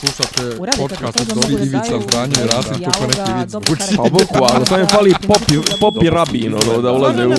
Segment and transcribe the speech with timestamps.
[0.00, 3.82] Slušate Uradite podcast od Dobri Ivica Zdranje i Rasim neki vic dobro zvuči.
[3.82, 3.96] karakter.
[3.96, 7.34] Pa boku, ali samo je fali popi, popi rabin, ono, da ulaze u, u.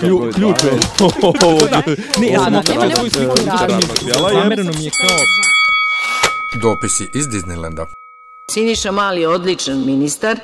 [0.00, 0.72] Klju, ključ je.
[2.20, 2.62] Ne, ja sam
[2.96, 3.88] svoju sliku radiju.
[4.32, 5.16] Zamereno mi je kao...
[6.62, 7.86] Dopisi iz Disneylanda.
[8.50, 10.38] Siniša Mali je odličan ministar.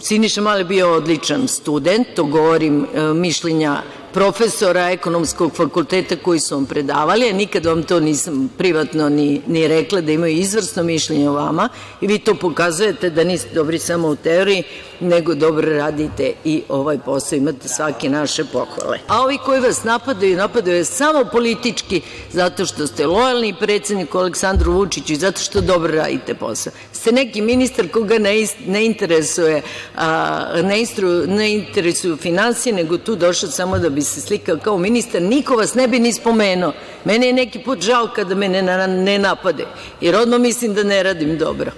[0.00, 3.82] Siniša Mali bio odličan student, to govorim e, mišljenja
[4.12, 9.68] profesora ekonomskog fakulteta koji su vam predavali, a nikad vam to nisam privatno ni, ni
[9.68, 11.68] rekla da imaju izvrsno mišljenje o vama
[12.00, 14.62] i vi to pokazujete da niste dobri samo u teoriji,
[15.00, 18.98] nego dobro radite i ovaj posao, imate svake naše pohvale.
[19.08, 22.00] A ovi koji vas napadaju, napadaju samo politički
[22.32, 27.40] zato što ste lojalni predsedniku Aleksandru Vučiću i zato što dobro radite posao se neki
[27.40, 29.62] ministar koga ne, ne interesuje
[29.96, 34.78] a, ne, instru, ne interesuju financije, nego tu došao samo da bi se slikao kao
[34.78, 36.72] ministar, niko vas ne bi ni spomenuo.
[37.04, 39.66] Mene je neki put žao kada me ne, ne napade,
[40.00, 41.70] jer odmah mislim da ne radim dobro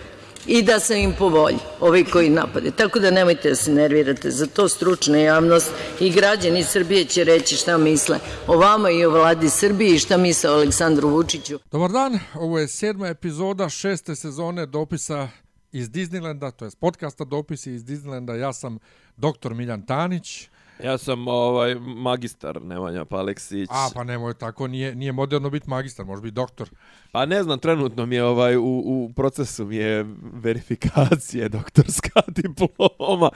[0.46, 2.70] i da sam im po volji, ovi koji napade.
[2.70, 7.56] Tako da nemojte da se nervirate za to, stručna javnost i građani Srbije će reći
[7.56, 11.58] šta misle o vama i o vladi Srbije i šta misle o Aleksandru Vučiću.
[11.72, 15.28] Dobar dan, ovo je sedma epizoda šeste sezone dopisa
[15.72, 18.34] iz Disneylanda, to je podcasta dopisi iz Disneylanda.
[18.34, 18.78] Ja sam
[19.16, 20.48] doktor Miljan Tanić.
[20.84, 23.68] Ja sam ovaj magistar Nemanja Paleksić.
[23.72, 26.68] A, pa nemoj tako, nije, nije moderno biti magistar, može biti doktor.
[27.12, 33.30] Pa ne znam, trenutno mi je ovaj u, u procesu mi je verifikacije doktorska diploma.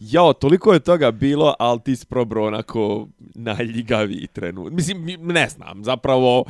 [0.00, 4.72] Jao, toliko je toga bilo, ali ti si probro onako najljigaviji trenut.
[4.72, 6.44] Mislim, ne znam, zapravo,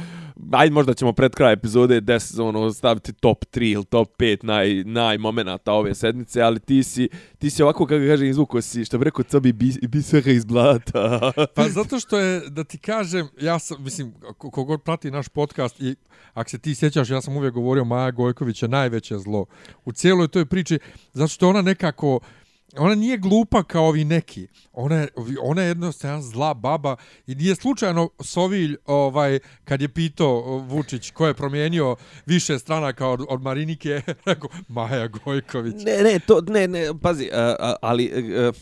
[0.52, 4.84] ajde možda ćemo pred kraj epizode 10 ono, staviti top 3 ili top 5 naj,
[4.84, 7.08] naj momenata ove sedmice, ali ti si,
[7.38, 11.32] ti si ovako, kako kažem, izvuko si, što bi rekao, bi, bi, sve iz blata.
[11.56, 15.96] Pa zato što je, da ti kažem, ja sam, mislim, kogod prati naš podcast i
[16.34, 19.46] ako se ti sjećaš, ja sam uvijek govorio Maja Gojković je najveće zlo
[19.84, 20.78] u cijeloj toj priči,
[21.12, 22.20] zato što ona nekako,
[22.78, 24.46] ona nije glupa kao ovi neki.
[24.72, 25.08] Ona je,
[25.42, 26.96] ona je jednostavno zla baba
[27.26, 31.96] i nije slučajno Sovilj, ovaj, kad je pitao Vučić ko je promijenio
[32.26, 35.74] više stranaka od, od Marinike, rekao Maja Gojković.
[35.84, 38.04] Ne, ne, to, ne, ne, pazi, uh, ali...
[38.04, 38.54] E, e, uh,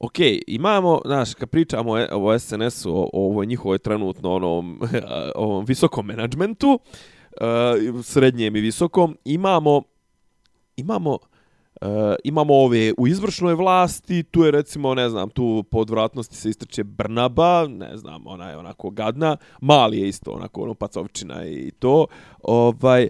[0.00, 0.14] Ok,
[0.46, 4.80] imamo, znaš, kad pričamo o, o SNS-u, o, o ovoj njihovoj trenutno onom,
[5.34, 6.78] ovom visokom menadžmentu,
[7.40, 9.82] uh, srednjem i visokom, imamo,
[10.76, 11.18] imamo,
[11.80, 16.50] E, imamo ove u izvršnoj vlasti, tu je recimo, ne znam, tu po odvratnosti se
[16.50, 21.70] istrče Brnaba, ne znam, ona je onako gadna, Mali je isto onako, ono, pacovčina i
[21.78, 22.06] to,
[22.42, 23.08] ovaj,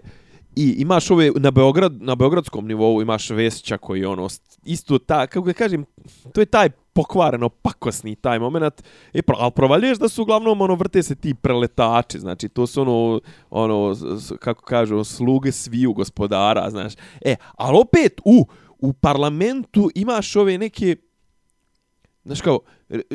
[0.59, 4.27] I imaš ove na Beograd na beogradskom nivou imaš Vesića koji ono
[4.65, 5.85] isto ta kako da kažem
[6.33, 8.83] to je taj pokvareno pakosni taj momenat
[9.13, 12.81] e pro, al provaljuješ da su uglavnom ono vrte se ti preletači znači to su
[12.81, 13.95] ono ono
[14.39, 16.93] kako kažu sluge sviju gospodara znaš.
[17.21, 18.47] E al opet u
[18.79, 20.95] u parlamentu imaš ove neke
[22.23, 22.59] Znaš kao,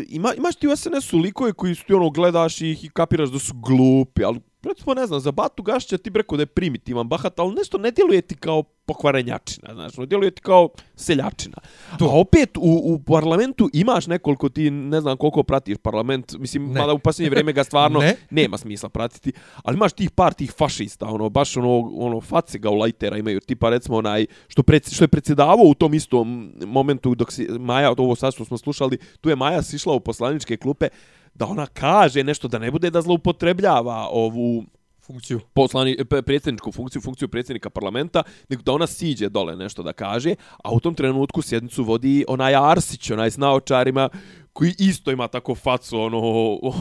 [0.08, 3.38] ima, imaš ti u SNS-u likove koji su ti ono gledaš ih i kapiraš da
[3.38, 7.08] su glupi, ali recimo ne znam, za Batu Gašića ti bi rekao da je primitivan,
[7.08, 11.56] bahat, ali nešto ne djeluje ti kao pokvarenjačina, znaš, no djeluje ti kao seljačina.
[11.98, 12.04] To.
[12.04, 16.80] A opet u, u parlamentu imaš nekoliko ti, ne znam koliko pratiš parlament, mislim, Ne.
[16.80, 18.16] mada u posljednje vrijeme ga stvarno Ne.
[18.30, 22.70] nema smisla pratiti, ali imaš tih par tih fašista, ono, baš ono, ono face ga
[22.70, 27.14] u lajtera imaju, tipa recimo onaj, što, preds, što je predsjedavao u tom istom momentu
[27.14, 30.88] dok si Maja, ovo sad što smo slušali, tu je Maja sišla u poslaničke klupe,
[31.34, 34.64] da ona kaže nešto, da ne bude da zloupotrebljava ovu
[35.06, 35.40] Funkciju.
[35.54, 40.72] poslani, predsjedničku funkciju, funkciju predsjednika parlamenta, nego da ona siđe dole nešto da kaže, a
[40.72, 44.08] u tom trenutku sjednicu vodi onaj Arsić, onaj s naočarima,
[44.52, 46.18] koji isto ima tako facu ono,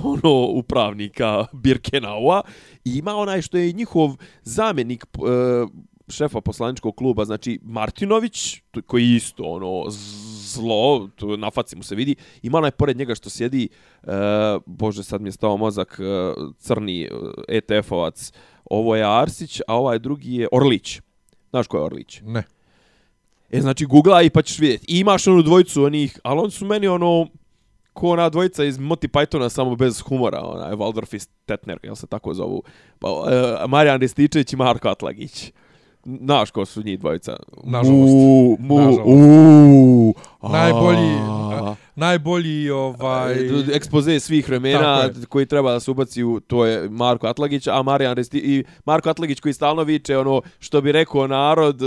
[0.04, 2.42] ono upravnika Birkenaua
[2.86, 5.20] i ima onaj što je njihov zamjenik e,
[6.14, 9.86] šefa poslaničkog kluba, znači Martinović, tu- koji je isto ono
[10.54, 13.70] zlo, to na faci mu se vidi, ima onaj pored njega što sjedi,
[14.04, 14.08] e,
[14.66, 17.10] bože sad mi je stao mozak, e, crni e,
[17.48, 18.34] ETF-ovac,
[18.66, 21.00] ovo je Arsić, a ovaj drugi je Orlić.
[21.50, 22.22] Znaš ko je Orlić?
[22.26, 22.44] Ne.
[23.52, 24.86] E, znači, googlaj pa ćeš vidjeti.
[24.88, 27.28] I imaš onu dvojicu onih, ali oni su meni ono,
[27.94, 31.96] ko ona dvojica iz Monty Pythona samo bez humora, ona je Waldorf i Stetner, jel
[31.96, 32.64] se tako zovu?
[33.00, 33.28] Pa, uh,
[33.70, 35.52] Marijan Rističević i Marko Atlagić.
[36.06, 37.36] Znaš ko su njih dvojica?
[37.64, 38.14] Nažalost.
[38.14, 39.06] Mu, mu, Nažalost.
[39.06, 40.14] u,
[40.52, 41.18] Najbolji,
[41.54, 41.76] A.
[41.96, 43.34] najbolji ovaj...
[43.34, 47.82] E, ekspoze svih vremena koji treba da se ubaci u to je Marko Atlagić, a
[47.82, 51.86] Marijan Resti i Marko Atlagić koji stalno viče ono što bi rekao narod e,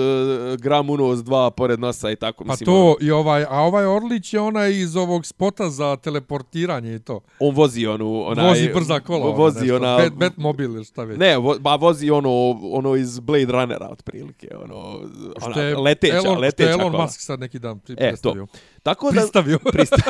[0.56, 2.68] gram unos dva pored nosa i tako Pa mislim.
[2.74, 6.98] ono, to i ovaj, a ovaj Orlić je onaj iz ovog spota za teleportiranje i
[6.98, 7.20] to.
[7.40, 9.26] on vozi onu onaj Vozi brza kola.
[9.26, 9.76] ono vozi nešto.
[9.76, 11.18] ona Bet, Batmobil ili šta već.
[11.18, 12.30] Ne, vo, ba vozi ono
[12.72, 14.98] ono iz Blade Runnera otprilike, ono
[15.46, 17.02] ona, leteća, Elon, leteća Elon kola.
[17.04, 18.45] Musk sad neki dan pri, E, to.
[18.82, 19.58] Tako da Pristavio.
[19.72, 19.96] Prista...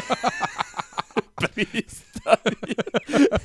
[1.54, 2.82] Pristavio.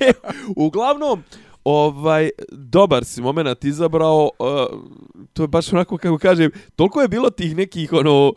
[0.00, 0.12] E,
[0.56, 1.22] Uglavnom,
[1.64, 4.80] ovaj, dobar si moment izabrao, uh,
[5.32, 8.32] to je baš onako, kako kažem, toliko je bilo tih nekih, ono,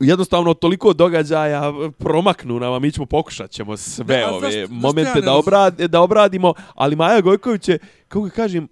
[0.00, 1.62] jednostavno toliko događaja
[1.98, 5.34] promaknu nama, mi ćemo pokušat ćemo sve Ne, a ove zašto- zašto momente ja da,
[5.34, 8.68] obrad, da obradimo, ali Maja Gojković je, kako ga kažem,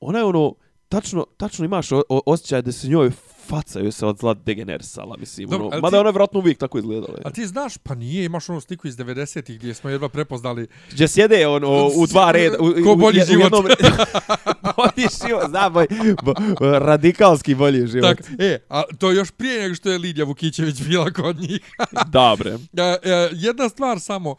[0.00, 0.54] ona je ono,
[0.88, 3.10] tačno, tačno imaš o, o, osjećaj da se njoj
[3.42, 5.48] faca joj se od zla degenerisala, mislim.
[5.48, 7.18] Dobro, ono, mada ti- ona je vjerojatno uvijek tako izgledala.
[7.24, 10.66] A ti znaš, pa nije, imaš onu sliku iz 90-ih gdje smo jedva prepoznali.
[10.92, 12.56] Gdje sjede ono, u dva reda.
[12.60, 13.42] U, Ko bolji u, u život.
[13.42, 13.64] jednom
[14.76, 15.86] bolji život, znam, boj,
[16.22, 16.34] bo,
[16.78, 18.16] radikalski bolji život.
[18.16, 21.60] Tak, e, a to još prije nego što je Lidija Vukićević bila kod njih.
[22.08, 22.50] Dobre.
[22.50, 22.98] E, e,
[23.32, 24.36] jedna stvar samo,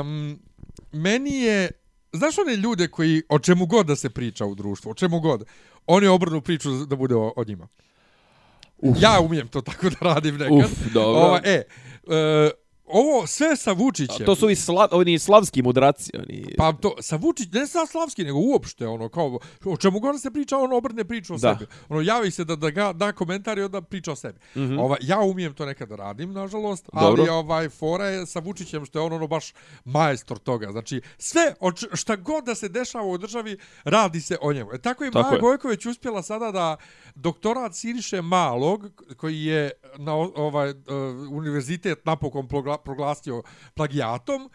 [0.00, 0.38] um,
[0.92, 1.70] meni je,
[2.12, 5.44] znaš one ljude koji, o čemu god da se priča u društvu, o čemu god,
[5.86, 7.68] oni obrnu priču da bude o, o njima.
[8.82, 8.96] Uf.
[9.00, 10.70] Ja umijem to tako da radim nekad.
[10.70, 11.22] Uf, dobro.
[11.22, 11.62] Ova, e,
[12.08, 12.50] e,
[12.92, 14.26] ovo sve sa Vučićem.
[14.26, 16.10] To su ovi sla, oni slavski mudraci.
[16.18, 16.54] Oni...
[16.58, 20.30] Pa to, sa Vučić, ne sa Slavski, nego uopšte, ono, kao, o čemu god se
[20.30, 21.56] priča, on obrne priču o Da.
[21.58, 21.70] sebi.
[21.88, 24.38] Ono, javi se da, da ga, da komentar i onda priča o sebi.
[24.56, 24.80] Mm -hmm.
[24.80, 27.22] ovaj, ja umijem to nekad radim, nažalost, Dobro.
[27.22, 29.52] ali ovaj, fora je sa Vučićem što je on ono baš
[29.84, 30.70] majstor toga.
[30.72, 34.72] Znači, sve, o č- šta god da se dešava u državi, radi se o njemu.
[34.72, 35.40] E, tako je Tako Maja je.
[35.40, 36.76] Gojković uspjela sada da
[37.14, 40.76] doktorat Siniše Malog, koji je na ovaj, uh,
[41.30, 42.48] univerzitet napokon
[42.84, 43.42] proglasio
[43.74, 44.50] plagijatom,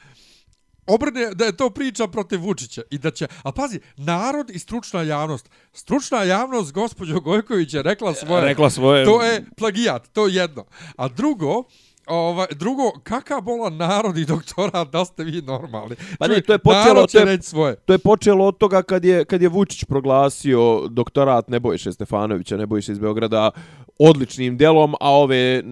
[0.88, 5.02] obrne da je to priča protiv Vučića i da će, a pazi, narod i stručna
[5.02, 9.06] javnost, stručna javnost gospođo Gojković je rekla svoje, Rekla svoje.
[9.06, 10.66] to je plagijat, to je jedno.
[10.98, 11.64] A drugo,
[12.08, 15.96] Ovaj, drugo, kakav bola narod i doktorat, da ste vi normalni?
[16.20, 17.76] Pa ne, to je počelo, to je- svoje.
[17.76, 20.56] To je počelo od toga kad je, kad je Vučić proglasio
[20.90, 23.52] doktorat Nebojše Stefanovića, Nebojše iz Beograda,
[24.00, 25.64] odličnim delom, a ove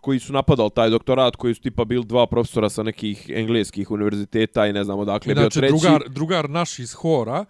[0.00, 4.66] koji su napadali taj doktorat, koji su tipa bili dva profesora sa nekih engleskih univerziteta
[4.66, 5.72] i ne znam odakle je bio Inače, treći.
[5.72, 7.44] drugar, drugar naš iz hora,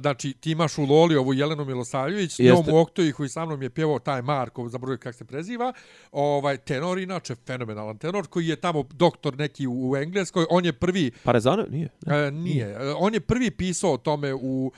[0.00, 3.70] znači ti imaš u Loli ovu Jelenu Milosavljević, njom u Oktoji koji sa mnom je
[3.70, 5.72] pjevao taj Marko, zaboravim kako se preziva,
[6.12, 10.72] ovaj tenor inače, fenomenalan tenor, koji je tamo doktor neki u, u Engleskoj, on je
[10.72, 11.66] prvi, Parezano?
[11.70, 11.88] Nije.
[12.06, 14.72] e, nije, e, on je prvi pisao o tome u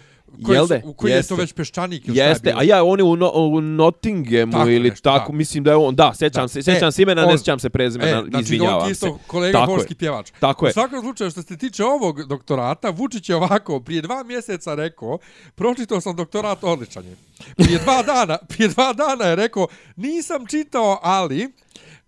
[0.44, 0.82] koji, Jel su- de?
[0.84, 1.28] u koji je Jeste.
[1.28, 4.70] to već peščanik ili je Jeste, a ja on je u, no, u Nottinghamu Tako
[4.70, 5.38] ili nešto, tako, da.
[5.38, 6.48] mislim da je on, da, sjećam Da.
[6.48, 8.94] se, sjećam E, se imena, on- ne sjećam se prezimena, E, znači, izvinjavam on ti
[8.94, 9.06] se.
[9.06, 9.86] isto kolega Tako je.
[9.98, 10.30] pjevač.
[10.32, 10.72] Tako U je.
[10.72, 15.18] svakom slučaju, što se tiče ovog doktorata, Vučić je ovako, prije dva mjeseca rekao,
[15.54, 17.16] pročitao sam doktorat odličan je.
[17.56, 19.66] Prije dva dana, prije dva dana je rekao,
[19.96, 21.48] nisam čitao, ali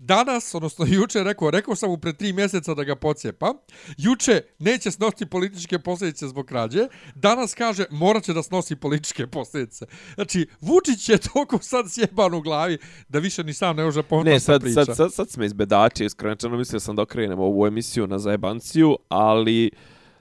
[0.01, 3.57] danas, odnosno juče rekao, rekao sam mu pre tri mjeseca da ga pocijepam,
[3.99, 9.87] juče neće snositi političke posljedice zbog krađe, danas kaže morat će da snosi političke posljedice.
[10.15, 14.35] Znači, Vučić je toliko sad sjeban u glavi da više ni sam ne može povrtati
[14.35, 14.85] Ne, sad, priča.
[14.85, 18.97] sad, sad, sad smo izbedači, iskreno rečeno, mislio sam da okrenemo ovu emisiju na zajebanciju,
[19.09, 19.71] ali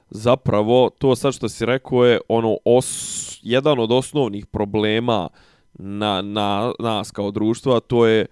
[0.09, 5.29] zapravo to sad što si rekao je ono os, jedan od osnovnih problema
[5.73, 8.25] na, na nas kao društva, to je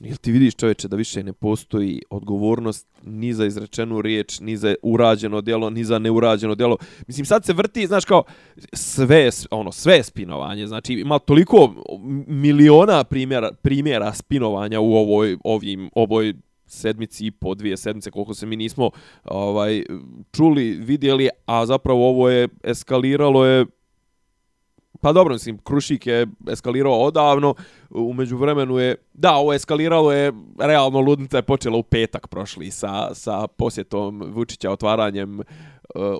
[0.00, 4.74] Jel ti vidiš čoveče da više ne postoji odgovornost ni za izrečenu riječ, ni za
[4.82, 6.76] urađeno djelo, ni za neurađeno djelo.
[7.06, 8.22] Mislim sad se vrti, znaš kao
[8.72, 10.66] sve ono sve spinovanje.
[10.66, 11.74] Znači ima toliko
[12.26, 16.34] miliona primjera primjera spinovanja u ovoj ovim ovoj
[16.66, 18.90] sedmici i po dvije sedmice koliko se mi nismo
[19.24, 19.82] ovaj
[20.32, 23.66] čuli, vidjeli, a zapravo ovo je eskaliralo je
[25.00, 27.54] Pa dobro, mislim, Krušik je eskalirao odavno,
[27.90, 33.14] u međuvremenu je, da, ovo eskaliralo je, realno ludnica je počela u petak prošli sa,
[33.14, 35.44] sa posjetom Vučića otvaranjem uh,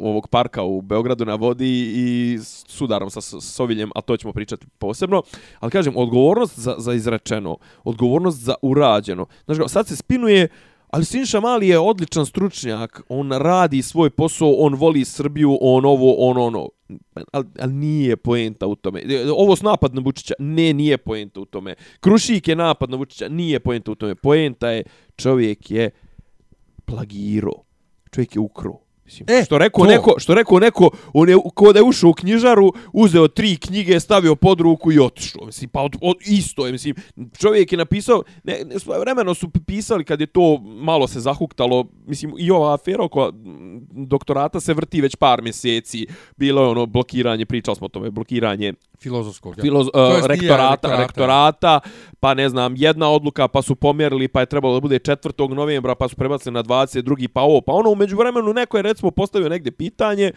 [0.01, 5.23] ovog parka u Beogradu na vodi i sudarom sa Soviljem, a to ćemo pričati posebno.
[5.61, 9.27] Ali kažem, odgovornost za, za izrečeno, odgovornost za urađeno.
[9.45, 10.49] Znaš, ga, sad se spinuje,
[10.91, 16.15] ali Sinša Mali je odličan stručnjak, on radi svoj posao, on voli Srbiju, on ovo,
[16.19, 16.69] on ono.
[17.33, 19.03] Ali, al nije poenta u tome.
[19.37, 21.75] Ovo s napad na Vučića, ne, nije poenta u tome.
[22.01, 24.15] Krušik je napad na Vučića, nije poenta u tome.
[24.15, 24.83] Poenta je,
[25.17, 25.91] čovjek je
[26.85, 27.53] plagiro.
[28.11, 28.88] Čovjek je ukro.
[29.09, 29.91] Mislim, E, što rekao to.
[29.91, 34.01] neko, što rekao neko, on je ko da je ušao u knjižaru, uzeo tri knjige,
[34.01, 35.47] stavio pod ruku i otišao.
[35.47, 36.95] Mislim, pa od, od, isto je, mislim,
[37.39, 41.85] čovjek je napisao, ne, ne, svoje vremeno su pisali kad je to malo se zahuktalo,
[42.07, 43.33] mislim, i ova afera oko
[43.91, 48.73] doktorata se vrti već par mjeseci, bilo je ono blokiranje, pričali smo o tome, blokiranje
[49.01, 49.59] Filozofskog.
[49.59, 49.63] ja.
[49.63, 51.03] filoz, To uh, rektorata, rektorata.
[51.03, 51.81] rektorata,
[52.21, 55.55] pa ne znam, jedna odluka, pa su pomjerili, pa je trebalo da bude 4.
[55.55, 57.29] novembra, pa su prebacili na 22.
[57.29, 60.33] pa ovo, pa ono, umeđu vremenu neko je recimo postavio negdje pitanje,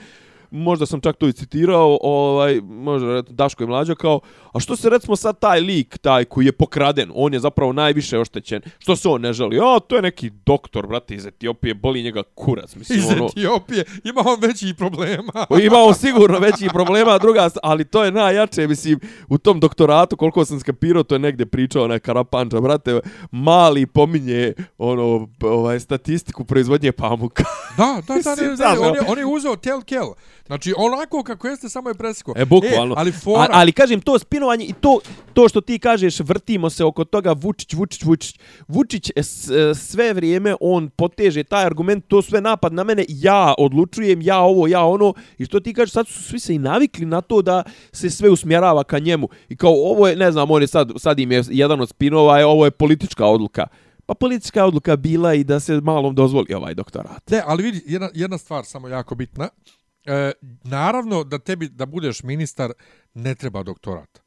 [0.52, 4.20] možda sam čak to i citirao, ovaj, možda Daško i Mlađa kao,
[4.54, 8.20] a što se recimo sad taj lik, taj koji je pokraden, on je zapravo najviše
[8.20, 9.60] oštećen, što se on ne želi?
[9.60, 13.26] A, to je neki doktor, brate, iz Etiopije, boli njega kurac, mislim, Iz ono...
[13.26, 15.46] Etiopije ima on većih problema.
[15.68, 20.60] Imao sigurno većih problema, druga, ali to je najjače, mislim, u tom doktoratu, koliko sam
[20.60, 23.00] skapirao, to je negdje pričao onaj Karapanča, brate,
[23.32, 27.44] mali pominje, ono, ovaj, statistiku proizvodnje pamuka.
[27.78, 29.00] Da, da, da, ne, ne, ne, on, da.
[29.00, 30.08] je, on je uzeo tel kel.
[30.48, 32.34] Znači, onako kako jeste, samo je presiko.
[32.38, 32.94] E, bukvalno.
[32.94, 33.42] E, ali fora...
[33.42, 35.00] A, ali kažem, to spinovanje i to,
[35.34, 38.40] to što ti kažeš, vrtimo se oko toga Vučić, Vučić, Vučić.
[38.68, 43.06] Vučić e, s- e, sve vrijeme, on poteže taj argument, to sve napad na mene,
[43.08, 45.14] ja odlučujem, ja ovo, ja ono.
[45.38, 48.30] I što ti kažeš, sad su svi se i navikli na to da se sve
[48.30, 49.30] usmjerava ka njemu.
[49.50, 52.40] I kao, ovo je, ne znam, on je sad, sad im je jedan od spinova,
[52.40, 53.68] je, ovo je politička odluka.
[54.06, 57.30] Pa politička odluka bila i da se malom dozvoli ovaj doktorat.
[57.30, 59.50] Ne, ali vidi, jedna, jedna stvar samo jako bitna.
[60.06, 60.32] E,
[60.64, 62.72] naravno da tebi da budeš ministar
[63.14, 64.20] ne treba doktorat.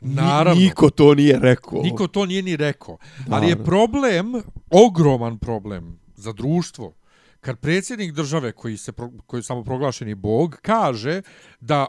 [0.00, 0.62] Naravno.
[0.62, 1.82] Niko to nije rekao.
[1.82, 2.98] Niko to nije ni rekao.
[3.30, 6.94] Ali je problem, ogroman problem za društvo,
[7.40, 11.22] kad predsjednik države koji se pro- koji je samoproglašeni bog kaže
[11.60, 11.86] da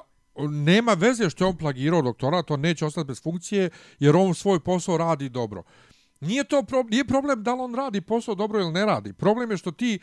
[0.49, 4.59] nema veze što je on plagirao doktorat, on neće ostati bez funkcije jer on svoj
[4.59, 5.63] posao radi dobro.
[6.21, 9.13] Nije to pro, nije problem da li on radi posao dobro ili ne radi.
[9.13, 9.99] Problem je što ti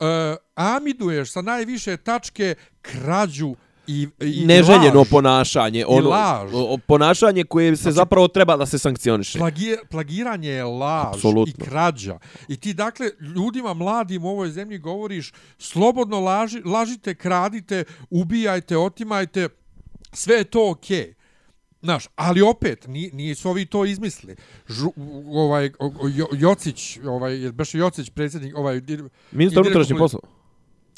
[0.00, 3.54] uh, amiduješ sa najviše tačke krađu
[3.86, 5.08] i, i neželjeno laž.
[5.10, 6.50] ponašanje, ono laž.
[6.86, 9.38] ponašanje koje se zapravo treba da se sankcioniše.
[9.38, 11.64] Plagi, plagiranje je laž Apsolutno.
[11.64, 12.18] i krađa.
[12.48, 19.48] I ti dakle ljudima mladim u ovoj zemlji govoriš slobodno laži, lažite, kradite, ubijajte, otimajte,
[20.12, 20.98] sve je to okej.
[20.98, 21.17] Okay.
[21.82, 24.36] Znaš, ali opet, ni, nisu ovi to izmisli.
[24.68, 24.92] Žu,
[25.28, 25.70] ovaj,
[26.14, 30.28] Jo- Jocić, ovaj, je baš Jocić, predsjednik, ovaj, dir- Ministar unutrašnjih poslova.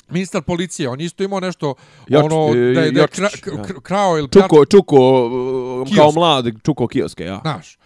[0.09, 1.75] Ministar policije, on isto imao nešto,
[2.09, 3.63] Joč- ono, e, da je, da je kra, ja.
[3.63, 6.15] kr, krao ili Čuko, čuko, uh, kao Kiosk.
[6.17, 7.39] mlad, čuko kioske, ja.
[7.43, 7.79] Znaš,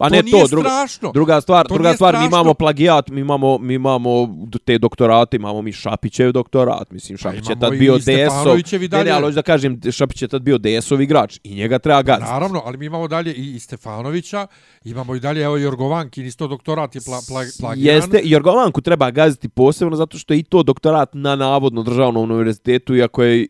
[0.00, 1.10] Pa to ne nije to, druga, strašno.
[1.12, 2.36] druga stvar, To druga nije stvar, mi strašno.
[2.36, 4.28] imamo plagijat, mi imamo, mi imamo
[4.64, 8.56] te doktorate, imamo mi Šapićev doktorat, mislim, Šapić je tad bio DS-ov,
[8.92, 12.30] ne, ne, ali da kažem, Šapić je tad bio DS-ov igrač i njega treba gaziti.
[12.30, 14.46] Naravno, ali mi imamo dalje i, i Stefanovića,
[14.84, 17.96] imamo i dalje, evo, Jorgovankin, isto doktorat je pla, pla, plagiran.
[17.96, 22.96] Jeste, Jorgovanku treba gaziti posebno zato što je i to doktorat na navodno državnom univerzitetu,
[22.96, 23.46] iako je,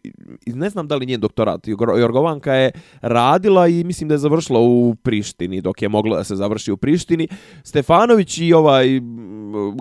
[0.46, 4.60] ne znam da li njen doktorat, Jorgo- Jorgovanka je radila i mislim da je završila
[4.60, 7.28] u Prištini, dok je mogla da se završi u Prištini.
[7.64, 9.00] Stefanović i ovaj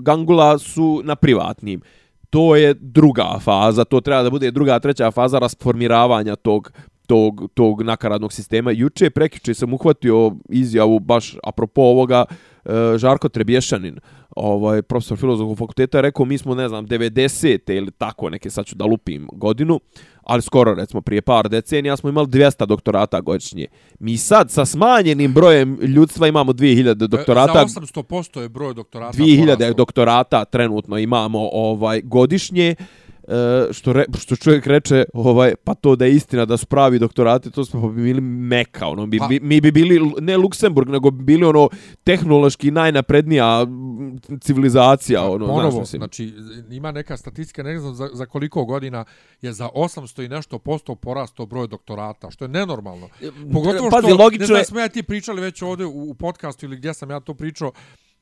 [0.01, 1.81] Gangula su na privatnim.
[2.29, 6.71] To je druga faza, to treba da bude druga, treća faza rasformiravanja tog
[7.09, 8.71] tog, tog nakaradnog sistema.
[8.71, 13.97] Juče, prekjuče sam uhvatio izjavu baš apropo ovoga e, Žarko Trebješanin,
[14.35, 17.71] ovaj, profesor filozofskog fakulteta, je rekao mi smo, ne znam, 90.
[17.77, 19.79] ili tako neke, sad ću da lupim godinu,
[20.23, 23.67] ali skoro, recimo, prije par decenija smo imali 200 doktorata godišnje.
[23.99, 27.61] Mi sad sa smanjenim brojem ljudstva imamo 2000 doktorata.
[27.61, 29.73] E, Za 800% je broj doktorata 2000 porastao.
[29.73, 32.75] doktorata trenutno imamo ovaj godišnje
[33.71, 37.51] što, re, što čovjek reče, ovaj, pa to da je istina da su pravi doktorati,
[37.51, 41.23] to smo bi bili meka, ono, bi, Pa- mi bi bili, ne Luksemburg, nego bi
[41.23, 41.69] bili ono
[42.03, 43.65] tehnološki najnaprednija
[44.41, 45.99] civilizacija, ono, znaš, Ponovo, mislim.
[45.99, 46.33] znači,
[46.71, 49.05] ima neka statistika, ne znam za, za koliko godina
[49.41, 53.09] je za 800 i nešto posto porastao broj doktorata, što je nenormalno.
[53.53, 56.13] Pogotovo Pazi, što, logično ne znam, je- smo ja ti pričali već ovdje u, u
[56.13, 57.71] podcastu ili gdje sam ja to pričao,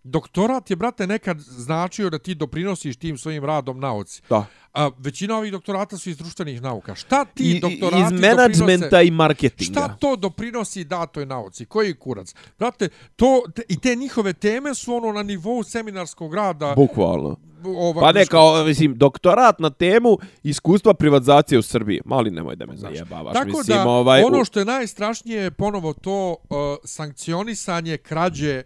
[0.08, 4.22] doktorat je, brate, nekad značio da ti doprinosiš tim svojim radom nauci.
[4.30, 4.46] Da.
[4.74, 6.96] A većina ovih doktorata su iz društvenih nauka.
[6.96, 9.72] Šta ti I, doktorati iz menadžmenta i marketinga.
[9.72, 11.66] Šta to doprinosi datoj nauci?
[11.66, 12.36] Koji kurac?
[12.60, 16.74] Brate, to, te, i te njihove teme su ono na nivou seminarskog rada.
[16.76, 17.36] Bukvalno.
[17.66, 22.02] Ova, Pa ne, kao, mislim, doktorat na temu iskustva privatizacije u Srbiji.
[22.06, 23.34] Mali nemoj da me zajebavaš.
[23.34, 28.64] Tako mislim, da, ovaj, ono što je najstrašnije je ponovo to uh, sankcionisanje krađe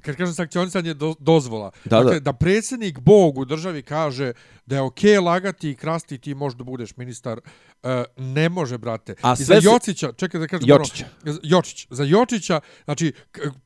[0.00, 1.70] kad kažem sankcionisanje do, dozvola.
[1.84, 2.20] Da, dakle, da.
[2.20, 4.32] da predsjednik Bog u državi kaže
[4.66, 7.40] da je okej okay lagati i krasti ti možda budeš ministar
[7.82, 9.14] e, ne može, brate.
[9.22, 11.04] A I za Jocića, čekaj da kažem Jočića.
[11.26, 13.12] ono, Jočić, za Jočića, znači,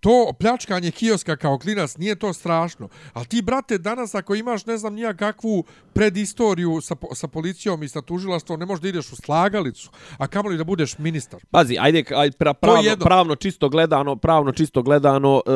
[0.00, 2.88] to pljačkanje kioska kao klinac nije to strašno.
[3.12, 7.88] Ali ti, brate, danas ako imaš, ne znam, nija kakvu predistoriju sa, sa policijom i
[7.88, 11.40] sa tužilaštvom, ne možeš da ideš u slagalicu, a kamoli da budeš ministar.
[11.50, 13.04] Pazi, ajde, ajde pra, je pravno, jedno.
[13.04, 15.50] pravno čisto gledano, pravno čisto gledano, e,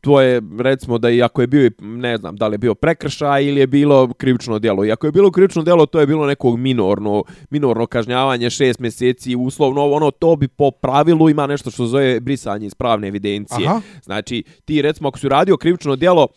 [0.00, 3.44] to je recimo da i ako je bio, ne znam, da li je bio prekršaj
[3.44, 4.84] ili je bilo krivično djelo.
[4.84, 9.36] I ako je bilo krivično djelo, to je bilo nekog minorno, minorno kažnjavanje, šest mjeseci,
[9.36, 13.68] uslovno, ono, to bi po pravilu ima nešto što zove brisanje iz pravne evidencije.
[13.68, 13.80] Aha.
[14.02, 16.28] Znači, ti recimo ako si uradio krivično djelo,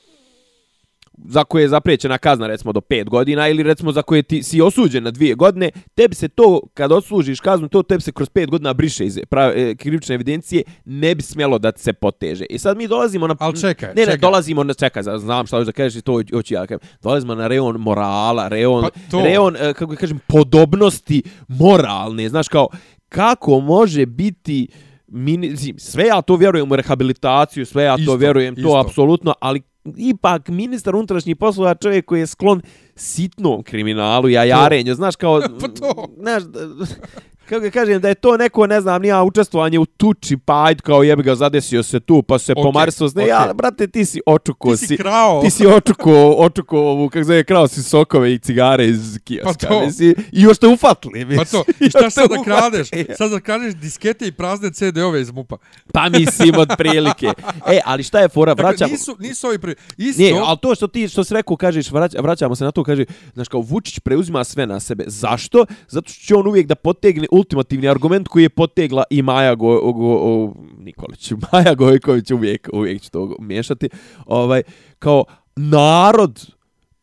[1.18, 4.62] za koje je zaprećena kazna recimo do 5 godina ili recimo za koje ti si
[4.62, 8.50] osuđen na 2 godine, tebi se to kad odslužiš kaznu, to tebi se kroz 5
[8.50, 12.46] godina briše iz prav, e, krivične evidencije, ne bi smjelo da se poteže.
[12.46, 14.18] I sad mi dolazimo na Al čekaj, Ne, ne, čekaj.
[14.18, 16.80] dolazimo na čekaj, znam šta hoćeš da kažeš i to hoću ja kažem.
[17.02, 19.22] Dolazimo na reon morala, reon Pa to.
[19.22, 22.68] reon e, kako kažem podobnosti moralne, znaš kao
[23.10, 24.68] kako može biti
[25.14, 28.80] mini, mislim, sve ja to vjerujem u rehabilitaciju, sve ja to Isto, vjerujem, to isto.
[28.80, 29.62] apsolutno, ali
[29.98, 32.62] ipak ministar unutrašnjih poslova čovjek koji je sklon
[32.96, 35.42] sitnom kriminalu, jajarenju, znaš kao...
[35.62, 36.08] Pa to.
[36.18, 36.44] Znaš,
[37.50, 40.82] kako ga kažem, da je to neko, ne znam, nija učestvovanje u tuči, pa ajde
[40.82, 43.30] kao jebi ga, zadesio se tu, pa se okay, pomarisao s ne, okej.
[43.30, 45.42] ja, brate, ti si očuko, Ti si krao.
[45.42, 49.68] ti si očuko, očuko, ovu, kako zove, krao si sokove i cigare iz kioska, Pa
[49.68, 49.86] to.
[49.86, 51.38] mislim, i još te ufatli, mislim.
[51.38, 52.88] Pa to, i šta sad da kradeš?
[53.18, 55.58] Sad da kradeš diskete i prazne CD-ove iz MUPA.
[55.94, 57.28] Pa mislim, od prilike.
[57.68, 58.92] E, ali šta je fora, Dakle, vraćamo...
[58.92, 59.76] nisu, nisu ovi pri...
[59.98, 62.84] Isto, Nije, ali to što ti što si rekao, kažeš, vrać, vraćamo se na to,
[62.84, 65.04] kaže, znaš kao Vučić preuzima sve na sebe.
[65.08, 65.66] Zašto?
[65.88, 69.92] Zato što će on uvijek da potegne ultimativni argument koji je potegla i Maja Go,
[69.92, 71.32] Go, o, Nikolić.
[71.52, 73.90] Maja Gojković uvijek, uvijek će to miješati.
[74.26, 74.62] Ovaj,
[75.00, 75.24] kao
[75.56, 76.54] narod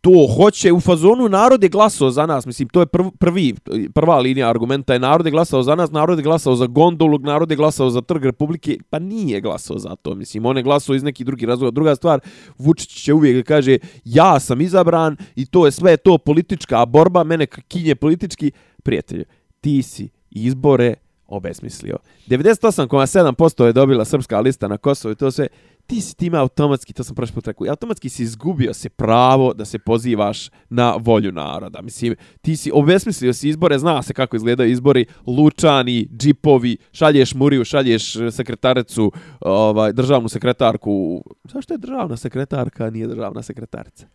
[0.01, 3.55] to hoće u fazonu narod je glasao za nas mislim to je prv, prvi
[3.95, 7.51] prva linija argumenta je narod je glasao za nas narod je glasao za gondolu narod
[7.51, 11.03] je glasao za trg republike pa nije glasao za to mislim on je glasao iz
[11.03, 12.21] nekih drugih razloga druga stvar
[12.59, 17.47] Vučić će uvijek kaže ja sam izabran i to je sve to politička borba mene
[17.47, 19.25] kinje politički prijatelju
[19.61, 20.95] ti si izbore
[21.27, 21.97] obesmislio
[22.29, 25.49] 98,7% je dobila srpska lista na Kosovo i to sve
[25.91, 29.65] ti si time automatski, to sam prošli put rekao, automatski si izgubio se pravo da
[29.65, 31.83] se pozivaš na volju naroda.
[31.83, 37.65] Mislim, ti si obesmislio si izbore, zna se kako izgledaju izbori, lučani, džipovi, šalješ Muriju,
[37.65, 41.25] šalješ sekretarecu, sekretaricu, ovaj, državnu sekretarku.
[41.45, 44.07] Zašto je državna sekretarka, a nije državna sekretarica?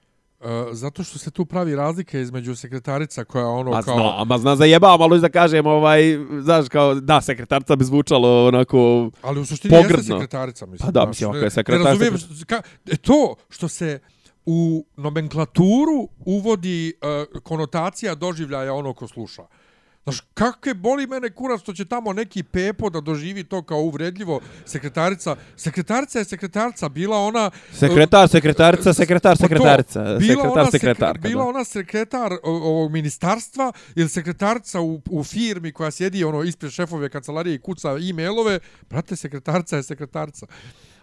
[0.45, 3.95] Uh, zato što se tu pravi razlika između sekretarica koja ono Ma kao...
[3.97, 6.01] zna, ma zna zajebavam, ali da kažem, ovaj,
[6.41, 9.09] znaš, kao, da, sekretarca bi zvučalo onako...
[9.21, 10.19] Ali u suštini jeste Pogrdno.
[10.19, 10.87] sekretarica, mislim.
[10.87, 12.15] Pa da, mislim, ako je sekretar- Ne razumijem,
[12.47, 13.99] ka, e, to što se
[14.45, 16.93] u nomenklaturu uvodi
[17.33, 19.43] uh, konotacija doživljaja ono ko sluša.
[20.05, 24.39] Znaš, kakve boli mene kurac što će tamo neki pepo da doživi to kao uvredljivo
[24.65, 25.35] sekretarica.
[25.55, 27.51] Sekretarica je sekretarica, bila ona...
[27.73, 31.27] Sekretar, sekretarica, sekretar, Pa to, sekretarica, bila sekretar, ona sek- sekretarka.
[31.27, 31.49] Bila da.
[31.49, 37.55] ona sekretar ovog ministarstva ili sekretarca u, u firmi koja sjedi ono ispred šefove kancelarije
[37.55, 40.45] i kuca e-mailove, brate, sekretarca je sekretarca.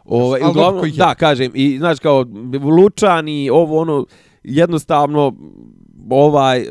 [0.04, 0.92] Ovaj, Ali uglavnom, je?
[0.92, 2.26] da, kažem, i znaš kao
[2.78, 4.06] Lučani, ovo ono,
[4.42, 5.36] jednostavno,
[6.10, 6.66] ovaj,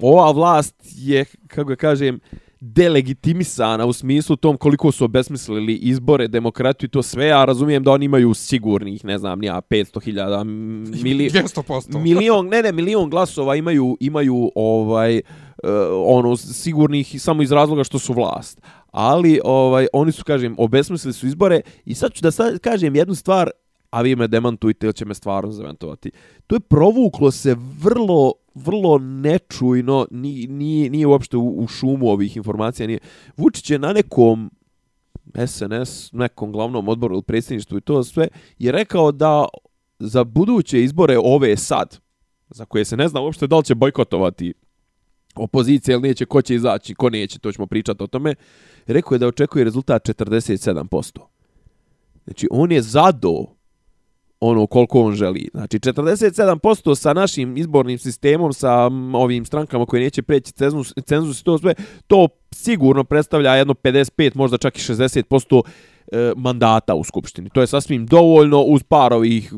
[0.00, 2.20] ova vlast je, kako ga kažem,
[2.64, 7.90] delegitimisana u smislu tom koliko su obesmislili izbore, demokratiju i to sve, a razumijem da
[7.90, 10.44] oni imaju sigurnih, ne znam, nija 500.000
[11.04, 11.98] mili, 200%.
[11.98, 15.70] milion, ne, ne, milion glasova imaju, imaju ovaj, uh,
[16.06, 18.60] ono, sigurnih samo iz razloga što su vlast.
[18.90, 23.14] Ali, ovaj, oni su, kažem, obesmislili su izbore i sad ću da sad kažem jednu
[23.14, 23.50] stvar,
[23.92, 26.10] a vi me demantujte ili će me stvarno zaventovati.
[26.46, 32.36] To je provuklo se vrlo vrlo nečujno, nije, nije, nije uopšte u, u šumu ovih
[32.36, 32.86] informacija.
[32.86, 32.98] Nije.
[33.36, 34.50] Vučić je na nekom
[35.46, 38.28] SNS, nekom glavnom odboru ili predsjedništvu i to sve,
[38.58, 39.46] je rekao da
[39.98, 41.98] za buduće izbore ove sad,
[42.50, 44.54] za koje se ne zna uopšte da li će bojkotovati
[45.34, 48.34] opozicija ili neće, ko će izaći, ko neće, to ćemo pričati o tome,
[48.86, 51.18] rekao je da očekuje rezultat 47%.
[52.24, 53.46] Znači, on je zado
[54.44, 55.48] ono koliko on želi.
[55.54, 61.44] Znači, 47% sa našim izbornim sistemom, sa ovim strankama koje neće preći cenzus, cenzus i
[61.44, 61.74] to sve,
[62.06, 65.62] to sigurno predstavlja jedno 55, možda čak i 60%
[66.12, 67.50] e, mandata u Skupštini.
[67.50, 69.52] To je sasvim dovoljno uz par ovih,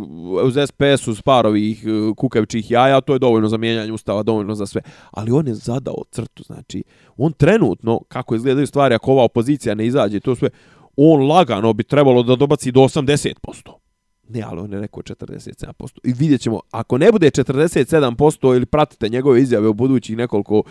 [0.45, 4.55] uz SPS, uz par ovih e, kukavičih jaja, to je dovoljno za mijenjanje ustava, dovoljno
[4.55, 4.81] za sve.
[5.11, 6.85] Ali on je zadao crtu, znači,
[7.17, 10.49] on trenutno, kako izgledaju stvari, ako ova opozicija ne izađe, to sve,
[10.97, 13.84] on lagano bi trebalo da dobaci do 80%.
[14.29, 15.99] Ne, ali on je rekao 47%.
[16.05, 20.63] I vidjet ćemo, ako ne bude 47% ili pratite njegove izjave u budućih nekoliko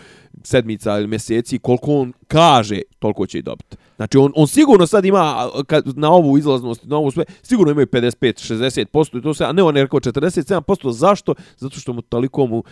[0.42, 3.76] sedmica ili mjeseci, koliko on kaže, toliko će i dobiti.
[3.96, 7.86] Znači, on, on sigurno sad ima, kad, na ovu izlaznost, na ovu sve, sigurno imaju
[7.86, 10.90] 55-60% i to sve, a ne, on je rekao 47%.
[10.92, 11.34] Zašto?
[11.56, 12.64] Zato što mu toliko mu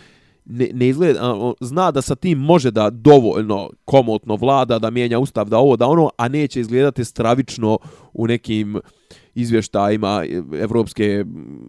[0.45, 5.19] ne, ne izgleda, on zna da sa tim može da dovoljno komotno vlada, da mijenja
[5.19, 7.77] ustav, da ovo, da ono, a neće izgledati stravično
[8.13, 8.79] u nekim
[9.35, 10.23] izvještajima
[10.61, 11.25] Evropske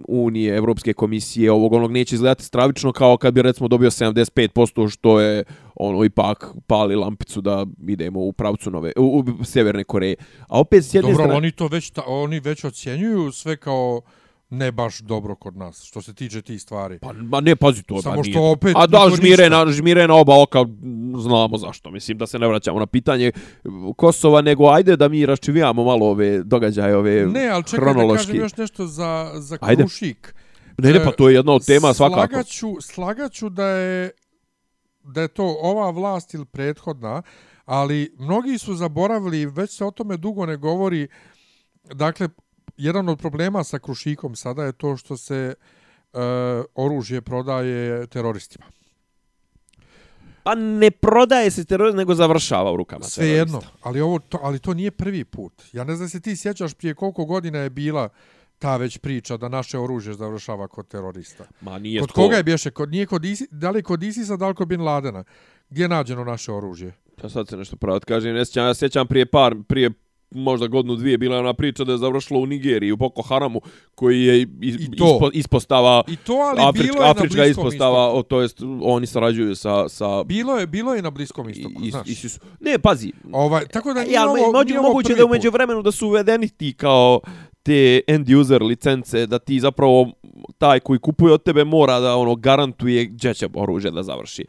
[0.09, 5.21] unije, Evropske komisije, ovog onog neće izgledati stravično kao kad bi recimo dobio 75% što
[5.21, 10.17] je ono ipak pali lampicu da idemo u pravcu nove u, u Sjeverne Koreje.
[10.49, 14.03] A opet s jedne Dobro, strane oni to već, ta, oni već ocjenjuju sve kao
[14.55, 16.99] ne baš dobro kod nas, što se tiče tih stvari.
[16.99, 18.03] Pa, ma ne, pazi to.
[18.03, 18.51] Samo pa što nije.
[18.51, 20.65] opet A da, žmire na, žmire na oba oka,
[21.19, 21.91] znamo zašto.
[21.91, 23.33] Mislim da se ne vraćamo na pitanje
[23.97, 28.27] Kosova, nego ajde da mi raščivijamo malo ove događaje, ove Ne, ali čekaj hronološki.
[28.27, 29.83] da kažem još nešto za, za Ajde.
[29.83, 30.35] Krušik.
[30.79, 32.29] Ne, ne, pa to je jedna od tema E, svakako.
[32.29, 34.11] Slagaću, slagaću da je
[35.05, 37.23] da je to ova vlast ili prethodna,
[37.65, 41.09] ali mnogi su zaboravili, već se o tome dugo ne govori,
[41.85, 42.29] dakle,
[42.77, 45.55] jedan od problema sa Krušikom sada je to što se
[46.13, 46.19] e,
[46.75, 48.65] oružje prodaje teroristima.
[50.43, 54.59] Pa ne prodaje se terorist, nego završava u rukama Sve jedno, ali, ovo, to, ali
[54.59, 55.63] to nije prvi put.
[55.73, 58.09] Ja ne znam se ti sjećaš prije koliko godina je bila
[58.59, 61.45] ta već priča da naše oružje završava kod terorista.
[61.61, 62.15] Ma nije Kod to.
[62.15, 62.71] koga je bješe?
[62.71, 65.25] Kod, nije kod Isi, da li kod Isisa, da li kod Bin Ladena?
[65.71, 66.93] Gdje je nađeno naše oružje?
[67.23, 69.91] Ja sad se nešto pravo kažem, ne sjećam, ja sjećam prije par, prije
[70.35, 73.61] možda godinu dvije bila ona priča da je završilo u Nigeriji, u Boko Haramu,
[73.95, 75.05] koji je is, I to.
[75.05, 78.19] ispo, ispostava, I to, ali Afrička, bilo je Afrička na ispostava, istoku.
[78.19, 79.89] o, to jest oni sarađuju sa...
[79.89, 82.09] sa Bilo je, bilo je na Bliskom istoku, is, znaš.
[82.09, 85.51] is, is, ne, pazi, Ovaj, tako da nije ja, ovo, nije moguće prvi da umeđu
[85.51, 87.21] vremenu da su uvedeni ti kao
[87.63, 90.11] te end user licence, da ti zapravo
[90.59, 94.45] taj koji kupuje od tebe mora da ono garantuje gdje će oružje da završi.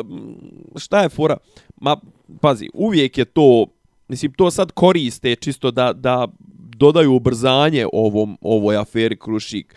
[0.00, 0.36] Um,
[0.76, 1.36] šta je fora?
[1.80, 1.96] Ma,
[2.40, 3.66] pazi, uvijek je to,
[4.08, 6.28] mislim, to sad koriste čisto da, da
[6.78, 9.74] dodaju ubrzanje ovom ovoj aferi Krušik.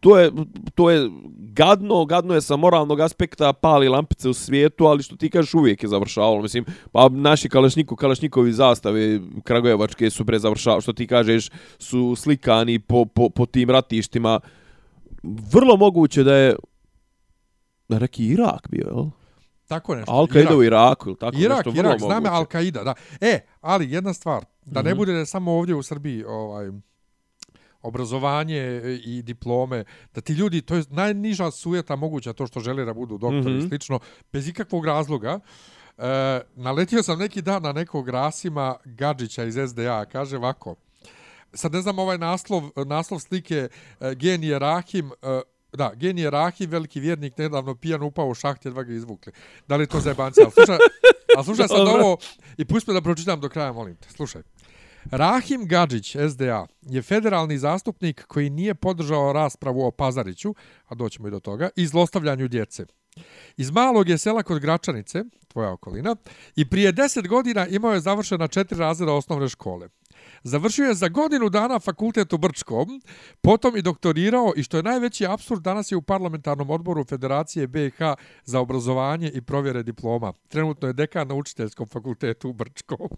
[0.00, 0.30] To je,
[0.74, 5.30] to je gadno, gadno je sa moralnog aspekta, pali lampice u svijetu, ali što ti
[5.30, 6.42] kažeš uvijek je završavalo.
[6.42, 12.78] Mislim, pa naši kalašniku, kalašnikovi zastave Kragujevačke su bre završavali, što ti kažeš, su slikani
[12.78, 14.40] po, po, po tim ratištima.
[15.52, 16.56] Vrlo moguće da je
[17.88, 19.04] na neki Irak bio, jel?
[19.68, 20.12] Tako nešto.
[20.12, 22.24] Al-Qaida u Iraku, ili tako Irak, nešto, vrlo Irak, znam.
[22.24, 22.94] Al-Qaida, da.
[23.20, 24.98] E, ali jedna stvar, da ne Mhm.
[24.98, 26.70] bude da samo ovdje u Srbiji ovaj,
[27.82, 32.94] obrazovanje i diplome, da ti ljudi, to je najniža sujeta moguća to što žele da
[32.94, 33.58] budu doktori mm Mhm.
[33.58, 33.68] -hmm.
[33.68, 33.98] slično,
[34.32, 35.40] bez ikakvog razloga.
[35.98, 36.02] E,
[36.54, 40.74] naletio sam neki dan na nekog Rasima Gadžića iz SDA, kaže ovako,
[41.52, 43.68] sad ne znam ovaj naslov, naslov slike
[44.00, 45.40] e, genije Rahim, e,
[45.76, 49.32] da, genije Rahim, veliki vjernik, nedavno pijan upao u šaht, jedva ga izvukli.
[49.68, 50.40] Da li to zajebanci?
[50.42, 50.78] Ali slušaj,
[51.36, 52.16] ali slušaj sad ovo
[52.56, 54.08] i pusti me da pročitam do kraja, molim te.
[54.10, 54.42] Slušaj.
[55.10, 60.54] Rahim Gadžić, SDA, je federalni zastupnik koji nije podržao raspravu o Pazariću,
[60.86, 62.86] a doćemo i do toga, i zlostavljanju djece.
[63.56, 66.16] Iz malog je sela kod Gračanice, tvoja okolina,
[66.56, 69.88] i prije 10 godina imao je završena četiri razreda osnovne škole.
[70.46, 73.02] Završio je za godinu dana fakultet u Brčkom,
[73.40, 77.96] potom i doktorirao i što je najveći absurd, danas je u parlamentarnom odboru Federacije BiH
[78.44, 80.32] za obrazovanje i provjere diploma.
[80.48, 83.08] Trenutno je dekan na učiteljskom fakultetu u Brčkom.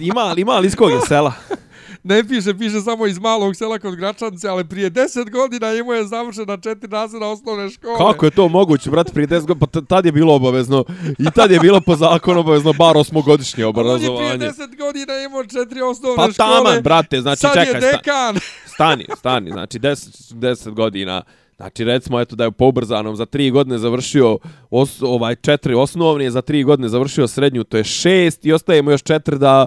[0.00, 1.32] Ima, ima li iz kog je sela?
[2.02, 6.04] Ne piše, piše samo iz malog sela kod Gračanice, ali prije 10 godina imao je
[6.04, 7.96] završena četiri razreda osnovne škole.
[7.98, 10.84] Kako je to moguće, brate, prije 10 godina, pa tad je bilo obavezno,
[11.18, 14.38] i tad je bilo po zakonu obavezno bar osmogodišnje On je prije obrazovanje.
[14.38, 16.64] 10 godina imao četiri osnovne Pa škole.
[16.64, 18.36] taman, brate, znači Sad čekaj, je dekan.
[18.66, 21.22] stani, stani, znači 10, 10 godina,
[21.56, 24.38] znači recimo eto da je po ubrzanom za 3 godine završio
[24.70, 28.90] os, ovaj četiri osnovne, za 3 godine završio srednju, to je 6 i ostaje mu
[28.90, 29.66] još 4 da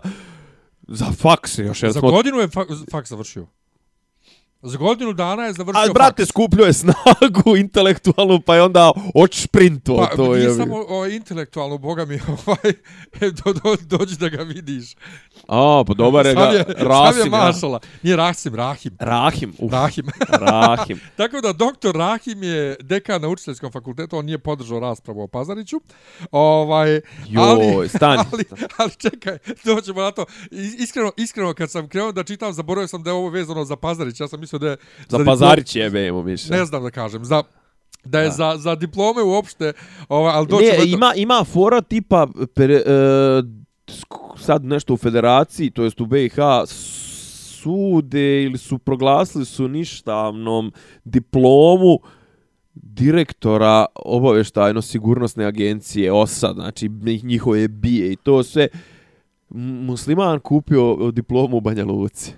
[0.87, 2.01] za faks još Za jedno.
[2.01, 3.47] godinu je fa faks završio.
[4.63, 6.29] Za godinu dana je završio A brate, faks.
[6.29, 10.53] skupljio je snagu intelektualnu, pa je onda od šprintu Pa, to nije je.
[10.53, 12.73] samo o, intelektualno, boga mi, ovaj,
[13.21, 14.95] do, do, dođi da ga vidiš.
[15.47, 17.33] A, pa dobar je ga, je, sad je Rasim.
[17.33, 17.39] ja.
[17.39, 17.79] mašala.
[18.03, 18.97] Nije Rasim, Rahim.
[18.99, 20.05] Rahim, uf, Rahim.
[20.31, 20.99] Rahim.
[21.17, 25.81] Tako da doktor Rahim je dekan na učiteljskom fakultetu, on nije podržao raspravu o Pazariću.
[26.31, 27.01] Ovaj,
[27.37, 28.23] ali, Joj, stani.
[28.33, 28.43] Ali,
[28.77, 30.25] ali čekaj, doćemo na to.
[30.43, 33.75] Is- Iskreno, iskreno kad sam krenuo da čitam, zaboravio sam da je ovo vezano za
[33.75, 34.19] Pazarić.
[34.19, 34.77] Ja sam mislio da je...
[35.09, 36.51] Za diplom- Pazarić jebe mu više.
[36.51, 37.43] Ne znam da kažem, za
[38.03, 39.73] da je za, za diplome uopšte,
[40.09, 40.71] ovaj, ali doćemo...
[40.71, 42.83] Ne, do- ima, ima fora tipa per, e,
[44.37, 46.35] sad nešto u federaciji, to jest u BiH,
[46.65, 50.71] sude ili su proglasili su ništavnom
[51.05, 51.99] diplomu
[52.73, 56.89] direktora obaveštajno sigurnosne agencije OSA, znači
[57.23, 58.67] njihove bije i to sve
[59.49, 62.33] musliman kupio diplomu u Banja Luci.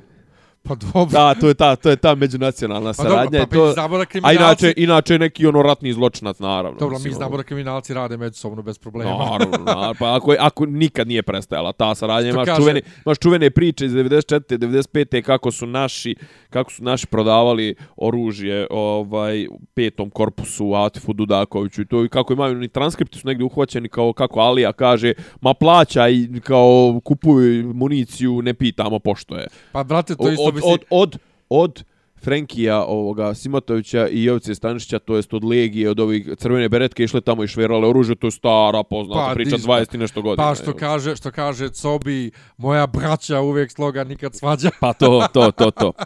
[0.64, 1.06] Pa dobro.
[1.12, 3.24] Da, to je ta, to je ta međunacionalna Pa saradnja.
[3.40, 3.68] dobro, pa je to...
[3.68, 4.36] mi znamo da A kriminalci...
[4.38, 6.80] inače, inače neki ono ratni zločinac, naravno.
[6.80, 7.38] Dobro, mi mislim, znamo ono.
[7.38, 9.12] da kriminalci rade međusobno bez problema.
[9.12, 9.94] Naravno, naravno.
[10.00, 13.86] Pa ako, je- ako nikad nije prestajala ta saradnja, imaš, kaže- čuvene, imaš čuvene priče
[13.86, 14.58] iz 94.
[14.58, 15.22] 95.
[15.22, 16.16] kako su naši
[16.50, 22.56] kako su naši prodavali oružje ovaj petom korpusu Atifu Dudakoviću i to i kako imaju
[22.56, 28.54] ni transkripti su negdje uhvaćeni kao kako Alija kaže ma plaćaj kao kupuj municiju ne
[28.54, 31.18] pitamo pošto je Pa, brate, to od, isto od, od, od,
[31.50, 31.84] od
[32.24, 37.22] Frenkija ovoga Simatovića i Jovice Stanišića, to jest od Legije, od ovih crvene beretke išle
[37.22, 40.48] tamo i šverale oružje, to je stara poznata Pa, priča dis- 20 i nešto godina.
[40.50, 40.80] Pa što evo.
[40.80, 44.70] kaže, što kaže Cobi, moja braća uvijek sloga nikad svađa.
[44.80, 45.92] Pa to, to, to, to.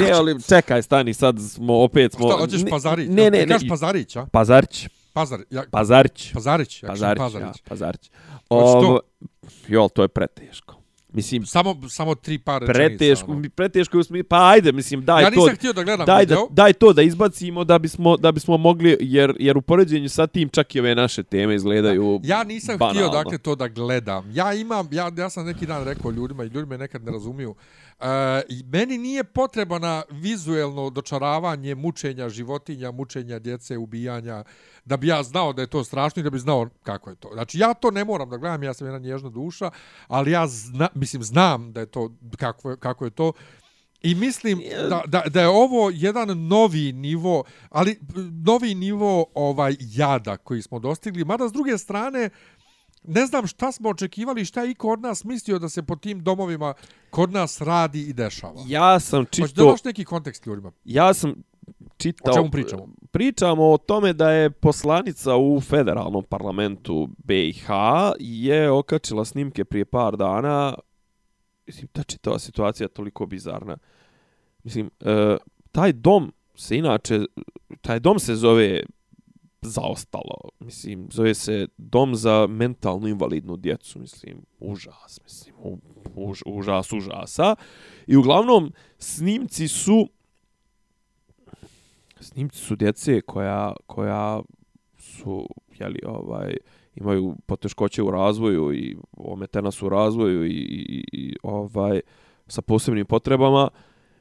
[0.00, 2.28] Ne, ali čekaj, stani, sad smo, opet smo...
[2.28, 3.08] Šta, hoćeš Pazarić?
[3.08, 3.46] Ne, ne, ne.
[3.46, 4.26] Kažeš Pazarić, a?
[4.32, 4.88] Pazarić.
[5.12, 6.32] Pazar, ja, Pazarić.
[6.34, 7.56] Pazarić, ja kažem Pazarić, Pazarić.
[7.56, 8.10] ja, Pazarić.
[8.48, 8.78] Hoćeš to?
[8.78, 9.00] Ovo,
[9.68, 10.77] jol, to je preteško.
[11.10, 13.40] Mislim, Samo, samo tri par preteško, ono.
[13.40, 15.36] mi preteško, je smislu- pa ajde, mislim, daj Ja to...
[15.36, 16.48] nisam htio da gledam daj, da, video.
[16.50, 20.48] daj to da izbacimo da bismo da bismo mogli jer jer u poređenju sa tim
[20.48, 23.00] čak i ove naše teme izgledaju Ja nisam banalno.
[23.00, 24.30] htio dakle to da gledam.
[24.32, 27.54] Ja imam, ja, ja sam neki dan rekao ljudima i ljudi me nekad ne razumiju.
[28.48, 34.44] I meni nije potrebno vizuelno dočaravanje mučenja životinja, mučenja djece, ubijanja,
[34.84, 37.30] da bi ja znao da je to strašno i da bi znao kako je to.
[37.32, 39.70] Znači ja to ne moram da gledam, ja sam jedna nježna duša,
[40.08, 43.32] ali ja zna, mislim znam da je to kako je, kako je to
[44.02, 47.98] I mislim da, da, da je ovo jedan novi nivo, ali
[48.44, 52.30] novi nivo ovaj jada koji smo dostigli, mada s druge strane
[53.02, 56.24] ne znam šta smo očekivali, šta je iko od nas mislio da se po tim
[56.24, 56.74] domovima
[57.10, 58.62] kod nas radi i dešava.
[58.66, 60.72] Ja sam da čito daš neki kontekst ljudima.
[60.84, 61.34] ja sam
[61.96, 62.88] čitao O čemu pričamo?
[63.10, 67.66] Pričamo o tome da je poslanica u federalnom parlamentu BiH
[68.18, 70.74] je okačila snimke prije par dana.
[71.68, 73.76] Mislim, ta čitava situacija je toliko bizarna.
[74.64, 75.36] Mislim, e,
[75.72, 77.20] taj dom se inače,
[77.80, 78.82] taj dom se zove
[79.62, 80.50] zaostalo.
[80.60, 83.98] Mislim, zove se dom za mentalno invalidnu djecu.
[83.98, 85.20] Mislim, užas.
[85.24, 85.54] Mislim,
[86.14, 87.54] už, užas, užasa.
[88.06, 90.08] I uglavnom, snimci su
[92.20, 94.42] snimci su djece koja, koja
[94.98, 96.56] su, jeli, ovaj,
[97.00, 102.00] imaju poteškoće u razvoju i ometena su u razvoju i, i, i ovaj,
[102.46, 103.68] sa posebnim potrebama.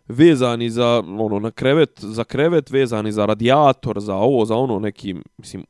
[0.07, 5.23] Vezani za ono na krevet za krevet vezani za radijator za ovo za ono nekim
[5.37, 5.65] mislim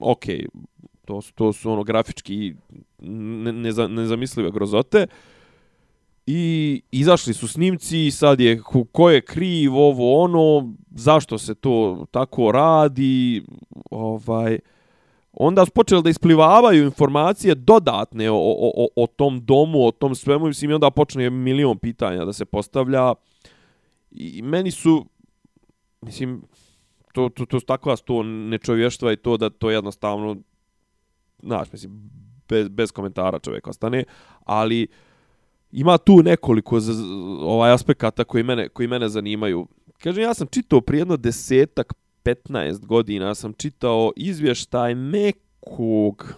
[0.00, 0.24] ok
[1.04, 2.54] to su to su ono grafički
[2.98, 5.06] ne, neza, nezamislive grozote.
[6.26, 11.54] I izašli su snimci i sad je ko, ko je kriv ovo ono zašto se
[11.54, 13.42] to tako radi
[13.90, 14.58] ovaj
[15.36, 20.14] onda su počeli da isplivavaju informacije dodatne o, o, o, o tom domu, o tom
[20.14, 23.14] svemu, mislim, i onda počne milion pitanja da se postavlja.
[24.10, 25.06] I meni su,
[26.00, 26.42] mislim,
[27.12, 30.36] to, to, to su takva sto nečovještva i to da to jednostavno,
[31.42, 32.10] znaš, mislim,
[32.48, 34.04] bez, bez komentara čovjek ostane,
[34.44, 34.86] ali
[35.72, 37.02] ima tu nekoliko z, z-
[37.42, 39.66] ovaj aspekata koji mene, koji mene zanimaju.
[39.98, 46.34] Kažem, ja sam čitao prije jedno desetak, 15 godina sam čitao izvještaj nekog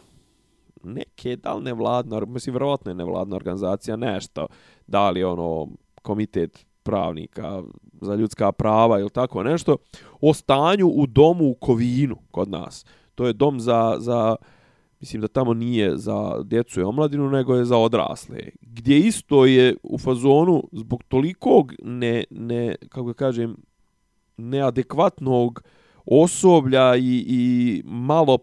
[0.83, 4.47] neke, da li nevladna, mislim, vjerovatno je nevladna organizacija, nešto,
[4.87, 5.69] da li ono
[6.03, 7.63] komitet pravnika
[8.01, 9.77] za ljudska prava ili tako nešto,
[10.21, 12.85] o stanju u domu u Kovinu kod nas.
[13.15, 14.37] To je dom za, za
[15.01, 18.39] mislim da tamo nije za djecu i omladinu, nego je za odrasle.
[18.61, 23.57] Gdje isto je u fazonu zbog tolikog ne, ne kako da kažem,
[24.37, 25.63] neadekvatnog
[26.07, 28.39] osoblja i, i malo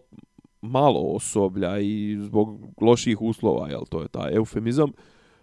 [0.62, 4.92] malo osoblja i zbog loših uslova, jel to je taj eufemizam,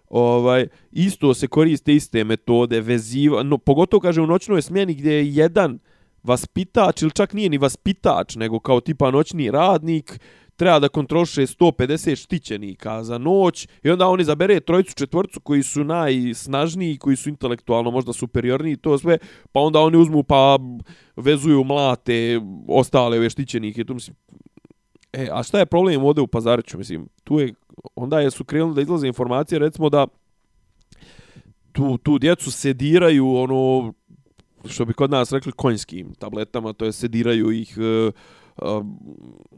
[0.08, 5.34] ovaj, isto se koriste iste metode veziva, no, pogotovo kaže u noćnoj smjeni gdje je
[5.34, 5.78] jedan
[6.22, 10.20] vaspitač ili čak nije ni vaspitač, nego kao tipa noćni radnik,
[10.56, 15.84] treba da kontroliše 150 štićenika za noć i onda oni zabere trojicu, četvorcu koji su
[15.84, 19.18] najsnažniji, koji su intelektualno možda superiorniji, to sve,
[19.52, 20.58] pa onda oni uzmu pa
[21.16, 24.16] vezuju mlate ostale ove štićenike, tu mislim,
[25.12, 27.54] E, a šta je problem ovdje u Pazariću, mislim, tu je,
[27.94, 30.06] onda je su krenuli da izlaze informacije, recimo da
[31.72, 33.92] tu, tu djecu sediraju, ono,
[34.66, 38.12] što bi kod nas rekli, konjskim tabletama, to je sediraju ih e,
[38.56, 38.98] Um,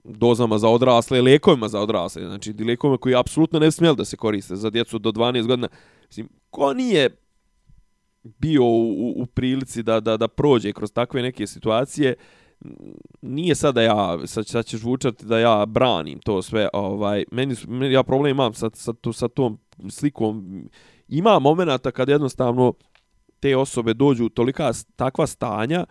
[0.05, 4.57] dozama za odrasle, lekovima za odrasle, znači lekovima koji apsolutno ne smijeli da se koriste
[4.57, 5.69] za djecu do 12 godina.
[6.09, 7.17] Mislim, ko nije
[8.23, 12.15] bio u, u, u prilici da, da, da prođe kroz takve neke situacije,
[13.23, 17.95] nije sada ja, sad, sad ćeš zvučati da ja branim to sve, ovaj, meni, meni
[17.95, 19.59] ja problem imam sa, sa, to, sa tom
[19.91, 20.65] slikom,
[21.09, 22.73] ima momenata kad jednostavno
[23.41, 25.85] te osobe dođu u tolika takva stanja,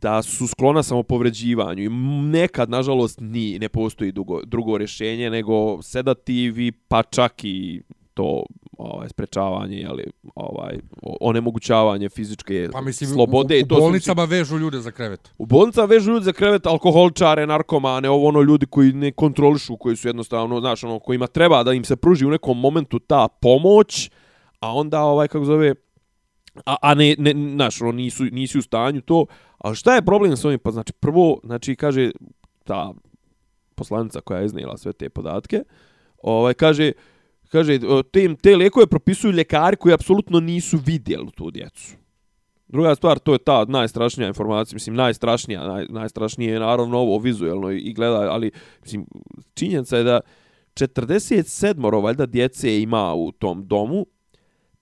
[0.00, 1.88] da su sklona samo povređivanju i
[2.30, 7.82] nekad nažalost ni ne postoji dugo, drugo rješenje nego sedativi pa čak i
[8.14, 8.44] to
[8.78, 10.04] ovaj sprečavanje ali
[10.34, 10.78] ovaj
[11.20, 15.32] onemogućavanje fizičke pa, mislim, slobode u, u, u to bolnicama mislim, vežu ljude za krevet.
[15.38, 19.96] U bolnicama vežu ljude za krevet, alkoholčare, narkomane, ovo ono ljudi koji ne kontrolišu, koji
[19.96, 24.10] su jednostavno, znaš, ono kojima treba da im se pruži u nekom momentu ta pomoć,
[24.60, 25.74] a onda ovaj kako zove
[26.66, 29.26] a, a ne, ne znaš, ono, nisu, nisu u stanju to.
[29.58, 30.58] A šta je problem s ovim?
[30.58, 32.10] Pa znači, prvo, znači, kaže
[32.64, 32.92] ta
[33.74, 35.62] poslanica koja je iznijela sve te podatke,
[36.22, 36.92] ovaj, kaže,
[37.48, 37.78] kaže,
[38.12, 41.96] te, te lijekove propisuju ljekari koji apsolutno nisu vidjeli tu djecu.
[42.68, 47.70] Druga stvar, to je ta najstrašnija informacija, mislim, najstrašnija, naj, najstrašnije je naravno ovo vizuelno
[47.70, 48.50] i gleda, ali,
[48.82, 49.06] mislim,
[49.54, 50.20] činjenica je da
[50.74, 54.06] 47 valjda djece ima u tom domu,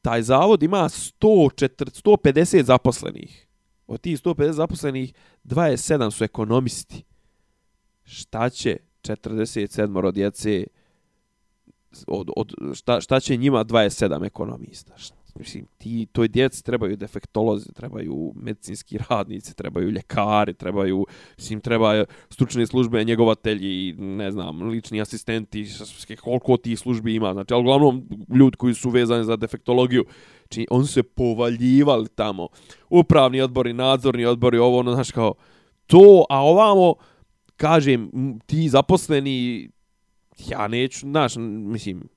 [0.03, 3.49] taj zavod ima 104, 150 zaposlenih.
[3.87, 7.05] Od tih 150 zaposlenih, 27 su ekonomisti.
[8.05, 10.67] Šta će 47 djece
[12.07, 14.99] od, od, šta, šta će njima 27 ekonomista?
[14.99, 21.07] Šta, mislim, ti, toj djeci trebaju defektolozi, trebaju medicinski radnici, trebaju ljekari, trebaju,
[21.39, 25.67] mislim, treba stručne službe, njegovatelji, ne znam, lični asistenti,
[26.21, 30.05] koliko ti službi ima, znači, ali uglavnom ljudi koji su vezani za defektologiju,
[30.41, 32.49] znači, oni su se povaljivali tamo,
[32.91, 35.35] upravni odbori, nadzorni odbori, ovo, ono, znaš, kao,
[35.87, 36.95] to, a ovamo,
[37.57, 38.11] kažem,
[38.47, 39.71] ti zaposleni,
[40.49, 42.09] ja neću, znaš, mislim,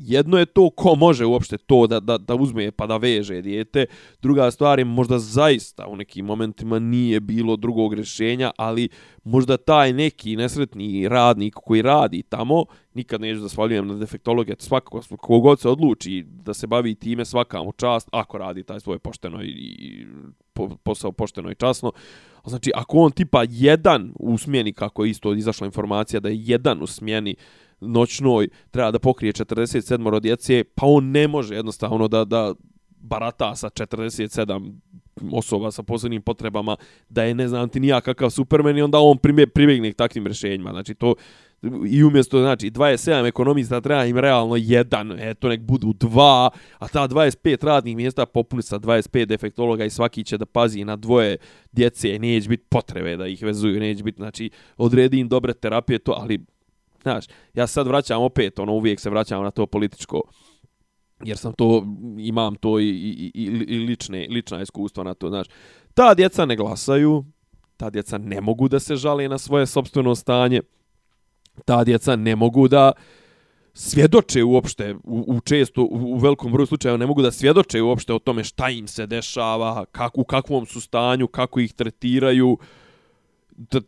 [0.00, 3.86] jedno je to ko može uopšte to da, da, da uzme pa da veže dijete.
[4.22, 8.88] Druga stvar je možda zaista u nekim momentima nije bilo drugog rješenja, ali
[9.24, 15.00] možda taj neki nesretni radnik koji radi tamo, nikad neću da svaljujem na defektologe, svakako
[15.16, 19.42] kogod se odluči da se bavi time svaka mu čast, ako radi taj svoj pošteno
[19.42, 20.06] i, i
[20.82, 21.92] posao pošteno i časno.
[22.44, 26.82] Znači, ako on tipa jedan u smjeni, kako je isto izašla informacija da je jedan
[26.82, 27.34] u smjeni,
[27.80, 32.54] noćnoj treba da pokrije 47 djece, pa on ne može jednostavno da, da
[33.00, 34.72] barata sa 47
[35.32, 36.76] osoba sa posebnim potrebama,
[37.08, 40.70] da je ne znam ti nija kakav supermen i onda on prime, pribjegne takvim rješenjima.
[40.70, 41.14] Znači to
[41.86, 47.08] i umjesto znači 27 ekonomista treba im realno jedan, eto nek budu dva, a ta
[47.08, 51.36] 25 radnih mjesta popuni sa 25 defektologa i svaki će da pazi na dvoje
[51.72, 56.14] djece, neće biti potrebe da ih vezuju, neće biti, znači odredi im dobre terapije, to,
[56.18, 56.38] ali
[57.02, 60.22] Znaš, ja sad vraćam opet, ono, uvijek se vraćam na to političko,
[61.24, 61.86] jer sam to,
[62.18, 65.46] imam to i, i, i, i lične, lična iskustva na to, znaš.
[65.94, 67.24] Ta djeca ne glasaju,
[67.76, 70.60] ta djeca ne mogu da se žale na svoje sobstveno stanje,
[71.64, 72.92] ta djeca ne mogu da
[73.74, 78.12] svjedoče uopšte, u, u često, u, u velikom broju slučaja, ne mogu da svjedoče uopšte
[78.14, 82.58] o tome šta im se dešava, kak, u kakvom su stanju, kako ih tretiraju, uh,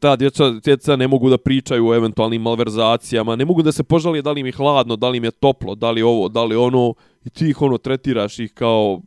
[0.00, 4.22] ta djeca, djeca ne mogu da pričaju o eventualnim malverzacijama, ne mogu da se požalije
[4.22, 6.56] da li im je hladno, da li im je toplo, da li ovo, da li
[6.56, 9.00] ono, i ti ih ono tretiraš ih kao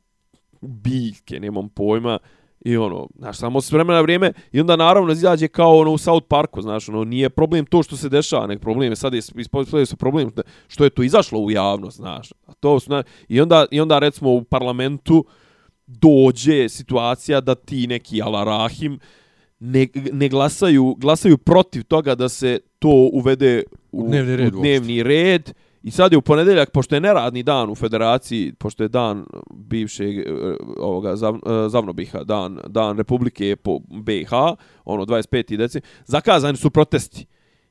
[0.62, 2.20] biljke, nemam pojma,
[2.66, 6.28] i ono, znaš, samo s vremena vrijeme, i onda naravno izađe kao ono u South
[6.28, 9.96] Parku, znaš, ono, nije problem to što se dešava, nek problem je sad, ispostavljaju se
[9.96, 10.32] problem
[10.68, 14.00] što je to izašlo u javnost, znaš, a to su, znaš, i onda, i onda
[14.00, 15.26] recimo u parlamentu
[15.88, 19.00] dođe situacija da ti neki alarahim,
[19.64, 24.56] ne, ne glasaju, glasaju protiv toga da se to uvede u dnevni red.
[24.56, 25.54] U dnevni red.
[25.84, 30.18] I sad je u ponedeljak, pošto je neradni dan u federaciji, pošto je dan bivšeg
[30.18, 30.24] e,
[30.78, 34.32] ovoga, zav, e, Zavnobiha, dan, dan Republike po BiH,
[34.86, 35.58] ono 25.
[35.58, 37.26] deci, zakazani su protesti.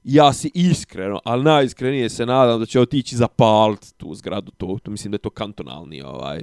[0.05, 4.91] Ja si iskreno, ali najiskrenije se nadam da će otići zapaliti tu zgradu, to, to
[4.91, 6.43] mislim da je to kantonalni ovaj,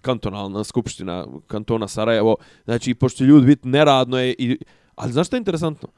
[0.00, 2.36] kantonalna skupština kantona Sarajevo.
[2.64, 4.58] Znači, pošto ljudi biti neradno je i
[4.96, 5.88] Ali znaš što je interesantno?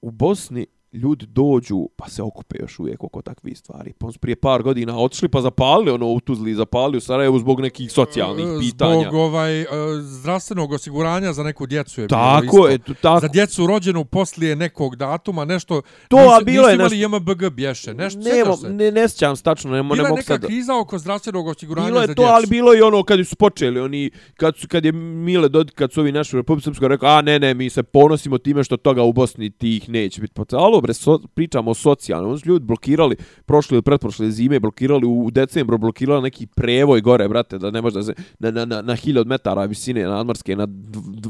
[0.00, 3.92] U Bosni ljudi dođu pa se okupe još uvijek oko takvih stvari.
[3.98, 7.92] Pa prije par godina otišli pa zapalili ono u Tuzli, zapalili u Sarajevu zbog nekih
[7.92, 9.00] socijalnih e, pitanja.
[9.00, 9.66] Zbog ovaj, e,
[10.00, 12.90] zdravstvenog osiguranja za neku djecu je tako bilo isto.
[12.90, 13.20] Je, tako.
[13.20, 15.82] Za djecu rođenu poslije nekog datuma, nešto...
[16.08, 16.94] To, a bilo je nešto...
[16.94, 18.70] Nisu imali JMBG bješe, nešto, Nemo, se?
[18.70, 20.06] Ne, ne sjećam stačno, ne, ne mogu sad...
[20.06, 23.26] Bila neka kriza oko zdravstvenog osiguranja bilo je za to, ali bilo je ono kad
[23.26, 26.64] su počeli, oni, kad, su, kad je Mile Dodik, kad su ovi naši u Republike
[26.64, 30.20] Srpskoj rekao, a ne, ne, mi se ponosimo time što toga u Bosni tih neće
[30.20, 30.40] biti.
[30.52, 34.60] Ali bilo, bre, so, pričamo o socijalnom, oni su ljudi blokirali prošle ili pretprošle zime,
[34.60, 38.64] blokirali u, decembru, blokirali neki prevoj gore, brate, da ne može da se na, na,
[38.64, 40.68] na, na hiljad metara visine nadmorske na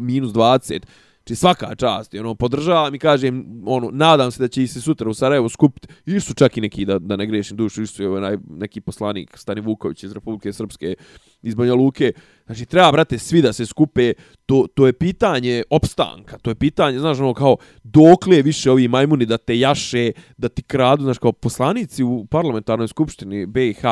[0.00, 0.82] minus 20,
[1.28, 5.10] Či svaka čast, ono, podržavam i kažem, ono, nadam se da će i se sutra
[5.10, 8.08] u Sarajevo skupiti, i su čak i neki, da, da ne grešim dušu, isu je
[8.08, 10.94] ovaj, neki poslanik Stani Vuković iz Republike Srpske,
[11.42, 12.12] iz Banja Luke.
[12.46, 14.12] Znači, treba, brate, svi da se skupe,
[14.46, 18.88] to, to je pitanje opstanka, to je pitanje, znaš, ono, kao, dokle je više ovi
[18.88, 23.84] majmuni da te jaše, da ti kradu, znaš, kao poslanici u parlamentarnoj skupštini BiH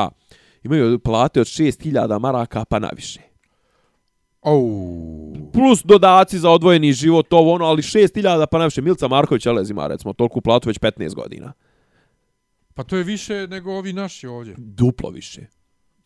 [0.62, 3.25] imaju plate od 6000 maraka pa naviše.
[4.48, 5.50] Oh.
[5.52, 9.86] plus dodaci za odvojeni život, ovo ono, ali 6000 pa najviše Milca Marković Alez ima,
[9.86, 11.52] recimo, toliko platu već 15 godina.
[12.74, 14.54] Pa to je više nego ovi naši ovdje.
[14.58, 15.46] Duplo više.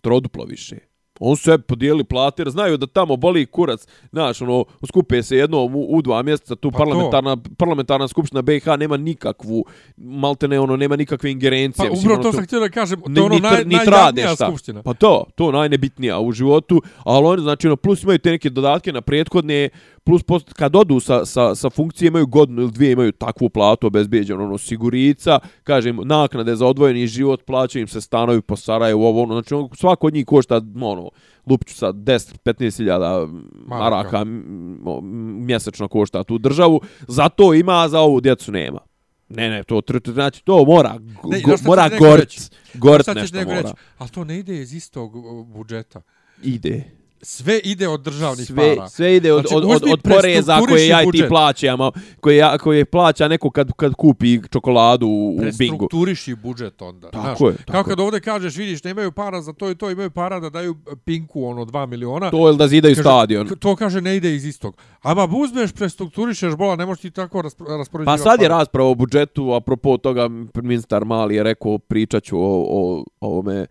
[0.00, 0.78] Troduplo više.
[1.22, 5.58] On sebi podijeli plate, jer znaju da tamo boli kurac, znaš, ono, skupe se jedno
[5.64, 9.64] u, u dva mjeseca, tu Pa parlamentarna, parlamentarna skupština BiH nema nikakvu,
[9.96, 11.88] maltene ono, nema nikakve ingerencije.
[11.88, 14.82] Pa upravo ono, to sam htio da kažem, to je ono naj, ni najjadnija skupština.
[14.82, 18.92] Pa to, to najnebitnija u životu, ali oni znači ono plus imaju te neke dodatke
[18.92, 19.68] na prethodne,
[20.04, 23.86] plus post, kad odu sa, sa, sa funkcije imaju godinu ili dvije imaju takvu platu
[23.86, 29.22] obezbijeđenu, ono sigurica, kažem, naknade za odvojeni život, plaćaju im se stanovi po Sarajevu, ovo
[29.22, 31.10] ono, znači ono, svako od njih košta, ono,
[31.46, 33.26] lupću sa 10-15 hiljada
[33.66, 34.24] maraka
[35.44, 38.80] mjesečno košta tu državu, za to ima, a za ovu djecu nema.
[39.28, 42.28] Ne, ne, to, tr, tr, znači, to mora, go, Ne, mora gort,
[42.74, 43.60] gort nešto mora.
[43.60, 45.12] reći, ali to ne ide iz istog
[45.46, 46.02] budžeta.
[46.42, 46.99] Ide.
[47.22, 48.88] Sve ide od državnih sve, para.
[48.88, 52.84] sve ide od, Znači, od, od, poreza koje ja i ti plaćamo, koje, ja, koje
[52.84, 55.48] plaća neko kad, kad kupi čokoladu u, u bingu.
[55.56, 57.10] Prestrukturiši budžet onda.
[57.10, 57.52] Tako znaš.
[57.52, 57.84] je, tako Kao je.
[57.84, 61.44] kad ovdje kažeš, vidiš, nemaju para za to i to, imaju para da daju Pinku
[61.44, 62.30] ono 2 miliona.
[62.30, 63.48] To je da zidaju Kaže, stadion.
[63.48, 64.76] To kaže ne ide iz istog.
[65.02, 68.04] Ama uzmeš, prestrukturišeš bola, ne možeš ti tako raspoređivati.
[68.04, 68.58] Pa sad je pare.
[68.58, 73.66] rasprava o budžetu, apropo toga ministar Mali je rekao pričat ću o, o, o ovome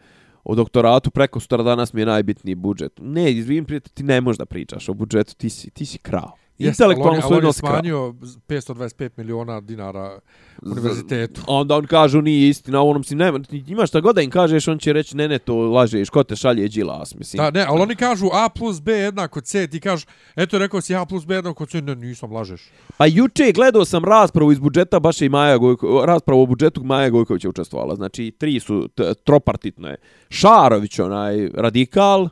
[0.50, 2.91] o doktoratu preko sutra danas mi je najbitniji budžet.
[3.02, 6.32] Ne, izvim, prijatelj, ti ne možeš da pričaš o budžetu, ti si, ti si krao.
[6.60, 7.72] Jeste, on Intelektualno je- ali svoj on je nos krao.
[7.72, 8.14] smanjio
[8.47, 10.20] 525 miliona dinara
[10.64, 11.41] univerzitetu.
[11.41, 14.30] A onda on kažu nije istina, onom si nema, ti imaš šta god da im
[14.32, 17.38] kažeš, on će reći ne, ne, to lažeš, ko te šalje džilas, mislim.
[17.39, 20.05] Da, ne, ali oni kažu A plus B jednako C, ti kažeš,
[20.36, 22.62] eto rekao si A plus B jednako C, ne, nisam, lažeš.
[22.97, 26.84] Pa juče gledao sam raspravu iz budžeta, baš je i Maja Gojko, raspravu o budžetu
[26.84, 27.95] Maja Gojković je učestvovala.
[27.95, 29.97] Znači, tri su t- tropartitno je.
[30.30, 32.30] Šarović, onaj radikal,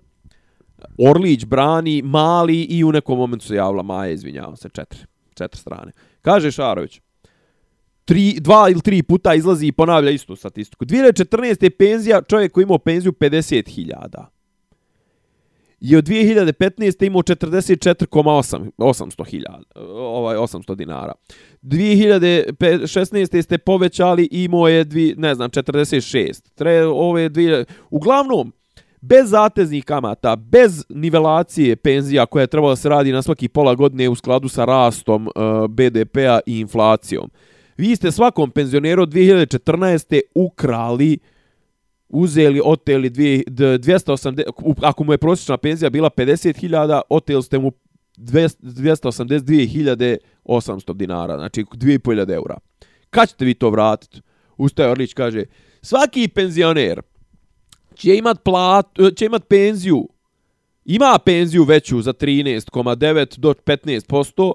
[0.97, 4.99] Orlić, Brani, Mali i u nekom momentu se javila Maja, izvinjavam se, četiri.
[5.33, 5.91] Četiri strane.
[6.21, 7.01] Kaže Šarović,
[8.05, 10.85] tri, dva ili tri puta izlazi i ponavlja istu statistiku.
[10.85, 11.63] 2014.
[11.63, 14.25] je penzija, čovjek koji imao penziju 50.000
[15.79, 17.05] je od 2015.
[17.05, 19.63] imao 44,800
[19.95, 21.13] ovaj 800 dinara.
[21.61, 23.41] 2016.
[23.41, 26.41] ste povećali i imao je dvi, ne znam 46.
[26.55, 28.53] Tre, ove dvije, uglavnom
[29.09, 33.75] bez zateznih kamata, bez nivelacije penzija koja je trebala da se radi na svaki pola
[33.75, 35.29] godine u skladu sa rastom e,
[35.69, 37.29] BDP-a i inflacijom.
[37.77, 40.19] Vi ste svakom penzioneru 2014.
[40.35, 41.17] ukrali
[42.09, 44.43] uzeli, oteli 280,
[44.81, 47.71] ako mu je prosječna penzija bila 50.000, oteli ste mu
[48.17, 52.57] 282.800 dinara, znači 2.500 eura.
[53.09, 54.21] Kad ćete vi to vratiti?
[54.57, 55.43] Ustaje Orlić kaže,
[55.81, 57.01] svaki penzioner
[57.97, 60.07] će imat, plat, e, će imat penziju,
[60.85, 64.53] ima penziju veću za 13,9 do 15%,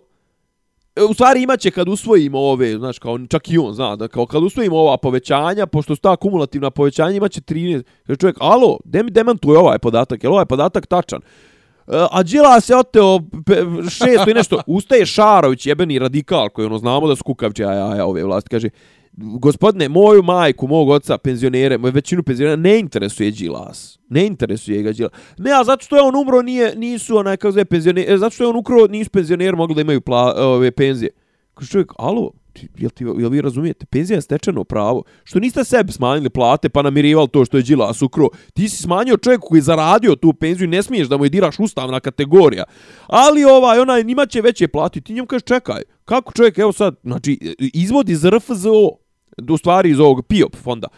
[0.96, 4.26] e, u stvari imaće kad usvojimo ove, znaš, kao čak i on zna da kao
[4.26, 7.82] kad usvojimo ova povećanja, pošto su ta kumulativna povećanja, imaće 13.
[8.06, 11.20] Kaže čovjek, alo, de mi demantuje ovaj podatak, je ovaj podatak tačan?
[11.20, 14.60] E, a Đila se oteo pe- šesto i nešto.
[14.66, 17.24] Ustaje Šarović, jebeni radikal, koji ono znamo da su
[17.58, 18.50] ja, jaja ove vlasti.
[18.50, 18.68] Kaže,
[19.16, 23.98] gospodine, moju majku, mog oca, penzionere, moju većinu penzionera, ne interesuje Đilas.
[24.08, 25.12] Ne interesuje ga Đilas.
[25.38, 28.30] Ne, a zato što je on umro, nije, nisu onaj, kako zove, penzioneri, e, zato
[28.30, 31.10] što je on ukro, nisu penzioneri mogli da imaju pla, ove penzije.
[31.54, 32.30] Kaže čovjek, alo,
[32.78, 35.02] jel, ti, jel vi razumijete, penzija je stečeno pravo.
[35.24, 38.28] Što niste sebi smanjili plate pa namirivali to što je Đilas ukro.
[38.54, 41.28] Ti si smanjio čovjek koji je zaradio tu penziju i ne smiješ da mu je
[41.28, 42.64] diraš ustavna kategorija.
[43.06, 45.00] Ali ovaj, onaj, njima će veće plati.
[45.00, 49.01] Ti njemu kažeš, čekaj, kako čovjek, evo sad, znači, izvod iz RFZO,
[49.50, 50.88] u stvari iz ovog PIOP fonda,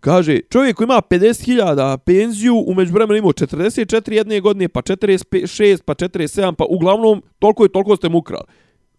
[0.00, 5.94] Kaže, čovjek koji ima 50.000 penziju, umeđu vremena imao 44 jedne godine, pa 46, pa
[5.94, 8.44] 47, pa uglavnom toliko i toliko ste mu ukrali.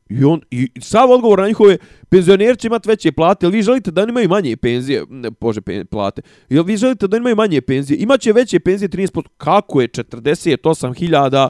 [0.10, 1.78] I on, i sav odgovor na njihove,
[2.10, 5.62] penzioneri će imati veće plate, ali vi želite da oni imaju manje penzije, ne, bože,
[5.62, 9.82] pen, plate, jel vi želite da oni imaju manje penzije, imaće veće penzije 13%, kako
[9.82, 11.50] je 48.000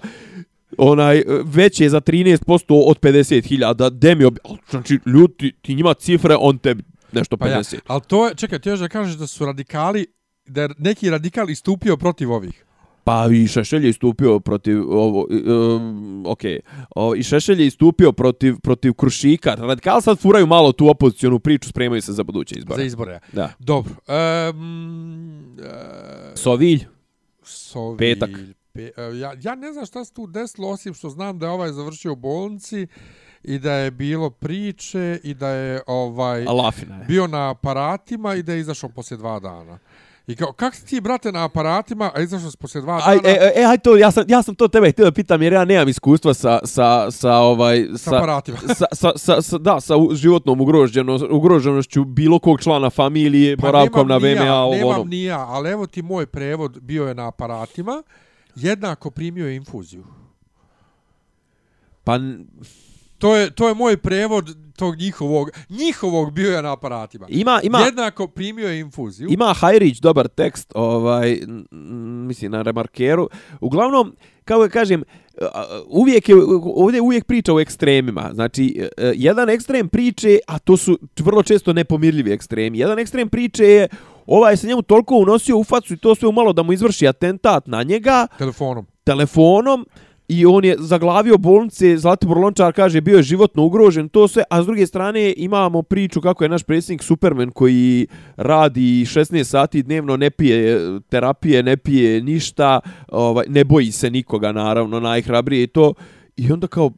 [0.77, 3.89] onaj, veće za 13% od 50.000.
[3.89, 4.39] Demi obi...
[4.69, 7.39] Znači, ljudi, ti, ti njima cifre, on tebi nešto 50.
[7.39, 10.05] Pa ja, ali to je, čekaj, ti još da kažeš da su radikali,
[10.45, 12.65] da je neki radikal istupio protiv ovih.
[13.03, 15.27] Pa i Šešelj je istupio protiv ovo
[15.75, 16.41] um, ok.
[16.95, 19.55] O, i Šešelj je istupio protiv protiv Krušika.
[19.55, 22.81] Radikali sad furaju malo tu opozicionu priču, spremaju se za buduće izbore.
[22.81, 23.19] Za izbore.
[23.31, 23.53] Da.
[23.59, 23.93] Dobro.
[24.53, 25.65] Um, uh,
[26.35, 26.85] Sovilj.
[27.43, 27.97] Sovilj.
[27.97, 28.29] Petak.
[28.73, 31.51] Pe, uh, ja, ja ne znam šta se tu desilo, osim što znam da je
[31.51, 32.87] ovaj završio u bolnici
[33.43, 37.05] i da je bilo priče i da je ovaj Alafina je.
[37.05, 39.79] bio na aparatima i da je izašao poslije dva dana.
[40.27, 43.29] I kao, kak si ti, brate, na aparatima, a izašao si poslije dva Aj, dana
[43.29, 45.65] e, e, aj to, ja sam, ja sam to tebe htio da pitam, jer ja
[45.65, 47.85] nemam iskustva sa, sa, sa ovaj...
[47.97, 48.57] sa aparatima?
[48.79, 53.61] sa, sa, sa, sa, da, sa u- životnom ugroženo, ugroženošću bilo kog člana familije, Pa
[53.61, 55.03] boravkom na nemam VMA, ja, ovo Nemam ono.
[55.03, 58.03] ni ja, ali evo ti moj prevod bio je na aparatima,
[58.55, 60.03] jednako primio je infuziju.
[62.03, 62.17] Pa,
[63.21, 67.25] To je, to je moj prevod tog njihovog, njihovog bio je na aparatima.
[67.29, 69.27] ima, ima, Jednako primio je infuziju.
[69.31, 71.39] Ima Hajrić dobar tekst, ovaj,
[72.27, 73.29] mislim, na remarkeru.
[73.59, 74.15] Uglavnom,
[74.45, 75.03] kao da kažem,
[75.87, 76.35] uvijek je,
[76.75, 78.29] ovdje uvijek priča o ekstremima.
[78.33, 82.79] Znači, e, jedan ekstrem priče, a to su vrlo često nepomirljivi ekstremi.
[82.79, 83.87] Jedan ekstrem priče je,
[84.25, 87.67] ovaj se njemu toliko unosio u facu i to sve umalo da mu izvrši atentat
[87.67, 88.85] na njega, Telefonom.
[89.03, 89.85] telefonom
[90.31, 94.63] i on je zaglavio bolnice, Zlatibor Lončar kaže bio je životno ugrožen, to sve, a
[94.63, 100.17] s druge strane imamo priču kako je naš predsjednik Superman koji radi 16 sati dnevno,
[100.17, 100.79] ne pije
[101.09, 105.93] terapije, ne pije ništa, ovaj, ne boji se nikoga naravno, najhrabrije i to,
[106.37, 106.91] i onda kao,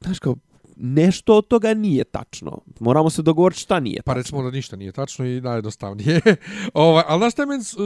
[0.00, 0.36] znaš kao,
[0.76, 2.58] nešto od toga nije tačno.
[2.80, 4.18] Moramo se dogovoriti šta nije Pa tačno.
[4.18, 6.20] recimo da ništa nije tačno i najjednostavnije.
[6.74, 7.32] ovaj, ali znaš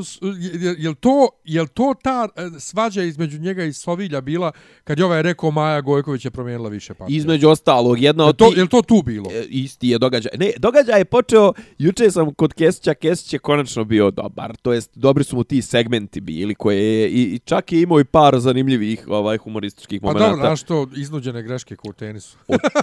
[0.05, 0.19] s-
[0.55, 4.53] je, je, to, je to ta e, svađa između njega i Sovilja bila
[4.85, 7.17] kad je ovaj rekao Maja Gojković je promijenila više partija?
[7.17, 9.31] Između ostalog, jedna Je od to, ti- je to tu bilo?
[9.33, 10.31] E, isti je događaj.
[10.37, 14.91] Ne, događaj je počeo, juče sam kod Kesića, Kesić je konačno bio dobar, to jest
[14.95, 18.41] dobri su mu ti segmenti bili koje je, i, i čak je imao i par
[18.41, 20.31] zanimljivih ovaj humorističkih Pa momenata.
[20.31, 22.37] dobro, znaš to, iznuđene greške kao u tenisu.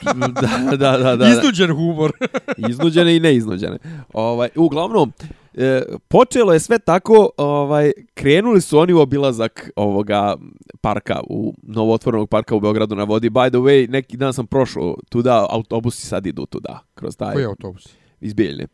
[0.42, 1.30] da, da, da, da.
[1.30, 2.12] Iznuđen humor.
[2.70, 3.78] iznuđene i neiznuđene.
[4.14, 5.14] Ovaj, uglavnom,
[5.54, 10.36] e, počelo je sve tako, ovaj, krenuli su oni u obilazak ovoga
[10.82, 13.30] parka, u novotvorenog parka u Beogradu na vodi.
[13.30, 17.44] By the way, neki dan sam prošao tuda, autobusi sad idu tuda, kroz taj, Koji
[17.44, 17.88] je autobus?
[18.22, 18.68] iz Bijeljne.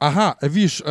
[0.00, 0.80] Aha, e, viš...
[0.80, 0.86] Uh,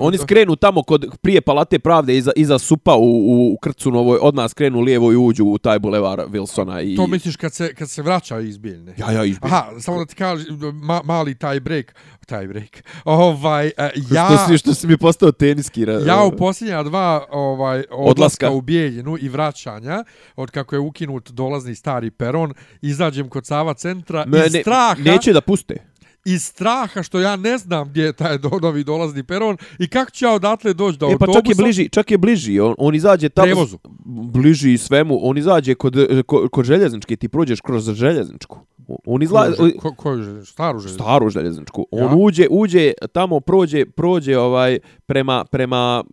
[0.00, 4.34] Oni skrenu tamo kod prije Palate Pravde iza, iza supa u, u Krcu Novoj, od
[4.34, 6.92] nas krenu lijevo i uđu u taj bulevar Wilsona.
[6.92, 6.96] I...
[6.96, 8.94] To misliš kad se, kad se vraća iz Bijeljne?
[8.98, 9.56] Ja, ja, iz Bijeljne.
[9.56, 11.94] Aha, samo da ti kažem, ma, mali taj break,
[12.26, 12.84] taj break.
[13.04, 14.26] Ovaj, uh, ja...
[14.26, 15.84] Što, si, što si mi postao teniski.
[15.84, 18.50] ra- Ja u posljednja dva ovaj odlaska, Odlaska.
[18.50, 20.04] u Bijeljinu i vraćanja,
[20.36, 25.02] od kako je ukinut dolazni stari peron, izađem kod Sava centra Me, iz ne, straha,
[25.02, 25.76] neće da puste.
[26.24, 30.10] Iz straha što ja ne znam gdje je taj do- novi dolazni peron i kako
[30.10, 31.38] ću ja odatle doći do E pa autobusa.
[31.38, 32.60] čak je bliži, čak je bliži.
[32.60, 33.44] On, on izađe tamo...
[33.46, 33.78] Prevozu.
[34.04, 35.18] Bliži i svemu.
[35.22, 35.96] On izađe kod,
[36.26, 38.58] kod, kod željezničke, ti prođeš kroz željezničku.
[39.06, 39.20] On.
[39.56, 40.46] Koju, ko, železničku?
[40.46, 41.02] Staru železničku?
[41.02, 41.86] staru željezničku.
[41.90, 42.16] On Ja.
[42.16, 46.04] uđe, uđe tamo prođe, prođe ovaj prema prema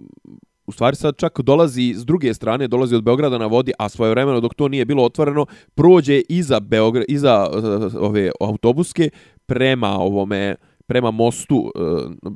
[0.67, 4.39] u stvari sad čak dolazi s druge strane, dolazi od Beograda na vodi, a svojevremeno
[4.39, 5.45] dok to nije bilo otvoreno,
[5.75, 7.63] prođe iza Beograd iza uh,
[7.99, 9.09] ove autobuske
[9.51, 10.55] prema ovome
[10.87, 11.79] prema mostu e,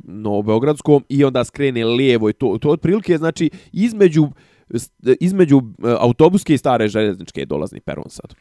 [0.04, 4.28] Novobeogradskom i onda skrene lijevo i to to otprilike znači između
[4.70, 5.62] e, između e,
[6.00, 8.36] autobuske i stare željezničke dolazni peron sad.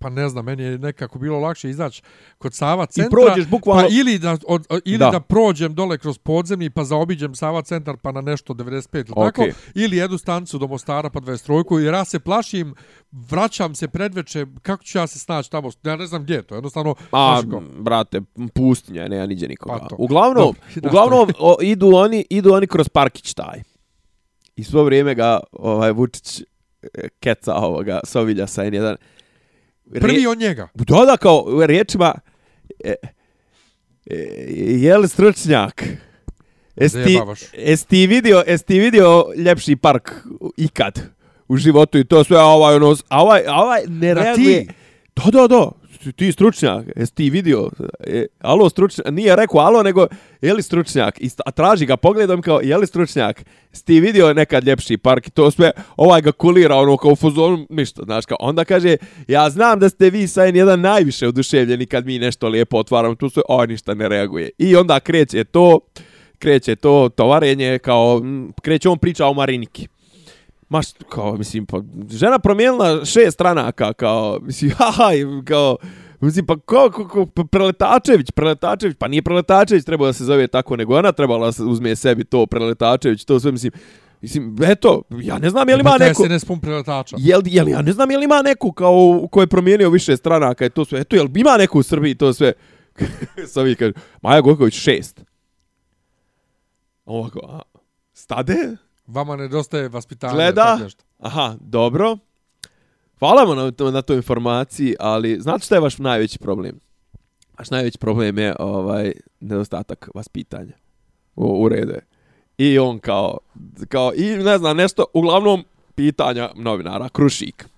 [0.00, 2.02] Pa ne znam, meni je nekako bilo lakše izaći
[2.38, 3.10] kod Sava centra.
[3.10, 5.10] prođeš bukvalno- Pa ili da, od, ili Da.
[5.10, 5.20] da.
[5.20, 9.42] prođem dole kroz podzemni pa zaobiđem Sava centar pa na nešto 95 ili tako.
[9.42, 9.52] Okej.
[9.74, 12.74] Ili jedu stancu do Mostara pa 23 jer ja se plašim,
[13.12, 15.70] vraćam se predveče, kako ću ja se snaći tamo?
[15.84, 16.94] Ja ne znam gdje je to, jednostavno...
[17.12, 18.20] A, kao, brate,
[18.54, 19.78] pustinja, nema niđe nikoga.
[19.78, 19.96] Pa to.
[19.98, 20.86] Uglavnom, nastavi.
[20.86, 23.62] uglavnom o, idu oni idu oni kroz parkić taj.
[24.56, 26.44] I svo vrijeme ga ovaj Vučić e,
[27.20, 28.96] keca ovoga Sovilja sa N1.
[29.94, 30.68] Prvi od njega.
[30.74, 32.14] Da, da, kao riječima
[32.84, 32.94] e,
[34.10, 34.16] e,
[34.56, 35.84] je li stručnjak?
[37.56, 40.10] Jesi ti, vidio, jesi vidio ljepši park
[40.56, 41.00] ikad
[41.48, 44.66] u životu i to sve, a ovaj, ono, a ovaj, a ovaj ne reaguje.
[45.16, 45.70] Da, da, da.
[46.02, 47.70] Ti- Ti stručnjak, jesi ti vidio?
[48.00, 50.06] E, alo, stručnjak, nije rekao alo, nego
[50.40, 51.20] je li stručnjak?
[51.20, 53.42] I sta- a traži ga pogledom kao, je li stručnjak?
[53.70, 57.16] Jesi ti vidio nekad ljepši park i to sve, ovaj ga kulira, ono, kao u
[57.16, 58.96] fuzonu, ništa, znaš, kao, onda kaže,
[59.28, 63.30] ja znam da ste vi sa N1 najviše oduševljeni kad mi nešto lijepo otvaramo, tu
[63.30, 64.50] sve, oj, ništa ne reaguje.
[64.58, 65.80] I onda kreće to,
[66.38, 69.88] kreće to tovarenje, kao, m, kreće on priča o Mariniki.
[70.70, 75.10] Ma kao, mislim, pa, žena promijenila šest stranaka, kao, mislim, haha,
[75.44, 75.76] kao,
[76.20, 80.46] mislim, pa ko, ko, ko, pa Preletačević, Preletačević, pa nije Preletačević trebao da se zove
[80.46, 83.72] tako, nego ona trebala da uzme sebi to, Preletačević, to sve, mislim,
[84.20, 86.26] mislim, eto, ja ne znam je li ima neko...
[86.26, 87.16] SNS pun preletača.
[87.18, 90.66] Jel, jel, ja ne znam je li ima neku kao ko je promijenio više stranaka
[90.66, 91.00] i to sve.
[91.00, 92.52] Eto, jel ima neku u Srbiji to sve?
[93.52, 93.92] Savi kaže,
[94.22, 95.24] Maja Gojković šest.
[97.04, 97.60] Ovako, a,
[98.12, 98.76] stade?
[99.10, 100.34] Vama nedostaje vaspitanja.
[100.34, 100.78] Gleda?
[100.82, 101.04] nešto.
[101.18, 102.16] Aha, dobro.
[103.18, 106.80] Hvala vam na, to, na toj informaciji, ali znate šta je vaš najveći problem?
[107.58, 110.72] Vaš najveći problem je ovaj nedostatak vaspitanja.
[111.36, 112.06] U, u redu je.
[112.58, 113.38] I on kao,
[113.88, 117.68] kao, i ne znam, nešto, uglavnom, pitanja novinara, Krušik.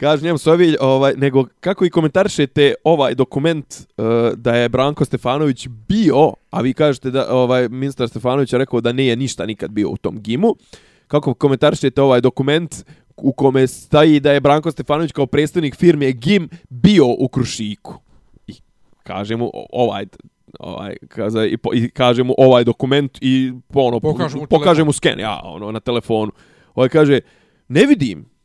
[0.00, 4.04] Kaže njemu Sovilj, ovaj, nego kako i komentarišete ovaj dokument uh,
[4.36, 8.92] da je Branko Stefanović bio, a vi kažete da ovaj ministar Stefanović je rekao da
[8.92, 10.54] nije ništa nikad bio u tom gimu.
[11.06, 12.84] Kako komentarišete ovaj dokument
[13.16, 17.94] u kome staji da je Branko Stefanović kao predstavnik firme GIM bio u Krušiku.
[18.46, 18.54] I
[19.02, 20.06] kaže mu ovaj
[20.60, 24.86] ovaj kaza i, po, i kaže mu ovaj dokument i ono Pokaže mu pokaže telefon.
[24.86, 26.32] mu sken ja ono na telefonu.
[26.74, 27.20] Ovaj kaže
[27.68, 28.37] ne vidim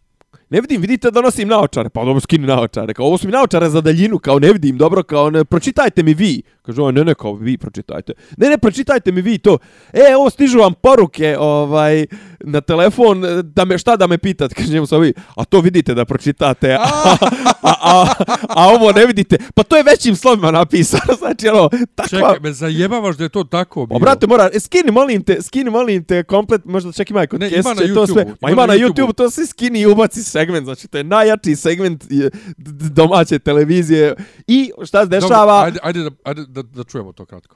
[0.53, 1.89] Ne vidim, vidite da nosim naočare.
[1.89, 2.93] Pa dobro, skini naočare.
[2.93, 6.13] Kao, ovo su mi naočare za daljinu, kao ne vidim, dobro, kao ne, pročitajte mi
[6.13, 6.41] vi.
[6.66, 8.14] Kaže, ovaj, ne, ne, kao vi pročitajte.
[8.38, 9.57] Ne, ne, pročitajte mi vi to.
[9.93, 12.05] E, ovo stižu vam poruke, ovaj,
[12.39, 16.05] na telefon, da me, šta da me pitate, kaže njemu ovi, a to vidite da
[16.05, 17.18] pročitate, a,
[17.61, 18.05] a, a,
[18.49, 19.38] a, ovo ne vidite.
[19.55, 22.20] Pa to je većim slovima napisano, znači, ono, takva...
[22.20, 23.97] Čekaj, me zajebavaš da je to tako bilo.
[23.97, 27.39] O, brate, mora, e, skini, molim te, skini, molim te, komplet, možda čak ima kod
[27.39, 28.24] Ne, ima na Kesića, to sve.
[28.24, 28.80] YouTubeu, Ma ima ima na na.
[28.80, 32.03] YouTube, to se skini i ubaci segment, znači to je najjači segment
[32.91, 34.16] domaće televizije.
[34.47, 35.64] I šta se Dobro, dešava?
[35.64, 37.55] ajde, ajde, da, ajde da, da čujemo to kratko.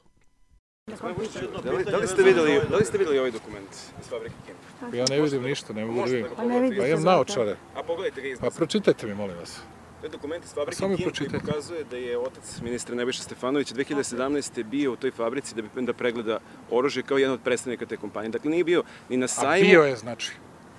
[1.63, 3.69] Da li, da li ste videli, da li ste videli ovaj dokument
[4.01, 4.55] iz fabrike Kim?
[4.93, 6.27] Ja ne vidim ništa, ne mogu da vidim.
[6.35, 7.55] Pa ne Pa imam naočare.
[7.75, 8.55] A pogledajte ga Pa iznad.
[8.55, 9.59] pročitajte mi, molim vas.
[10.01, 11.45] To je dokument iz samo fabrike Kim koji pročitajte.
[11.45, 14.63] pokazuje da je otac ministra Nebojša Stefanovića 2017.
[14.63, 16.39] bio u toj fabrici da bi da pregleda
[16.71, 18.31] oružje kao jedan od predstavnika te kompanije.
[18.31, 20.31] Dakle, nije bio ni na A sajmu bio je, znači.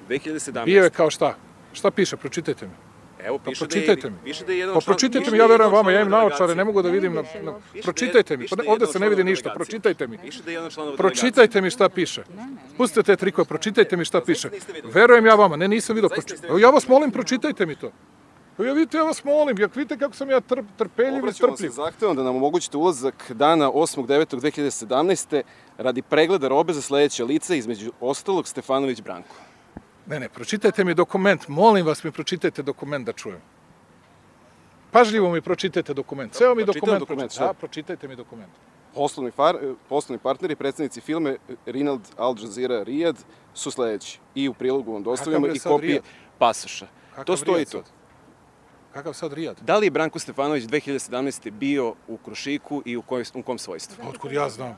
[0.08, 0.64] 2017.
[0.64, 1.34] Bio je kao šta?
[1.72, 2.16] Šta piše?
[2.16, 2.87] Pročitajte mi.
[3.20, 4.16] Evo, Pa piše, da je, pročitajte mi.
[4.24, 6.28] piše da je jedan Pa član- pročitajte mi, ja je verujem vama, ja imam članova
[6.28, 7.22] naočare, ne mogu da vidim na...
[7.42, 10.18] Na- Pročitajte mi, pa ovdje se ne vidi ništa, pročitajte mi.
[10.18, 11.20] Piše da je jedan od članova delegacije.
[11.22, 12.22] Pročitajte mi šta piše.
[12.76, 14.50] Pustite te trikove, pročitajte mi šta piše.
[14.84, 16.08] Verujem ja vama, ne nisam vidio.
[16.10, 16.60] Proči-?
[16.60, 17.90] Ja vas molim, pročitajte mi to.
[18.58, 21.32] Evo, Ja vidite, ja vas molim, jak vidite kako sam ja trp, trpeljiv i Obraćamo
[21.48, 21.70] se strpljiv.
[21.72, 25.42] zahtevom da nam omogućite ulazak dana 8.9.2017.
[25.78, 29.34] radi pregleda robe za sledeće lice, između ostalog Stefanović Branko.
[30.08, 33.40] Ne, ne, pročitajte mi dokument, molim vas mi pročitajte dokument da čujem.
[34.90, 36.32] Pažljivo mi pročitajte dokument.
[36.32, 37.52] Ceo mi dokument, dokument, pročitajte.
[37.52, 38.52] Da, pročitajte mi dokument.
[38.94, 43.16] Poslovni, far, eh, poslovni partneri, predsednici filme eh, Rinald Al Jazeera Riyad
[43.54, 44.18] su sledeći.
[44.34, 46.04] I u prilogu vam dostavljamo i kopije Rijad?
[46.38, 46.86] pasoša.
[47.10, 47.84] Kakav to stoji Rijad sad?
[48.92, 49.60] Kakav sad Rijad?
[49.60, 51.50] Da li je Branko Stefanović 2017.
[51.50, 54.04] bio u Krušiku i u, koj, u kom svojstvu?
[54.08, 54.76] Otkud ja znam?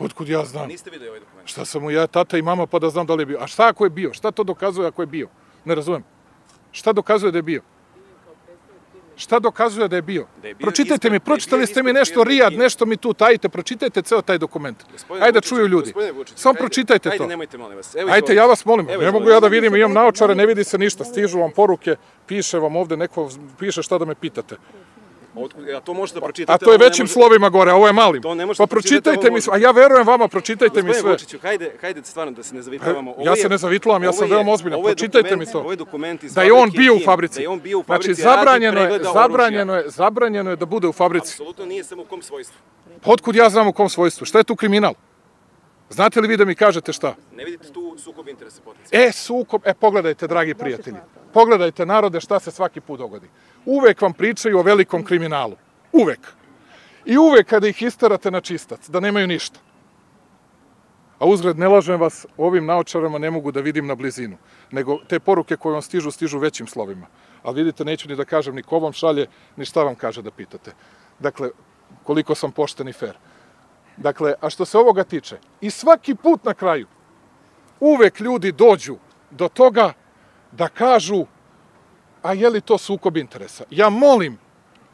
[0.00, 0.68] Otkud ja znam?
[0.68, 1.48] Niste videli ovaj dokument?
[1.48, 3.38] Šta sam mu ja, tata i mama, pa da znam da li je bio.
[3.40, 4.12] A šta ako je bio?
[4.12, 5.28] Šta to dokazuje ako je bio?
[5.64, 6.04] Ne razumem.
[6.72, 7.62] Šta dokazuje da je bio?
[9.16, 10.26] Šta dokazuje da je bio?
[10.42, 13.48] Da je bio Pročitajte ispred- mi, pročitali ste mi nešto Rijad, nešto mi tu tajite,
[13.48, 14.84] pročitajte ceo taj dokument.
[14.92, 15.92] Gospodine Ajde da čuju ljudi.
[16.34, 17.26] Samo ajde- pročitajte ajde, to.
[17.26, 17.94] nemojte, molim vas.
[17.94, 20.64] Evo, Ajde, ja vas molim, Evo, ne mogu ja da vidim, imam naočare, ne vidi
[20.64, 21.96] se ništa, stižu vam poruke,
[22.26, 23.28] piše vam ovde neko,
[23.58, 24.56] piše šta da me pitate.
[25.34, 26.52] Otkud- A to možete da pročitate.
[26.54, 28.22] A to je većim može- slovima gore, a ovo je malim.
[28.22, 31.10] To ne možete Pa pročitajte mi, sve, a ja verujem vama, pročitajte mi sve.
[31.10, 33.10] Vučiću, hajde, hajde stvarno da se ne zavitlavamo.
[33.10, 34.82] Ovo Ja se ne zavitlavam, ja sam je- veoma ozbiljan.
[34.82, 35.58] Pročitajte mi to.
[35.58, 37.34] Ovo je dokument iz Da je on bio u fabrici.
[37.34, 40.66] Da je on bio u Znači, fabrici, radi zabranjeno je, zabranjeno je, zabranjeno je da
[40.66, 41.32] bude u fabrici.
[41.32, 42.56] Apsolutno nije samo u kom svojstvu.
[43.02, 44.24] Pa Otkud ja znam u kom svojstvu?
[44.24, 44.94] Šta je tu kriminal?
[45.90, 47.14] Znate li vi da mi kažete šta?
[47.32, 49.08] Ne vidite tu sukob interesa potencijalno.
[49.08, 50.96] E, sukob, e, pogledajte, dragi prijatelji.
[51.32, 53.26] Pogledajte, narode, šta se svaki put dogodi.
[53.64, 55.56] Uvek vam pričaju o velikom kriminalu.
[55.92, 56.20] Uvek.
[57.04, 59.60] I uvek kada ih istarate na čistac, da nemaju ništa.
[61.18, 64.36] A uzgled, ne lažem vas, ovim naočarama ne mogu da vidim na blizinu.
[64.70, 67.06] Nego te poruke koje vam stižu, stižu većim slovima.
[67.42, 70.30] Ali vidite, neću ni da kažem ni ko vam šalje, ni šta vam kaže da
[70.30, 70.72] pitate.
[71.18, 71.50] Dakle,
[72.04, 73.16] koliko sam pošten i fair.
[73.96, 76.86] Dakle, a što se ovoga tiče, i svaki put na kraju,
[77.80, 78.96] uvek ljudi dođu
[79.30, 79.92] do toga
[80.52, 81.26] da kažu
[82.22, 83.64] a je li to sukob interesa?
[83.70, 84.38] Ja molim,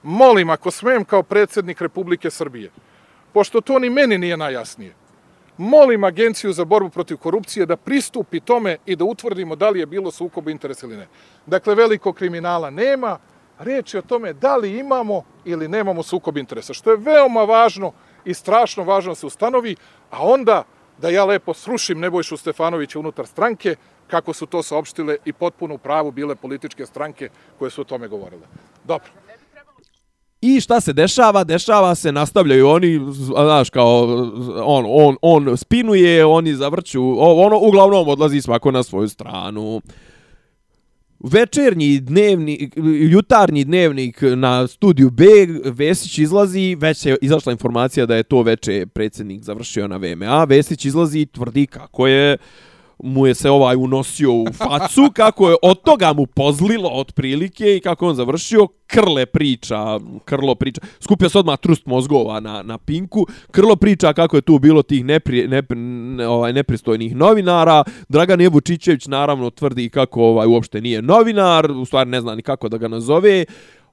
[0.03, 2.71] molim ako smem kao predsjednik Republike Srbije,
[3.33, 4.95] pošto to ni meni nije najjasnije,
[5.59, 9.87] molim Agenciju za borbu protiv korupcije da pristupi tome i da utvrdimo da li je
[9.87, 11.07] bilo sukob interesa ili ne.
[11.47, 13.19] Dakle, veliko kriminala nema,
[13.59, 17.93] reč je o tome da li imamo ili nemamo sukob interesa, što je veoma važno
[18.25, 19.77] i strašno važno da se ustanovi,
[20.11, 20.65] a onda
[20.99, 25.79] da ja lepo srušim Nebojšu Stefanovića unutar stranke, kako su to saopštile i potpuno u
[25.79, 27.29] pravu bile političke stranke
[27.59, 28.47] koje su o tome govorile.
[28.85, 29.11] Dobro.
[30.41, 31.45] I šta se dešava?
[31.45, 34.05] Dešava se, nastavljaju oni, znaš, kao,
[34.65, 39.81] on, on, on spinuje, oni zavrću, ono, uglavnom odlazi svako na svoju stranu.
[41.21, 42.71] Večernji dnevni,
[43.11, 45.25] jutarnji dnevnik na studiju B,
[45.65, 50.85] Vesić izlazi, već je izašla informacija da je to veče predsjednik završio na VMA, Vesić
[50.85, 52.37] izlazi i tvrdi kako je
[52.99, 57.81] mu je se ovaj unosio u facu, kako je od toga mu pozlilo otprilike i
[57.81, 63.27] kako on završio, Krle priča, Krlo priča, skupio se odmah trust mozgova na, na Pinku,
[63.51, 69.07] Krlo priča kako je tu bilo tih nepri, ne, ne, ovaj, nepristojnih novinara, Dragan Jevučićević
[69.07, 72.89] naravno tvrdi kako ovaj uopšte nije novinar, u stvari ne zna ni kako da ga
[72.89, 73.45] nazove,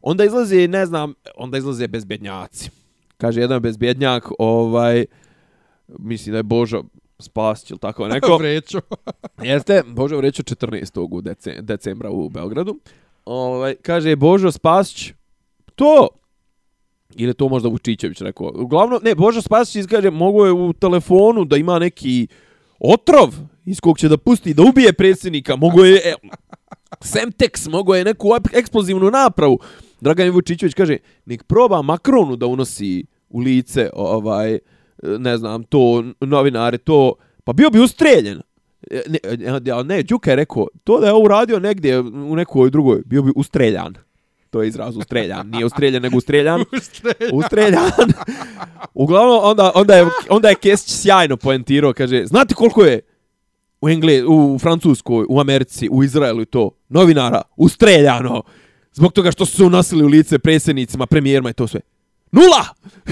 [0.02, 2.70] onda izlaze, ne znam, onda izlaze bezbjednjaci.
[3.18, 5.06] Kaže jedan bezbjednjak, ovaj,
[5.88, 6.84] mislim da je Božo
[7.24, 8.38] Spasić ili tako neko.
[8.38, 8.82] Vrećo.
[9.44, 11.08] Jeste, Božo Vrećo 14.
[11.12, 12.80] u dece, decembra u Beogradu.
[13.26, 15.14] Ovaj, kaže Božo Spasić,
[15.76, 16.08] to,
[17.16, 21.46] ili je to možda Vučićević rekao, uglavnom, ne, Božo Spasić kaže, mogu je u telefonu
[21.46, 22.28] da ima neki
[22.80, 23.34] otrov
[23.66, 26.14] iz kog će da pusti, da ubije predsjednika, mogu je, e,
[27.02, 29.60] Semtex, mogu je neku eksplozivnu napravu.
[30.02, 34.60] Dragan Vučićević kaže, nek proba Makronu da unosi u lice, ovaj,
[35.04, 38.42] ne znam, to, novinare, to, pa bio bi ustreljen.
[38.92, 39.20] E, Ne,
[39.60, 43.22] ne, ne, Đuka je rekao, to da je ovo uradio negdje u nekoj drugoj, bio
[43.24, 43.94] bi ustreljan.
[44.50, 45.50] To je izraz ustreljan.
[45.50, 46.66] Nije ustreljan, nego ustreljan.
[47.34, 47.92] ustreljan.
[48.94, 53.00] Uglavnom, onda, onda, je, onda je Kesić sjajno poentirao, kaže, znate koliko je
[53.82, 58.44] u Engle, u Francuskoj, u Americi, u Izraelu i to, novinara, ustreljano,
[58.94, 61.80] zbog toga što su se unosili u lice predsjednicima, premijerima i to sve.
[62.34, 62.66] Nula!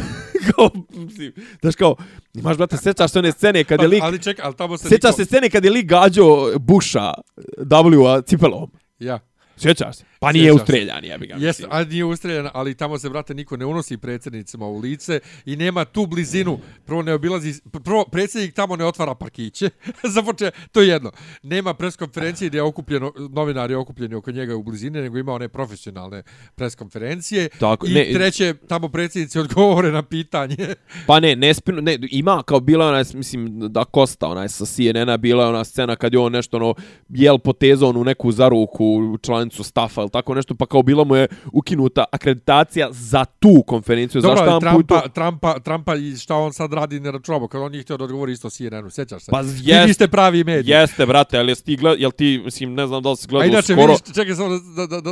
[0.51, 1.95] kao, mislim, znaš kao,
[2.33, 5.15] imaš, brate, sećaš se one scene kad je lik, Ali čekaj, ali tamo se sjećaš
[5.15, 7.13] se scene kad je lik gađao Busha
[7.57, 8.71] W-a cipelom.
[8.99, 9.19] Ja.
[9.61, 10.03] Sjećaš se?
[10.19, 11.35] Pa nije ustreljan, jebi ga.
[11.39, 15.55] Jeste, ali nije ustreljan, ali tamo se, brate, niko ne unosi predsjednicima u lice i
[15.55, 16.59] nema tu blizinu.
[16.85, 17.53] Prvo ne obilazi,
[17.83, 19.69] prvo predsjednik tamo ne otvara parkiće.
[20.15, 21.11] Započe, to je jedno.
[21.43, 26.23] Nema preskonferencije gdje je okupljeno, novinari okupljeni oko njega u blizini, nego ima one profesionalne
[26.55, 27.49] preskonferencije.
[27.59, 30.75] Tako, I ne- treće, tamo predsjednici odgovore na pitanje.
[31.07, 35.17] Pa ne, ne, spinu, ne, ima kao bila ona, mislim, da Kosta, onaj sa CNN-a,
[35.17, 36.73] bila je ona scena kad je on nešto, ono,
[37.09, 39.17] jel potezao onu neku zaruku
[39.51, 44.21] članicu stafa ili tako nešto, pa kao bila mu je ukinuta akreditacija za tu konferenciju,
[44.21, 47.61] Dobro, za i to- Trumpa, Trumpa, Trumpa i šta on sad radi ne računamo, kad
[47.61, 49.31] on nije htio da odgovori isto CNN-u, sjećaš se?
[49.31, 50.71] Pa Vi jest- niste pravi mediji.
[50.71, 53.29] Jeste, brate, ali jesi ti gled, jel ti, mislim, ne znam da li si A
[53.29, 53.93] gledao inače, skoro...
[53.93, 55.11] vidiš, čekaj samo da, da, da,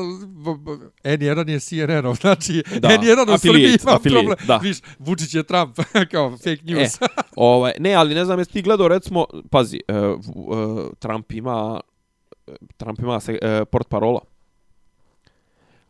[0.56, 4.38] b- N1 je CNN-ov, znači Da, N1 u Srbiji ima problem.
[4.48, 4.58] da.
[4.58, 5.80] Viš, Vučić je Trump,
[6.12, 6.92] kao fake E, news.
[7.36, 11.80] ovaj, ne, ali ne znam, jesi ti gledao, recimo, pazi, uh, uh, Trump ima,
[12.78, 14.20] Trump ima se, e, port parola.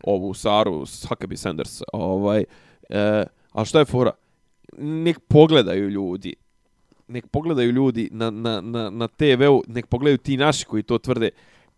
[0.03, 2.43] Ovu Saru, Huckabee Sanders, ovaj,
[2.89, 4.12] e, ali šta je fora?
[4.78, 6.36] Nek pogledaju ljudi,
[7.07, 11.30] nek pogledaju ljudi na, na, na, na TV-u, nek pogledaju ti naši koji to tvrde,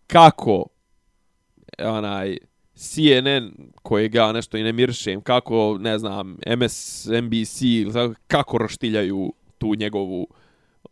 [0.06, 0.66] kako
[1.78, 2.36] onaj
[2.74, 3.50] CNN
[3.82, 7.62] kojeg ja nešto i ne miršem, kako, ne znam, MSNBC,
[8.26, 10.26] kako roštiljaju tu njegovu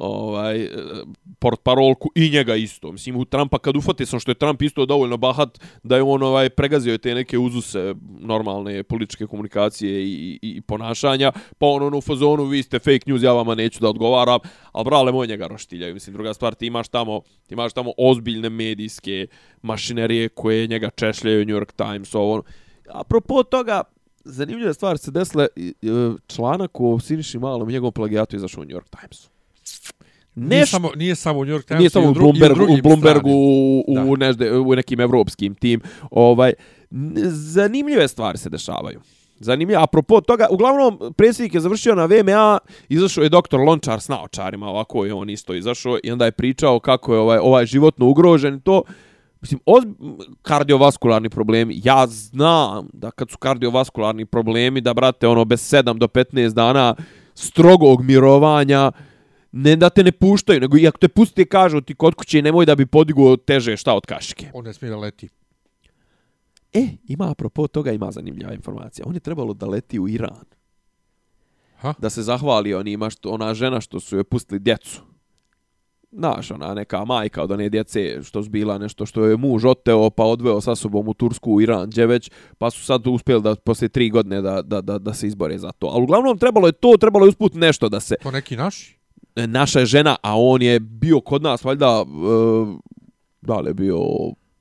[0.01, 0.69] ovaj e,
[1.39, 2.93] port parolku i njega isto.
[2.93, 6.23] Mislim u Trumpa kad ufate sam što je Trump isto dovoljno bahat da je on
[6.23, 11.99] ovaj pregazio te neke uzuse normalne političke komunikacije i, i, i ponašanja, pa on ono
[11.99, 14.39] u fazonu vi ste fake news, ja vama neću da odgovaram,
[14.73, 15.95] al brale moj njega roštiljaju.
[15.95, 19.27] Mislim druga stvar ti imaš tamo, ti imaš tamo ozbiljne medijske
[19.63, 22.33] mašinerije koje njega češljaju New York Times ovo.
[22.33, 22.43] Ono.
[22.89, 23.83] Apropo toga,
[24.25, 25.73] zanimljiva stvar se desila, e,
[26.27, 29.40] članak o Siniši Malom i njegovom plagijatu izašao u New York Timesu.
[30.35, 32.33] Nije Nešto, samo, nije samo u New York Timesu, nije samo u dru, i u
[32.33, 33.31] Bloombergu, u Bloombergu
[33.87, 35.81] u, nežde, u nekim evropskim tim.
[36.11, 36.53] Ovaj,
[37.31, 39.01] zanimljive stvari se dešavaju.
[39.41, 39.83] Zanimljivo.
[39.83, 42.59] Apropo toga, uglavnom, predsjednik je završio na VMA,
[42.89, 46.81] izašao je doktor Lončar s naočarima, ovako je on isto izašao i onda je pričao
[46.81, 48.83] kako je ovaj, ovaj životno ugrožen i to.
[49.41, 49.85] Mislim, oz,
[50.43, 56.07] kardiovaskularni problemi, ja znam da kad su kardiovaskularni problemi, da, brate, ono, bez 7 do
[56.07, 56.95] 15 dana
[57.35, 58.93] strogog mirovanja,
[59.53, 62.67] ne da te ne puštaju, nego i ako te pusti kažu ti kod kuće nemoj
[62.67, 64.51] da bi podigao teže šta od kašike.
[64.55, 65.29] On ne smije da leti.
[66.73, 69.05] E, ima apropo toga, ima zanimljiva informacija.
[69.09, 70.45] On je trebalo da leti u Iran.
[71.77, 71.95] Ha?
[71.99, 75.01] Da se zahvali onima što, ona žena što su je pustili djecu.
[76.13, 80.11] Znaš, ona neka majka od one djece što su bila nešto što je muž oteo
[80.11, 83.55] pa odveo sa sobom u Tursku, u Iran, gdje već, pa su sad uspjeli da
[83.55, 85.87] poslije tri godine da, da, da, da se izbore za to.
[85.87, 89.00] Ali uglavnom trebalo je to, trebalo je usput nešto da se To neki naši?
[89.37, 92.79] E, naša je žena, a on je bio kod nas, valjda, e,
[93.43, 93.99] da li je bio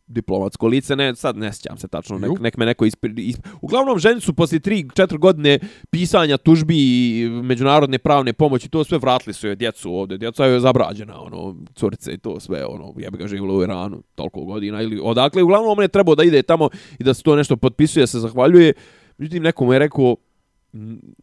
[0.07, 3.47] diplomatsko lice, ne, sad ne sjećam se tačno, nek, nek me neko ispri, isp...
[3.61, 5.59] Uglavnom, ženi su poslije 3-4 godine
[5.89, 10.17] pisanja tužbi i međunarodne pravne pomoći, to sve vratili su joj djecu ovdje.
[10.17, 14.03] Djeca je zabrađena, ono, curice i to sve, ono, ja bi ga živjela u Iranu
[14.15, 15.43] toliko godina ili odakle.
[15.43, 18.73] Uglavnom, on je trebao da ide tamo i da se to nešto potpisuje, se zahvaljuje.
[19.17, 20.15] Međutim, neko mu je rekao, "N-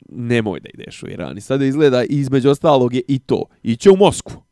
[0.09, 1.39] nemoj da ideš u Iran.
[1.39, 3.45] I sada izgleda, između ostalog je i to.
[3.63, 4.43] Iće u Moskvu.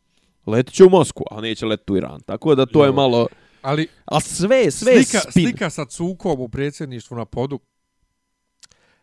[0.47, 2.21] Letit će u Moskvu, a neće letiti u Iran.
[2.21, 2.93] Tako da to je Jo.
[2.93, 3.27] malo...
[3.63, 5.45] Ali A sve, sve je slika, spin.
[5.45, 7.59] slika sa cukom u predsjedništvu na podu.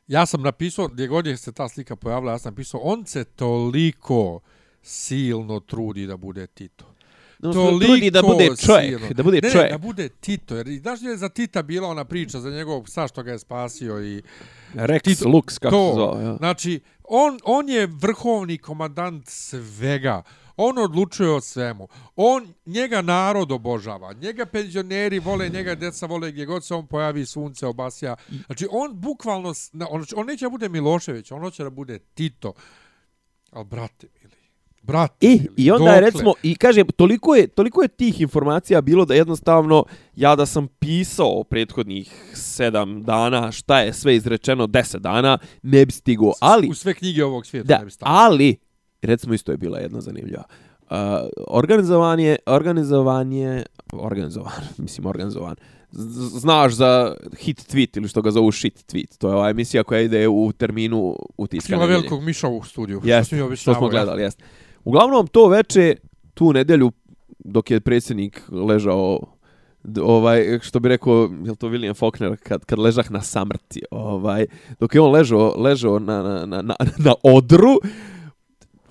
[0.07, 3.23] Ja sam napisao, gdje god je se ta slika pojavila, ja sam napisao, on se
[3.23, 4.39] toliko
[4.81, 6.90] silno trudi da bude Tito.
[7.41, 9.13] Trudi da bude čovjek, silno.
[9.13, 9.65] da bude ne, čovjek.
[9.65, 10.55] Ne, da bude Tito.
[10.55, 13.39] Jer i znaš je za Tita bila ona priča za njegovog psa što ga je
[13.39, 14.21] spasio i
[14.73, 15.89] Rex Tito- Lux, kako to.
[15.89, 16.23] se zove.
[16.23, 16.35] Ja.
[16.35, 20.23] Znači, on, on je vrhovni komandant svega.
[20.57, 21.87] On odlučuje o svemu.
[22.15, 24.13] On, njega narod obožava.
[24.13, 28.15] Njega penzioneri vole, njega deca vole gdje god se on pojavi sunce obasja.
[28.45, 29.53] Znači, on bukvalno,
[29.89, 32.53] on, on neće da bude Milošević, on hoće da bude Tito.
[33.51, 34.35] Ali, brate mili,
[34.84, 36.01] brate I, I onda je dokle?
[36.01, 40.67] recimo, i kaže, toliko je, toliko je tih informacija bilo da jednostavno, ja da sam
[40.69, 46.34] pisao prethodnih sedam dana, šta je sve izrečeno deset dana, ne bi stigao.
[46.41, 48.15] Ali, U sve knjige ovog svijeta da, ne bi stavio.
[48.15, 48.55] ali,
[49.01, 50.43] recimo isto je bila jedna zanimljiva.
[50.82, 50.97] Uh,
[51.47, 53.63] organizovanje, organizovanje,
[53.93, 55.55] organizovan, mislim organizovan,
[55.91, 59.17] Z- znaš za hit tweet ili što ga zovu shit tweet.
[59.17, 61.97] To je ova emisija koja ide u terminu utiska Ima nedelje.
[61.97, 63.01] velikog miša u studiju.
[63.03, 64.41] Jest, što, što smo gledali, jest.
[64.84, 65.95] Uglavnom, to veče,
[66.34, 66.91] tu nedjelju,
[67.39, 69.19] dok je predsjednik ležao,
[70.01, 74.45] ovaj, što bi rekao, je to William Faulkner, kad, kad ležah na samrti, ovaj,
[74.79, 77.79] dok je on ležao, ležao na, na, na, na, na odru,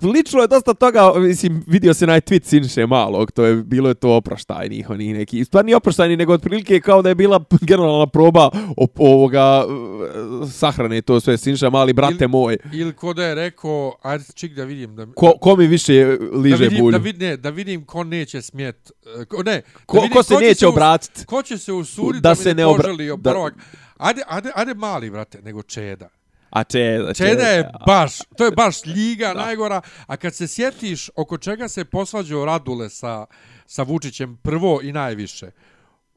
[0.03, 3.95] Lično je dosta toga, mislim, vidio se naj tweet Sinše malog, to je bilo je
[3.95, 8.49] to oproštajnih, oni neki, stvar nije oproštajni, nego otprilike kao da je bila generalna proba
[8.77, 12.57] op, ovoga eh, sahrane to sve Sinša mali, brate Ili- moj.
[12.73, 14.95] Ili ko da je rekao, ajde čik da vidim.
[14.95, 15.93] Da, Ko, ko mi više
[16.33, 16.91] liže da vidim, bulju?
[16.91, 18.91] Da, vid, ne, da vidim ko neće smjet.
[19.17, 21.25] e, Ko, ne, Ko- da vidim ko se će neće obratiti?
[21.25, 23.49] Ko će se usuditi Da da, se mi ne ne obra- poželi da-.
[23.97, 26.09] Ajde, ajde, ajde mali, brate, nego Čeda.
[26.51, 31.37] A Čeda, Čeda je baš, to je baš liga najgora, a kad se sjetiš oko
[31.37, 33.25] čega se posvađao Radule sa,
[33.65, 35.51] sa Vučićem prvo i najviše,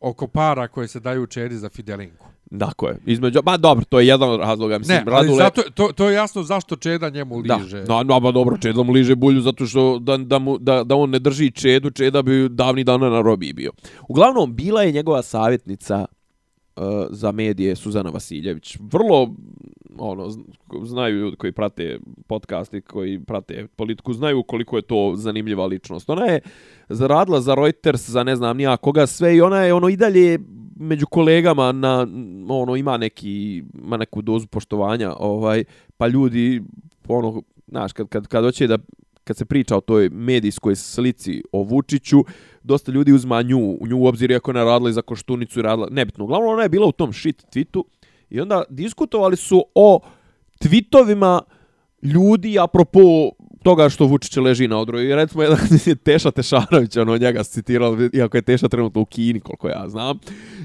[0.00, 2.26] oko para koje se daju Čedi za Fidelinku.
[2.46, 2.98] Dako je.
[3.06, 4.78] Između, ba dobro, to je jedan od razloga.
[4.78, 7.84] Mislim, Ne, ali Radule- zato, to, to je jasno zašto Čeda njemu Da, liže.
[7.84, 10.94] no, no, ba dobro, Čeda mu liže bulju zato što da, da, mu, da, da
[10.94, 13.72] on ne drži Čedu, Čeda bi davni dana na robiji bio.
[14.08, 16.06] Uglavnom, bila je njegova savjetnica
[16.76, 18.78] E, za medije Suzana Vasiljević.
[18.80, 19.34] Vrlo,
[19.98, 20.30] ono,
[20.84, 26.10] znaju ljudi koji prate podcasti, koji prate politiku, znaju koliko je to zanimljiva ličnost.
[26.10, 26.40] Ona je
[26.88, 30.38] zaradila za Reuters, za ne znam nija koga sve i ona je ono i dalje
[30.76, 32.06] među kolegama na
[32.48, 35.64] ono ima neki ima neku dozu poštovanja ovaj
[35.96, 36.62] pa ljudi
[37.08, 38.78] ono znaš kad kad kad hoće da
[39.24, 42.24] kad se priča o toj medijskoj slici o Vučiću,
[42.64, 45.62] dosta ljudi uzma nju, nju u obzir iako je ona radila i za Koštunicu i
[45.62, 46.24] radila, nebitno.
[46.24, 47.82] Uglavnom ona je bila u tom shit tweetu
[48.30, 50.00] i onda diskutovali su o
[50.60, 51.40] tweetovima
[52.02, 53.30] ljudi apropo
[53.64, 55.10] toga što Vučić leži na odroju.
[55.10, 59.40] I recimo jedan je Teša Tešanović, ono njega citirao, iako je Teša trenutno u Kini,
[59.40, 60.18] koliko ja znam,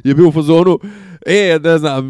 [0.03, 0.79] je bio u fazonu,
[1.25, 2.03] e, ne znam,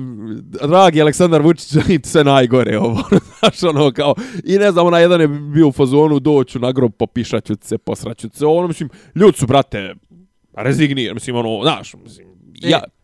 [0.67, 1.75] dragi Aleksandar Vučić,
[2.11, 3.03] sve najgore ovo,
[3.39, 6.91] znaš, ono, kao, i ne znam, ona jedan je bio u fazonu, doću na grob,
[6.99, 9.95] popišaću se, posraću se, ono, mislim, ljudi su, brate,
[10.53, 12.98] rezignir, mislim, ono, znaš, mislim, ja, E,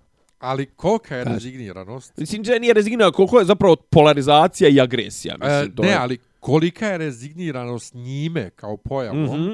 [0.46, 2.18] Ali kolika je rezigniranost?
[2.18, 5.96] mislim, že nije rezigniran, koliko je zapravo polarizacija i agresija, E, mislim, to ne, je.
[5.96, 9.54] ali kolika je rezigniranost njime kao pojavom, Mhm.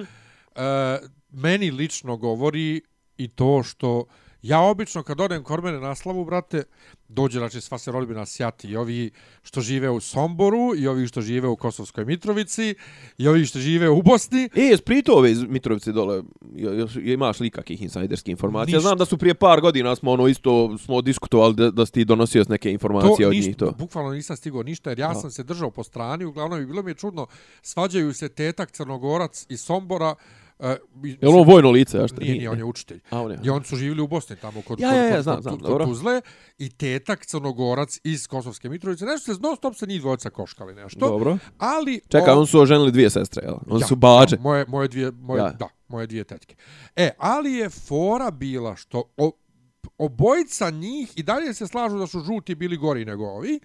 [0.56, 1.00] e,
[1.32, 2.82] meni lično govori
[3.18, 4.06] i to što
[4.42, 6.64] ja obično kad odem kod mene na slavu, brate,
[7.08, 9.12] dođe znači sva se rodbina sjati i ovi
[9.44, 12.76] što žive u Somboru i ovi što žive u Kosovskoj Mitrovici
[13.18, 14.50] i ovi što žive u Bosni.
[14.56, 16.24] E, jes prito ove iz Mitrovice dole,
[16.56, 18.78] jel imaš li kakih insajderskih informacija?
[18.78, 18.88] Ništa.
[18.88, 22.06] Znam da su prije par godina smo ono isto smo diskutovali da, da si ti
[22.06, 23.72] donosio neke informacije od njih to.
[23.72, 26.92] bukvalno nisam stigao ništa jer ja sam se držao po strani, uglavnom i bilo mi
[26.92, 27.28] je čudno,
[27.62, 30.16] svađaju se tetak Crnogorac iz Sombora,
[31.04, 32.16] i- Jel ono vojno lice, ja što?
[32.18, 33.00] Nije, nije, on je učitelj.
[33.10, 33.40] A, on je.
[33.44, 35.44] I oni su živjeli u Bosni tamo kod, Ja, kod, ja, ja, kod, znam, kod,
[35.44, 35.84] znam, kod.
[35.84, 36.22] Tuzle
[36.58, 39.06] i tetak Crnogorac iz Kosovske Mitrovice.
[39.06, 41.00] Nešto se non stop se njih dvojica koškali nešto.
[41.02, 41.38] Dobro.
[41.58, 42.02] Ali...
[42.10, 43.56] Čekaj, o- on su oženili dvije sestre, jel?
[43.68, 44.36] On ja, su bađe.
[44.36, 45.50] Ja, moje, moje dvije, moje, Ja.
[45.50, 46.56] da, moje dvije tetke.
[46.96, 49.32] E, ali je fora bila što o,
[49.98, 53.60] obojica njih i dalje se slažu da su žuti bili gori nego ovi,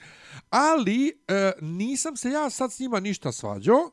[0.51, 3.91] ali e, nisam se ja sad s njima ništa svađao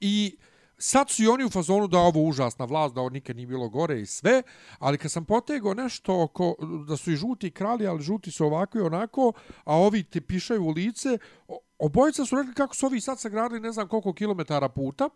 [0.00, 0.36] i
[0.78, 3.68] sad su i oni u fazonu da ovo užasna vlast, da ovo nikad nije bilo
[3.68, 4.42] gore i sve,
[4.78, 6.54] ali kad sam potegao nešto oko,
[6.86, 9.32] da su i žuti krali, ali žuti su ovako i onako,
[9.64, 11.18] a ovi te pišaju u lice,
[11.78, 15.08] obojica su rekli kako su ovi sad sagradili ne znam koliko kilometara puta,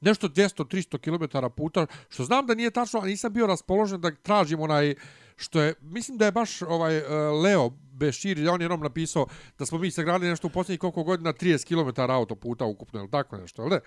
[0.00, 4.60] nešto 200-300 km puta, što znam da nije tačno, a nisam bio raspoložen da tražim
[4.60, 4.94] onaj,
[5.36, 7.02] što je, mislim da je baš ovaj e,
[7.42, 9.26] Leo Bešir, on je nam napisao
[9.58, 13.36] da smo mi sagradili nešto u posljednjih koliko godina 30 km autoputa ukupno, ili tako
[13.36, 13.80] nešto, ili ne?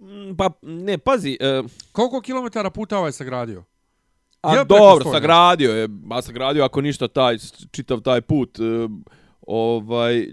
[0.00, 3.64] Mm, Pa, ne, pazi, e, Koliko kilometara puta ovaj sagradio?
[4.42, 7.36] a preko dobro, sagradio je, a sagradio ako ništa taj,
[7.70, 8.62] čitav taj put, e,
[9.46, 10.26] ovaj,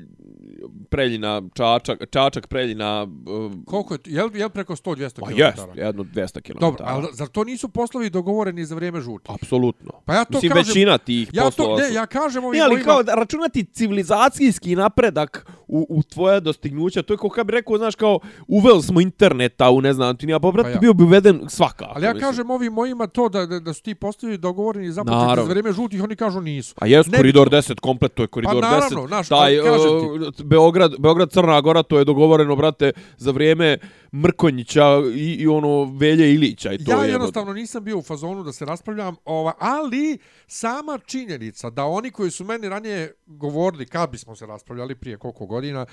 [0.89, 5.33] Preljina, Čačak, Čačak, Preljina, e, Koliko je, je li, je li preko 100-200 pa km?
[5.33, 6.59] jest, jedno 200 km.
[6.59, 9.31] Dobro, ali zar to nisu poslovi dogovoreni za vrijeme žutih?
[9.33, 9.91] Apsolutno.
[10.05, 12.57] Pa ja to Mislim, kažem- većina tih Ja to, poslova ne, su- ja kažem ovim
[12.57, 17.29] Ne, ali mojima- kao da računati civilizacijski napredak u, u tvoje dostignuća, to je kao
[17.29, 20.63] kad bi rekao, znaš, kao uveli smo interneta u, ne znam, ti nija, pa, brate,
[20.63, 20.79] Pa ja.
[20.79, 21.85] bio bi uveden svaka.
[21.87, 25.17] Ali ja kažem ovim mojima to da, da, da su ti postavili dogovoreni i započeti
[25.17, 25.43] Naravno.
[25.43, 26.75] za vrijeme žutih, oni kažu nisu.
[26.77, 29.07] A jes Ne- koridor 10 komplet, to je koridor Pa naravno, 10.
[29.07, 33.77] znaš, taj, kažem uh, Beograd, Beograd Crna Gora, to je dogovoreno, brate, za vrijeme
[34.13, 37.11] Mrkonjića i, i ono Velje Ilića i to ja je.
[37.11, 40.17] jednostavno nisam bio u fazonu da se raspravljam, ova, ali
[40.47, 45.45] sama činjenica da oni koji su meni ranije govorili kad bismo se raspravljali prije koliko
[45.45, 45.85] godina,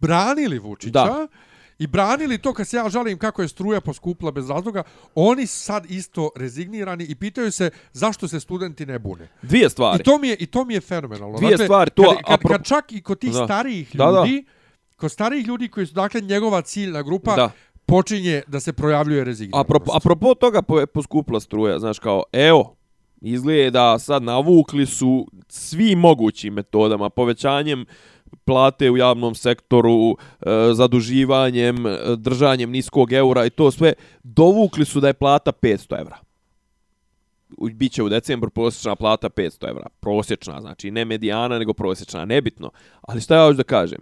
[0.00, 1.26] branili Vučića, Da.
[1.82, 4.82] I branili to kad se ja žalim kako je struja poskupila bez razloga,
[5.14, 9.28] oni sad isto rezignirani i pitaju se zašto se studenti ne bune.
[9.42, 10.00] Dvije stvari.
[10.00, 11.38] I to mi je i to mi je fenomenalno.
[11.38, 13.44] Dvije stvari, to, kad, kad, apro- kad čak i kod tih Da.
[13.44, 14.18] starijih Da, da.
[14.18, 14.44] ljudi,
[14.96, 17.50] kod starijih ljudi koji su dakle njegova ciljna grupa, Da.
[17.86, 19.64] počinje da se projavljuje rezigniranost.
[19.64, 22.76] Apropo, apropo toga po- poskupila struja, znaš kao, evo,
[23.20, 27.84] izgleda da sad navukli su svi mogućim metodama, povećanjem
[28.44, 30.16] plate u javnom sektoru, e,
[30.74, 36.18] zaduživanjem, e, držanjem niskog eura i to sve, dovukli su da je plata 500 evra.
[37.74, 39.86] Biće u decembru prosječna plata 500 evra.
[40.00, 42.70] Prosječna, znači ne medijana, nego prosječna, nebitno.
[43.02, 43.98] Ali šta ja hoću da kažem?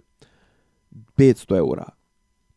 [1.17, 1.85] 500 eura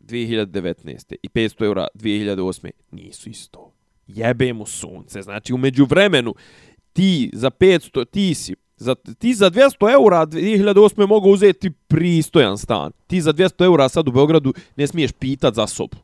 [0.01, 1.15] 2019.
[1.23, 2.71] i 500 eura 2008.
[2.91, 3.73] nisu isto.
[4.07, 5.23] Jebe mu sunce.
[5.23, 6.35] Znači, umeđu vremenu,
[6.93, 11.07] ti za 500, ti si, za, ti za 200 eura 2008.
[11.07, 12.93] mogu uzeti pristojan stan.
[13.07, 15.97] Ti za 200 eura sad u Beogradu ne smiješ pitat za sobu.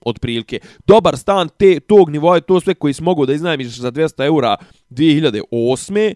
[0.00, 0.60] Od prilike.
[0.86, 4.56] Dobar stan te, tog nivoa, to sve koji si mogu da iznajmiš za 200 eura
[4.90, 6.14] 2008.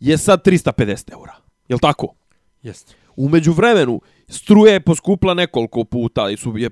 [0.00, 1.34] je sad 350 eura.
[1.68, 2.14] Jel tako?
[2.62, 2.94] Jeste.
[3.16, 6.70] Umeđu vremenu, struje je poskupla nekoliko puta, i su, je,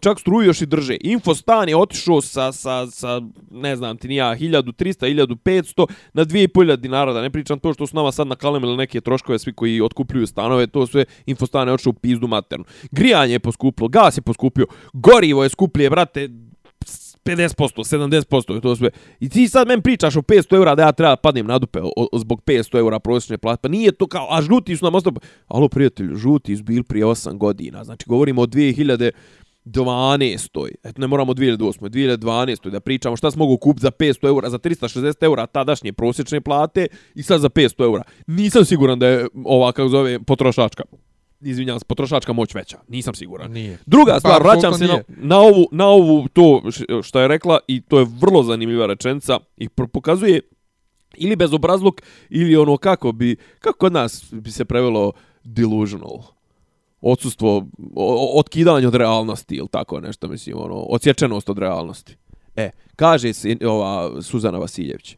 [0.00, 0.96] čak struju još i drže.
[1.00, 3.20] Infostan je otišao sa, sa, sa,
[3.50, 7.96] ne znam ti nija, 1300, 1500 na 2500 dinara, da ne pričam to što su
[7.96, 11.94] nama sad nakalemili neke troškove, svi koji otkupljuju stanove, to sve Infostan je otišao u
[11.94, 12.64] pizdu maternu.
[12.90, 16.28] Grijanje je poskupilo, gas je poskupio, gorivo je skuplje, brate,
[17.24, 18.90] 50%, 70% to sve.
[19.20, 21.92] I ti sad men pričaš o 500 eura da ja treba padnem na dupe o,
[21.96, 23.60] o, zbog 500 eura prosječne plate.
[23.62, 25.16] Pa nije to kao, a žuti su nam ostali.
[25.46, 27.84] Alo prijatelju, žuti su bili prije 8 godina.
[27.84, 29.12] Znači govorimo o 2012.
[30.84, 31.88] Eto ne moramo 2008.
[31.88, 32.70] 2012.
[32.70, 36.86] da pričamo šta smo mogu kupiti za 500 eura, za 360 eura tadašnje prosječne plate
[37.14, 38.02] i sad za 500 eura.
[38.26, 40.82] Nisam siguran da je ova, kako zove, potrošačka
[41.40, 42.78] izvinjavam se, potrošačka moć veća.
[42.88, 43.52] Nisam siguran.
[43.52, 43.78] Nije.
[43.86, 46.62] Druga Pa, stvar, vraćam se na, na ovu, na ovu to
[47.02, 50.40] što je rekla i to je vrlo zanimljiva rečenica i pokazuje
[51.16, 55.12] ili bezobrazluk ili ono kako bi, kako kod nas bi se prevelo
[55.44, 56.22] delusional
[57.00, 57.66] odsustvo,
[58.34, 62.16] otkidanje od realnosti ili tako nešto, mislim, ono, odsječenost od realnosti.
[62.56, 65.16] E, kaže se ova Suzana Vasiljević,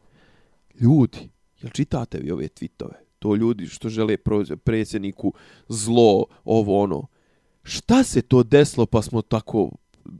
[0.81, 1.29] ljudi,
[1.61, 3.06] jel čitate vi ove tweetove?
[3.27, 4.17] To ljudi što žele
[4.63, 5.33] predsjedniku
[5.67, 7.07] zlo, ovo ono.
[7.63, 9.71] Šta se to desilo pa smo tako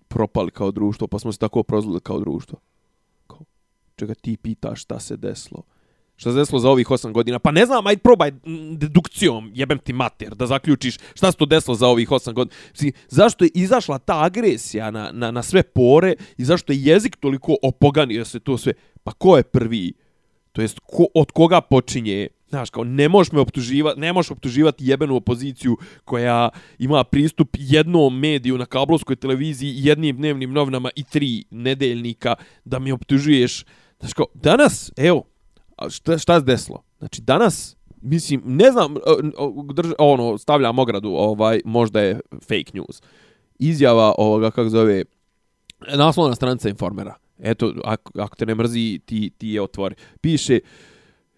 [0.07, 2.59] propali kao društvo, pa smo se tako prozlili kao društvo?
[3.27, 3.39] Kao,
[3.95, 5.63] čega ti pitaš šta se desilo?
[6.15, 7.39] Šta se desilo za ovih 8 godina?
[7.39, 8.31] Pa ne znam, ajde probaj
[8.75, 12.55] dedukcijom, jebem ti mater, da zaključiš šta se to desilo za ovih 8 godina.
[12.71, 17.15] Mislim, zašto je izašla ta agresija na, na, na sve pore i zašto je jezik
[17.15, 18.73] toliko opoganio se to sve?
[19.03, 19.93] Pa ko je prvi?
[20.51, 22.27] To jest, ko, od koga počinje?
[22.49, 28.19] Znaš, kao, ne možeš me optuživati, ne možeš optuživati jebenu opoziciju koja ima pristup jednom
[28.19, 32.35] mediju na kablovskoj televiziji, jednim dnevnim novinama i tri nedeljnika
[32.65, 33.65] da mi optužuješ.
[33.99, 35.23] Znaš, kao, danas, evo,
[35.89, 36.83] šta, šta se desilo?
[36.99, 38.99] Znači, danas, mislim, ne znam, e,
[39.73, 43.01] drž, ono, stavljam ogradu, ovaj, možda je fake news.
[43.59, 45.03] Izjava ovoga, kako zove,
[45.95, 47.15] naslovna stranica informera.
[47.39, 49.95] Eto, ako, ako te ne mrzi, ti, ti je otvori.
[50.21, 50.59] Piše,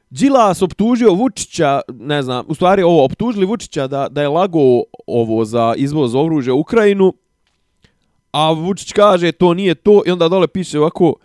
[0.10, 4.60] Đilas optužio Vučića, ne znam, u stvari ovo, optužili Vučića da, da je lago
[5.08, 7.14] ovo za izvoz oružja u Ukrajinu,
[8.32, 11.16] a Vučić kaže to nije to i onda dole piše ovako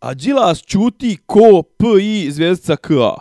[0.00, 3.14] a Đilas čuti ko PI zvijezdica KA.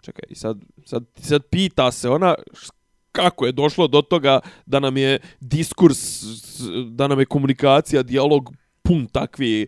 [0.00, 2.34] Čekaj, i sad, sad, sad pita se ona
[3.12, 6.22] kako je došlo do toga da nam je diskurs,
[6.90, 8.52] da nam je komunikacija, dijalog
[8.82, 9.66] pun takve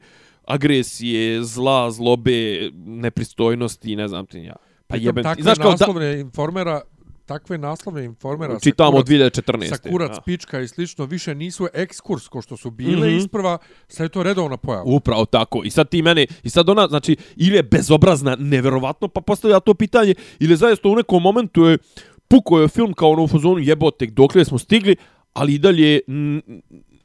[0.51, 4.57] agresije, zla, zlobe, nepristojnosti, ne znam ti ja.
[4.87, 5.43] Pa jebem ti.
[5.43, 6.81] Znaš kao da, naslovne informera,
[7.27, 9.69] takve naslovne informera čitamo od kurac- 2014.
[9.69, 10.21] sa kurac, Ja.
[10.21, 13.17] pička i slično, više nisu ekskurs ko što su bile Mhm.
[13.19, 14.85] isprva, sad je to redovna pojava.
[14.87, 15.63] Upravo tako.
[15.65, 19.75] I sad ti mene, i sad ona, znači, ili je bezobrazna, neverovatno, pa postavlja to
[19.75, 21.79] pitanje, ili zaista u nekom momentu je
[22.29, 24.97] puko je film kao ono u fazonu jebote, dokle smo stigli,
[25.33, 26.01] ali i dalje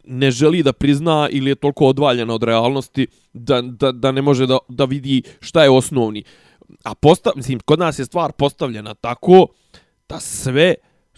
[0.08, 4.48] ne želi da prizna ili je toliko odvaljena od realnosti da, da, da ne može
[4.48, 6.24] da, da vidi šta je osnovni.
[6.84, 9.48] A posta, mislim, kod nas je stvar postavljena tako
[10.10, 10.76] da sve,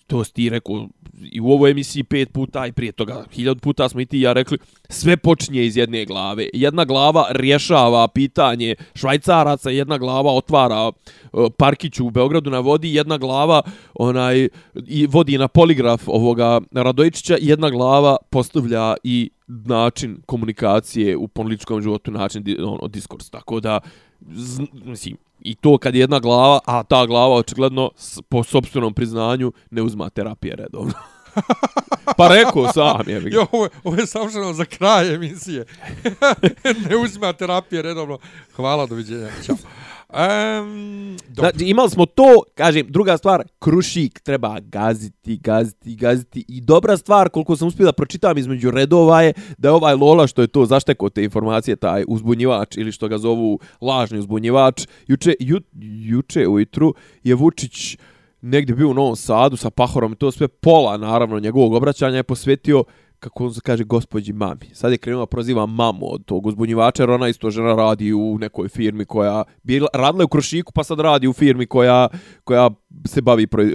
[0.08, 0.88] to si ti rekao
[1.22, 4.22] i u ovoj emisiji pet puta i prije toga hiljad puta smo i ti i
[4.22, 4.58] ja rekli,
[4.90, 6.50] sve počinje iz jedne glave.
[6.54, 10.92] Jedna glava rješava pitanje švajcaraca, jedna glava otvara
[11.58, 13.62] parkiću parkić u Beogradu na vodi, jedna glava
[13.94, 14.48] onaj
[14.88, 22.12] i vodi na poligraf ovoga Radojičića, jedna glava postavlja i način komunikacije u političkom životu,
[22.12, 23.30] način ono, diskurs.
[23.30, 23.80] Tako da,
[24.28, 27.92] z, mislim, i to kad je jedna glava, a ta glava očigledno
[28.30, 30.94] po sobstvenom priznanju ne uzma terapije redovno.
[32.18, 33.24] pa rekao sam je.
[33.26, 35.66] Jo, ovo, je- ovo je savršeno za kraj emisije.
[36.90, 38.18] ne uzima terapije redovno.
[38.56, 39.30] Hvala, doviđenja.
[39.46, 39.56] Ćao.
[40.10, 41.50] Um, dobro.
[41.52, 46.46] Znači, imali smo to, kažem, druga stvar, krušik treba gaziti, gaziti, gaziti.
[46.48, 50.28] I dobra stvar, koliko sam uspio da pročitam između redova je da je ovaj Lola,
[50.28, 55.34] što je to zašteko te informacije, taj uzbunjivač ili što ga zovu lažni uzbunjivač, juče,
[55.40, 56.94] ju, juče ujutru
[57.24, 57.98] je Vučić
[58.42, 62.24] negdje bio u Novom Sadu sa Pahorom i to sve pola, naravno, njegovog obraćanja je
[62.24, 62.84] posvetio
[63.20, 64.70] kako on se kaže gospođi mami.
[64.74, 68.68] Sad je krenula proziva mamu od tog uzbunjivača, jer ona isto žena radi u nekoj
[68.68, 72.08] firmi koja bila, radila je u Krušiku, pa sad radi u firmi koja,
[72.44, 72.70] koja
[73.06, 73.70] se bavi pro, uh,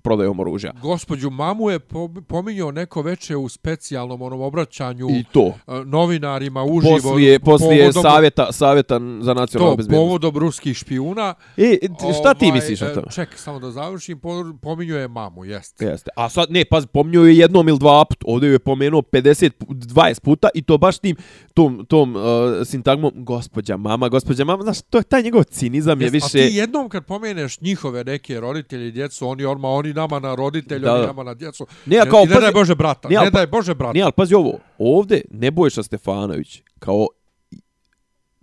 [0.00, 0.72] prodajom oružja.
[0.74, 5.46] Gospođu mamu je po- pominjao neko veče u specijalnom onom obraćanju I to.
[5.46, 6.94] e, novinarima uživo.
[6.94, 9.90] Poslije, poslije povodom- savjeta, savjeta za nacionalnu To, bezbednost.
[9.98, 11.34] povodom ruskih špijuna.
[11.56, 11.78] E,
[12.14, 13.06] šta ti Ovaj, misliš o e, tome?
[13.10, 14.30] Ček, samo da završim, po-
[14.62, 15.82] pominjao je mamu, jest.
[15.82, 16.10] Jeste.
[16.16, 19.66] A sad, ne, pazi, pomnio je jednom ili dva put, ovdje je pomenuo 50, pu-
[19.68, 21.16] 20 puta i to baš tim,
[21.54, 22.22] tom, tom uh,
[22.64, 26.38] sintagmom, gospođa mama, gospođa mama, znaš, to je taj njegov cinizam je Jest, više...
[26.38, 30.34] A ti jednom kad pomeneš njihove neke roditelje i djecu, oni orma, oni nama na
[30.34, 31.66] roditelje, Da, oni nama na djecu.
[31.86, 33.92] Ne, kao, ne pazi- daj Bože brata, Ne, ne pa- daj Bože brata.
[33.92, 37.06] Ne, ali pazi ovo, ovdje Nebojša Stefanović, kao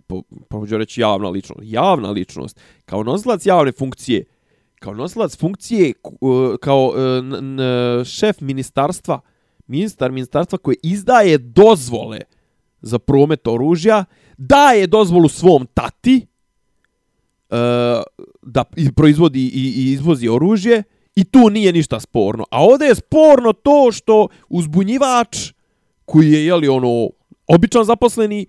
[0.06, 4.24] po, pa reći javna ličnost, javna ličnost, kao nosilac javne funkcije,
[4.78, 6.94] kao nosilac funkcije, uh, kao uh,
[7.24, 9.20] n, n, šef ministarstva,
[9.66, 12.18] ministar ministarstva koji izdaje dozvole
[12.80, 14.04] za promet oružja,
[14.38, 16.26] daje dozvolu svom tati
[17.50, 17.56] E,
[18.42, 20.82] da i- proizvodi i, i izvozi oružje
[21.16, 22.44] i tu nije ništa sporno.
[22.50, 25.52] A ovdje je sporno to što uzbunjivač
[26.04, 27.10] koji je jeli ono
[27.46, 28.46] običan zaposleni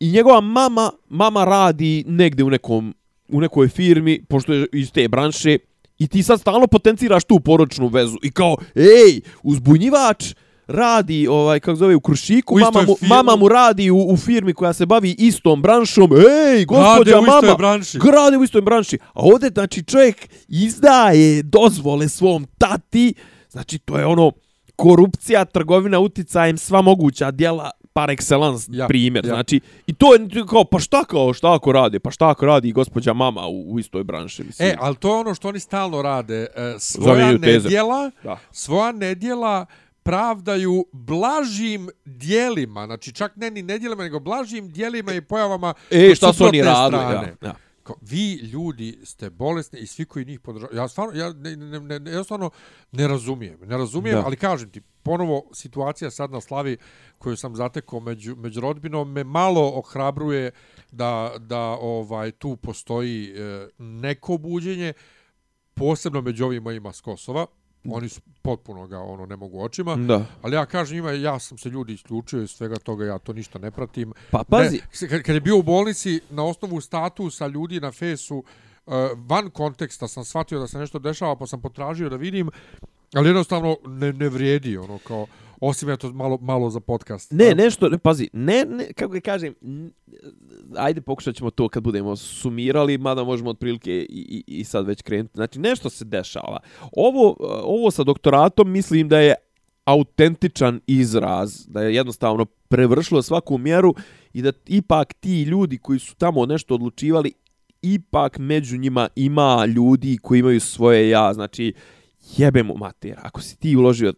[0.00, 2.94] i njegova mama mama radi negde u nekom
[3.28, 5.58] u nekoj firmi pošto je iz te branše
[5.98, 10.34] i ti sad stalno potenciraš tu poročnu vezu i kao ej uzbunjivač
[10.66, 13.08] radi ovaj kako zove u Krušiku U mama mu, firmi.
[13.08, 16.10] mama mu radi u, u firmi koja se bavi istom branšom
[16.48, 17.98] ej gospođa mama branši.
[17.98, 20.16] grade u istoj branši a ovdje znači čovjek
[20.48, 23.14] izdaje dozvole svom tati
[23.50, 24.32] znači to je ono
[24.76, 29.24] korupcija, trgovina uticajem, sva moguća djela par excellence Ja, primjer.
[29.24, 29.28] ja.
[29.28, 31.98] Znači, i to je kao, pa šta kao, šta ako radi?
[31.98, 34.44] Pa šta ako radi gospođa mama u, u istoj branši?
[34.44, 34.68] Mislim.
[34.68, 36.46] E, ali to je ono što oni stalno rade.
[36.56, 38.38] E, svoja nedjela, Da.
[38.52, 39.66] svoja nedjela
[40.04, 46.32] pravdaju blažim dijelima, znači čak ne ni nedjelima, nego blažim dijelima i pojavama E, šta
[46.32, 46.98] su oni radili?
[47.02, 47.36] strane.
[47.42, 47.54] Ja, ja.
[48.00, 50.76] Vi ljudi ste bolesni i svi koji njih podržavaju.
[50.78, 52.50] Ja stvarno, ja, ne, ne, ne, ne, ja stvarno
[52.92, 53.58] ne razumijem.
[53.60, 54.26] Ne razumijem, Da.
[54.26, 56.76] ali kažem ti, ponovo situacija sad na slavi
[57.18, 60.50] koju sam zatekao među, među rodbinom me malo ohrabruje
[60.92, 64.92] da, da ovaj tu postoji e, neko buđenje,
[65.74, 67.46] posebno među ovim mojima s Kosova.
[67.90, 69.96] Oni su potpuno ga ono ne mogu očima.
[69.96, 70.26] Da.
[70.42, 73.58] Ali ja kažem njima, ja sam se ljudi isključio iz svega toga, ja to ništa
[73.58, 74.12] ne pratim.
[74.30, 78.36] Pa pazi, Ne, kad, kad je bio u bolnici, na osnovu statusa ljudi na fesu,
[78.36, 82.50] uh, van konteksta sam shvatio da se nešto dešava, pa sam potražio da vidim,
[83.14, 85.26] ali jednostavno ne, ne vrijedi, ono, kao,
[85.60, 87.32] osim eto malo, malo za podcast.
[87.32, 89.92] Ne, nešto, ne, pazi, ne, ne, kako ga kažem, n-
[90.76, 95.02] ajde pokušat ćemo to kad budemo sumirali, mada možemo otprilike i, i, i sad već
[95.02, 95.32] krenuti.
[95.34, 96.58] Znači, nešto se dešava.
[96.92, 99.34] Ovo, ovo sa doktoratom mislim da je
[99.84, 103.94] autentičan izraz, da je jednostavno prevršilo svaku mjeru
[104.32, 107.32] i da ipak ti ljudi koji su tamo nešto odlučivali,
[107.82, 111.72] ipak među njima ima ljudi koji imaju svoje ja, znači
[112.36, 114.12] jebemo mater, ako si ti uložio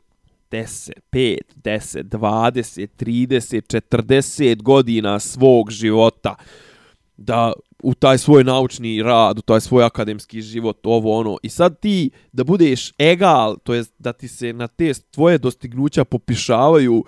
[0.51, 6.35] 10, 5, 10, 20, 30, 40 godina svog života
[7.17, 7.53] da
[7.83, 11.37] u taj svoj naučni rad, u taj svoj akademski život, ovo ono.
[11.43, 16.05] I sad ti da budeš egal, to jest da ti se na te tvoje dostignuća
[16.05, 17.05] popišavaju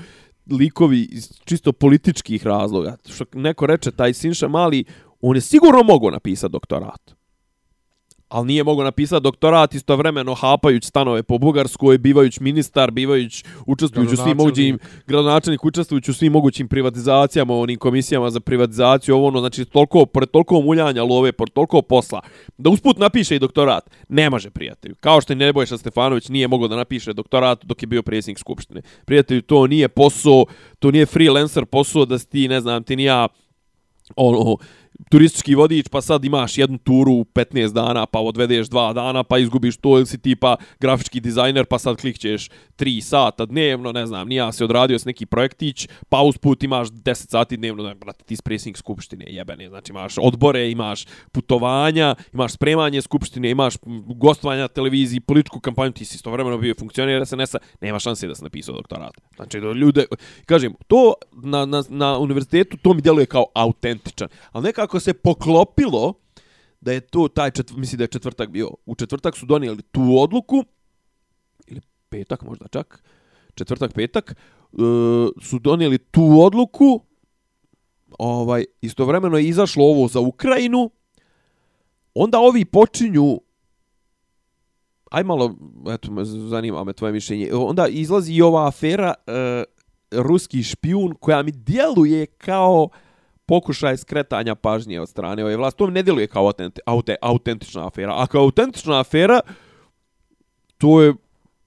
[0.50, 2.96] likovi iz čisto političkih razloga.
[3.08, 4.84] Što neko reče, taj Sinša Mali,
[5.20, 7.17] on je sigurno mogao napisati doktorat
[8.28, 14.16] ali nije mogo napisati doktorat istovremeno hapajući stanove po Bugarskoj, bivajući ministar, bivajući učestvujući u
[14.16, 19.64] svim mogućim gradonačelnik, učestvujući u svim mogućim privatizacijama, onim komisijama za privatizaciju, ovo ono, znači
[19.64, 22.20] toliko, pored toliko muljanja love, pored toliko posla,
[22.58, 24.94] da usput napiše i doktorat, ne može prijatelju.
[25.00, 28.82] Kao što je Nebojša Stefanović nije mogao da napiše doktorat dok je bio predsjednik Skupštine.
[29.04, 30.46] Prijatelju, to nije posao,
[30.78, 33.28] to nije freelancer posao da si ti, ne znam, ti ni ja,
[34.16, 34.56] ono,
[35.10, 39.38] turistički vodič, pa sad imaš jednu turu u 15 dana, pa odvedeš dva dana, pa
[39.38, 42.48] izgubiš to, ili si tipa grafički dizajner, pa sad klikćeš
[42.78, 47.30] 3 sata dnevno, ne znam, nija se odradio s neki projektić, pa usput imaš 10
[47.30, 53.02] sati dnevno, da, brate, ti spresnik skupštine, jebene, znači imaš odbore, imaš putovanja, imaš spremanje
[53.02, 53.74] skupštine, imaš
[54.06, 58.44] gostovanja na televiziji, političku kampanju, ti si istovremeno bio funkcioner SNS-a, nema šanse da se
[58.44, 59.12] napisao doktorat.
[59.36, 60.04] Znači, do ljude,
[60.46, 65.14] kažem, to na, na, na univerzitetu, to mi djeluje kao autentičan, ali neka nekako se
[65.14, 66.14] poklopilo
[66.80, 68.70] da je to taj četvr, misli da je četvrtak bio.
[68.86, 70.64] U četvrtak su donijeli tu odluku
[71.66, 73.02] ili petak možda čak.
[73.54, 74.36] Četvrtak, petak e,
[75.42, 77.04] su donijeli tu odluku.
[78.18, 80.90] Ovaj istovremeno je izašlo ovo za Ukrajinu.
[82.14, 83.40] Onda ovi počinju
[85.10, 85.54] Aj malo,
[85.88, 87.50] eto, me zanima me tvoje mišljenje.
[87.54, 89.64] Onda izlazi i ova afera e,
[90.10, 93.07] ruski špijun koja mi djeluje kao uh,
[93.48, 95.78] pokušaj skretanja pažnje od strane ove vlasti.
[95.78, 98.14] To mi ne djeluje kao autenti, aute, autentična afera.
[98.16, 99.40] A kao autentična afera,
[100.78, 101.14] to je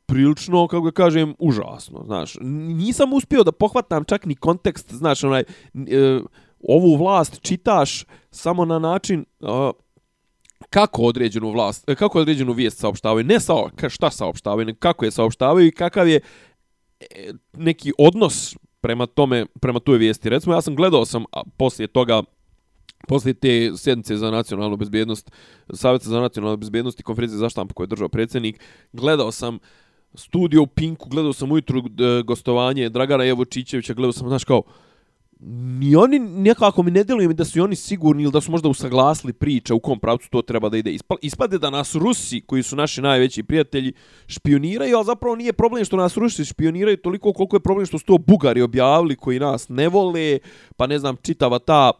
[0.06, 2.04] prilično, kako ga kažem, užasno.
[2.06, 6.20] Znaš, nisam uspio da pohvatam čak ni kontekst, znaš, onaj, e,
[6.68, 9.46] ovu vlast čitaš samo na način e,
[10.70, 13.54] kako određenu vlast, e, kako određenu vijest saopštavaju, ne sa,
[13.90, 16.20] šta saopštavaju, kako je saopštavaju i kakav je
[17.00, 20.30] e, neki odnos prema tome, prema toj vijesti.
[20.30, 22.24] Recimo, ja sam gledao sam a, poslije toga,
[23.08, 25.32] poslije te sjednice za nacionalnu bezbjednost,
[25.74, 28.60] Savjeta za nacionalnu bezbjednost i konferencije za štampu koje je držao predsjednik,
[28.94, 29.60] gledao sam
[30.14, 34.64] studio u Pinku, gledao sam ujutru e, gostovanje Dragana Jevočićevića, gledao sam, znaš, kao,
[35.44, 38.70] ni oni nekako mi ne deluju mi da su oni sigurni ili da su možda
[38.70, 40.98] usaglasili priče u kom pravcu to treba da ide.
[41.22, 43.94] Ispade da nas Rusi, koji su naši najveći prijatelji,
[44.28, 48.06] špioniraju, ali zapravo nije problem što nas Rusi špioniraju toliko koliko je problem što su
[48.06, 50.40] to Bugari objavili koji nas ne vole,
[50.76, 51.92] pa ne znam, čitava ta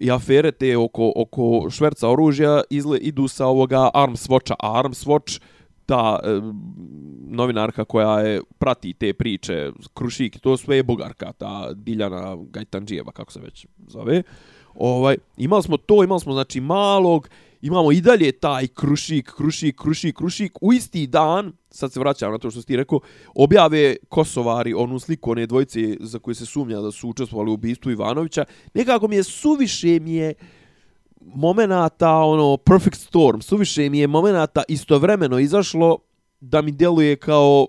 [0.00, 4.54] i afere te oko, oko šverca oružja izle, idu sa ovoga Arms Watcha.
[4.58, 5.40] Arms Watch,
[5.88, 6.28] ta e,
[7.26, 13.32] novinarka koja je prati te priče, Krušik, to sve je bugarka, ta Diljana Gajtanđijeva, kako
[13.32, 14.22] se već zove.
[14.74, 17.28] Ovaj, imali smo to, imali smo znači malog,
[17.62, 22.38] imamo i dalje taj Krušik, Krušik, Krušik, Krušik, u isti dan, sad se vraćam na
[22.38, 23.00] to što si ti rekao,
[23.34, 27.90] objave Kosovari onu sliku one dvojice za koje se sumnja da su učestvovali u ubistvu
[27.90, 28.44] Ivanovića,
[28.74, 30.34] nekako mi je suviše mi je,
[31.20, 35.98] momenata, ono, perfect storm, suviše mi je momenata istovremeno izašlo
[36.40, 37.66] da mi djeluje kao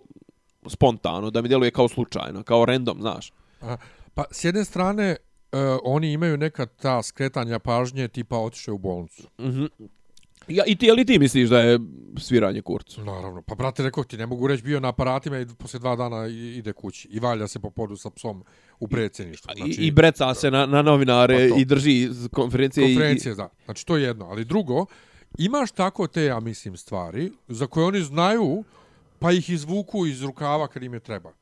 [0.67, 3.31] spontano, da mi djeluje kao slučajno, kao random, znaš.
[3.61, 3.77] A,
[4.13, 5.15] pa, s jedne strane,
[5.51, 9.23] uh, oni imaju neka ta skretanja pažnje, tipa otiše u bolnicu.
[9.39, 9.69] Mm -hmm.
[10.49, 11.79] Ja, I ti, ali ti misliš da je
[12.17, 13.03] sviranje kurcu?
[13.03, 13.41] Naravno.
[13.41, 16.73] Pa, brate, rekao ti, ne mogu reći, bio na aparatima i poslije dva dana ide
[16.73, 17.07] kući.
[17.11, 18.43] I valja se po podu sa psom
[18.79, 19.53] u predsjedništvu.
[19.57, 22.87] Znači, I, I breca se na, na novinare pa i drži konferencije.
[22.87, 23.35] Konferencije, i...
[23.35, 23.49] da.
[23.65, 24.25] Znači, to je jedno.
[24.25, 24.85] Ali drugo,
[25.37, 28.63] imaš tako te, ja mislim, stvari za koje oni znaju,
[29.19, 31.33] pa ih izvuku iz rukava kad im je treba.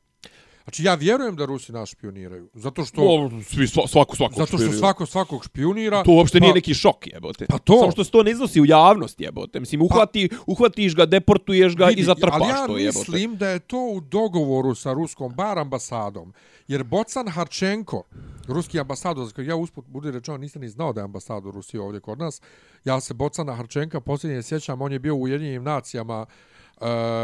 [0.68, 4.72] Znači ja vjerujem da Rusi nas špioniraju, zato što o, svi svako svako Zato što
[4.72, 6.02] svako svakog špionira.
[6.02, 7.46] To uopšte pa, nije neki šok, jebote.
[7.48, 7.78] Pa to.
[7.78, 9.60] Samo što se to ne iznosi u javnost, jebote.
[9.60, 12.72] Mislim uhvati, pa, uhvatiš ga, deportuješ ga vidi, i zatrpaš to, jebote.
[12.72, 16.32] Ali ja mislim da je to u dogovoru sa ruskom bar ambasadom.
[16.66, 18.02] Jer Bocan Harčenko,
[18.48, 22.18] ruski ambasador, ja usput budi rečeno, nisam ni znao da je ambasador Rusije ovdje kod
[22.18, 22.40] nas.
[22.84, 26.26] Ja se Bocana Harčenka posljednje sjećam, on je bio u Ujedinjenim nacijama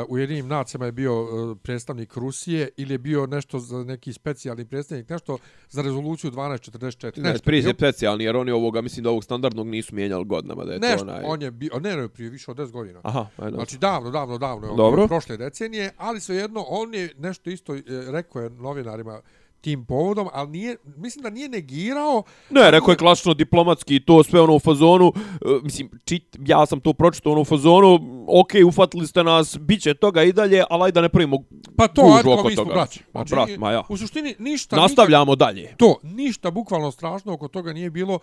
[0.09, 4.65] u jedinim nacijama je bio uh, predstavnik Rusije ili je bio nešto za neki specijalni
[4.65, 5.39] predstavnik, nešto
[5.71, 7.23] za rezoluciju 1244.
[7.23, 10.65] Ne, prije je specijalni, jer oni ovoga, mislim da ovog standardnog nisu mijenjali godinama.
[10.65, 11.23] Da je Nešto, to onaj...
[11.27, 13.01] on je bio, ne, ne, prije više od 10 godina.
[13.03, 13.55] Aha, ajde.
[13.55, 15.07] Znači davno, davno, davno, Dobro.
[15.07, 19.21] prošle decenije, ali svejedno on je nešto isto e, rekao je novinarima
[19.65, 24.23] tim povodom, ali nije, mislim da nije negirao Ne, rekao je klasično diplomatski i to
[24.23, 28.51] sve ono u fazonu, e, mislim, čit, ja sam to pročitao ono u fazonu, ok,
[28.67, 31.37] ufatili ste nas, bit će toga i dalje, ali ajde da ne pravimo
[31.77, 32.75] Pa to, gužvu ajde, kao oko mi smo toga.
[32.75, 33.01] braći.
[33.13, 33.83] Ma, brat, ma ja.
[33.89, 34.77] U suštini ništa...
[34.77, 35.75] Nastavljamo dalje.
[35.77, 38.19] To, ništa bukvalno strašno oko toga nije bilo,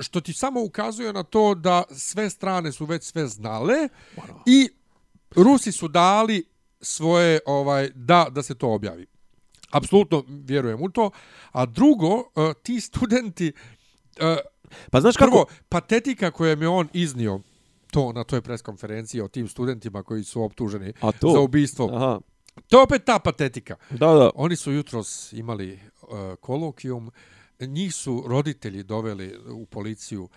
[0.00, 3.88] što ti samo ukazuje na to da sve strane su već sve znale
[4.46, 4.68] i
[5.36, 6.44] Rusi su dali
[6.80, 9.06] svoje ovaj da da se to objavi.
[9.72, 11.10] Apsolutno vjerujem u to.
[11.52, 13.52] A drugo, eh, ti studenti
[14.16, 14.36] eh,
[14.90, 15.30] Pa znaš kako?
[15.30, 17.40] prvo patetika koju je on iznio
[17.90, 21.30] to na toj preskonferenciji o tim studentima koji su optuženi A to?
[21.30, 21.90] za ubistvo.
[21.94, 22.20] Aha,
[22.68, 23.76] To je opet ta patetika.
[23.90, 24.30] da, da.
[24.34, 25.72] Oni su jutros imali
[26.02, 26.08] uh,
[26.40, 27.10] kolokijum,
[27.60, 30.28] njih su roditelji doveli u policiju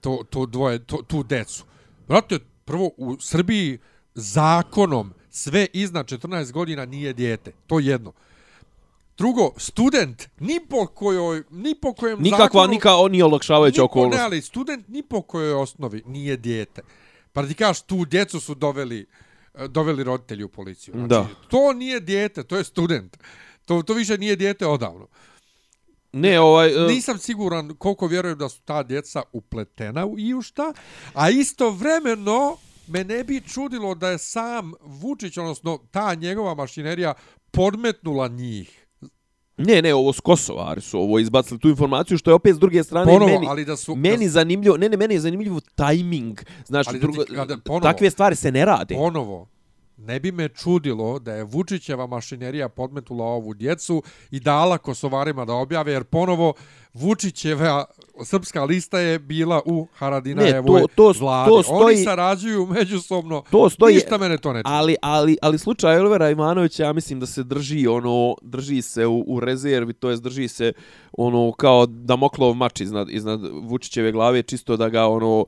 [0.00, 1.64] to, to dvoje, to, tu decu.
[2.08, 3.78] Vrate, prvo u Srbiji
[4.14, 7.52] zakonom sve iznad 14 godina nije dijete.
[7.66, 8.12] To je jedno.
[9.18, 14.18] Drugo, student ni po kojoj, ni po kojem Nikakva, zakonu, nika, on nije olakšavajuća okolnost.
[14.18, 16.82] Ne, ali student ni po kojoj osnovi nije dijete.
[17.32, 19.06] Pa ti kažeš, tu djecu su doveli,
[19.54, 20.94] eh, doveli roditelji u policiju.
[20.94, 21.28] Znači, Da.
[21.48, 23.16] To nije dijete, to je student.
[23.64, 25.08] To, to više nije dijete odavno.
[26.12, 26.84] Ne, ovaj...
[26.84, 30.72] e, Nisam siguran koliko vjerujem da su ta djeca upletena u i u šta,
[31.14, 37.14] a istovremeno me ne bi čudilo da je sam Vučić, odnosno ta njegova mašinerija,
[37.50, 38.83] podmetnula njih.
[39.58, 42.84] Ne, ne, ovo s Kosovari su ovo izbacili tu informaciju, što je opet s druge
[42.84, 43.94] strane Ponovo, meni, ali da su...
[43.96, 46.40] meni da, zanimljivo, ne, ne, meni je zanimljivo tajming.
[46.66, 48.94] Znaš, Ali da drugo, ti- kada- ponovo- takve stvari se ne rade.
[48.94, 49.48] ponovo,
[49.98, 55.52] ne bi me čudilo da je Vučićeva mašinerija podmetula ovu djecu i dala Kosovarima da
[55.54, 56.52] objave, jer ponovo
[56.94, 57.84] Vučićeva
[58.20, 61.50] srpska lista je bila u Haradinajevoj Ne, to- to- vladi.
[61.50, 63.42] to stoji- Oni sarađuju međusobno.
[63.50, 64.68] To stoji, Ništa mene to ne čudi.
[64.68, 69.24] ali, ali, ali slučaj Olivera Ivanovića, ja mislim da se drži ono, drži se u,
[69.26, 70.72] u rezervi, to jest drži se
[71.12, 75.44] ono kao Damoklov mač iznad, iznad Vučićeve glave, čisto da ga ono,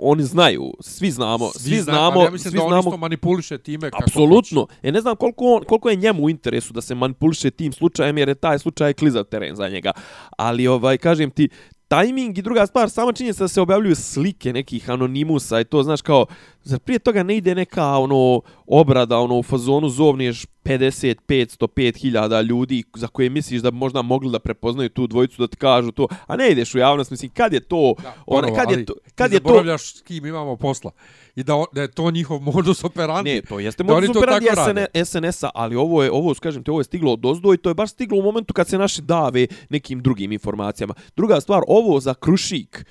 [0.00, 3.58] oni znaju, svi znamo, svi, zna- znamo, ja mislim svi da on znamo isto manipuliše
[3.58, 4.66] time kako Apsolutno.
[4.82, 8.18] E ne znam koliko, on, koliko je njemu u interesu da se manipuliše tim slučajem,
[8.18, 9.90] jer je taj slučaj klizav teren za njega.
[10.30, 11.48] Ali, ovaj, kažem ti,
[11.88, 16.02] tajming i druga stvar, sama činjenica da se objavljuju slike nekih anonimusa i to, znaš,
[16.02, 16.26] kao,
[16.64, 22.42] zar prije toga ne ide neka, ono, obrada, ono, u fazonu zovniješ 50, 500, 5000
[22.42, 25.92] ljudi za koje misliš da bi možda mogli da prepoznaju tu dvojicu, da ti kažu
[25.92, 28.94] to, a ne ideš u javnost, mislim, kad je to, Da, ponovo, kad je to,
[29.14, 30.90] kad je to, zaboravljaš s kim imamo posla.
[31.36, 33.30] I da, on- da je to njihov modus operandi.
[33.30, 34.46] Ne, to jeste modus to operandi.
[34.46, 37.70] SN, SNS-a, ali ovo je, ovo, kažem ti, ovo je stiglo od ozdo i to
[37.70, 40.94] je baš stiglo u momentu kad se naši dave nekim drugim informacijama.
[41.16, 42.84] Druga stvar, ovo za Krušik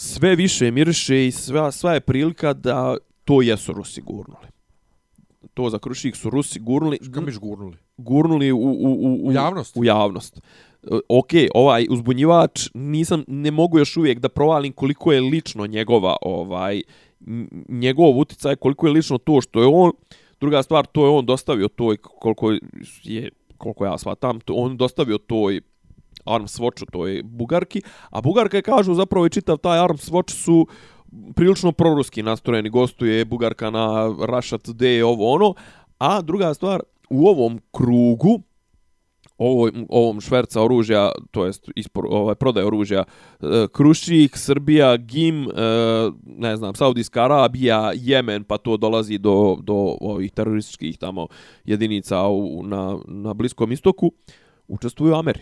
[0.00, 4.46] sve više miriše i sva, sva je prilika da to jesu Rusi gurnuli.
[5.54, 7.76] To za Krušik su Rusi gurnuli, Što mi gurnuli?
[7.96, 9.76] gurnuli u, u, u, U javnost?
[9.76, 10.40] U javnost.
[10.82, 16.16] E, Ok, ovaj uzbunjivač, nisam, ne mogu još uvijek da provalim koliko je lično njegova,
[16.22, 16.82] ovaj,
[17.68, 19.92] njegov uticaj, koliko je lično to što je on,
[20.40, 22.52] druga stvar, to je on dostavio toj, koliko
[23.02, 25.60] je, koliko ja shvatam, to on dostavio toj
[26.34, 26.46] arm
[26.92, 30.66] to je Bugarki, a Bugarka je kažu zapravo i čitav taj Arms Watch su
[31.34, 35.54] prilično proruski nastrojeni, gostuje Bugarka na Russia Today, ovo ono,
[35.98, 36.80] a druga stvar,
[37.10, 38.40] u ovom krugu,
[39.38, 43.04] ovo, ovom šverca oružja, to jest ispor, ovaj, prodaje oružja,
[43.40, 45.50] e, Krušik, Srbija, Gim, e,
[46.24, 51.26] ne znam, Saudijska Arabija, Jemen, pa to dolazi do, do ovih terorističkih tamo
[51.64, 54.12] jedinica u, na, na Bliskom istoku,
[54.68, 55.40] učestvuju Ameri.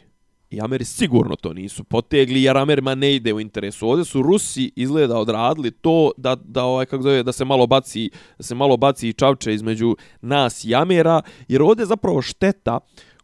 [0.50, 3.88] I Ameri sigurno to nisu potegli, jer Amerima ne ide u interesu.
[3.88, 8.10] Ovdje su Rusi izgleda odradili to da, da, ovaj, kako zove, da se malo baci,
[8.38, 12.80] da se malo baci čavče između nas i Amera, jer ovdje je zapravo šteta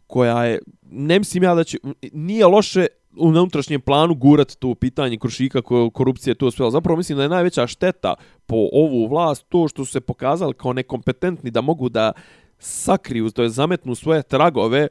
[0.07, 0.59] koja je,
[0.91, 1.79] ne mislim ja da će,
[2.13, 2.87] nije loše
[3.17, 7.67] u unutrašnjem planu gurat to pitanje krušika, korupcije, to sve, zapravo mislim da je najveća
[7.67, 8.15] šteta
[8.47, 12.13] po ovu vlast to što su se pokazali kao nekompetentni da mogu da
[12.59, 14.89] sakriju, to je zametnu svoje tragove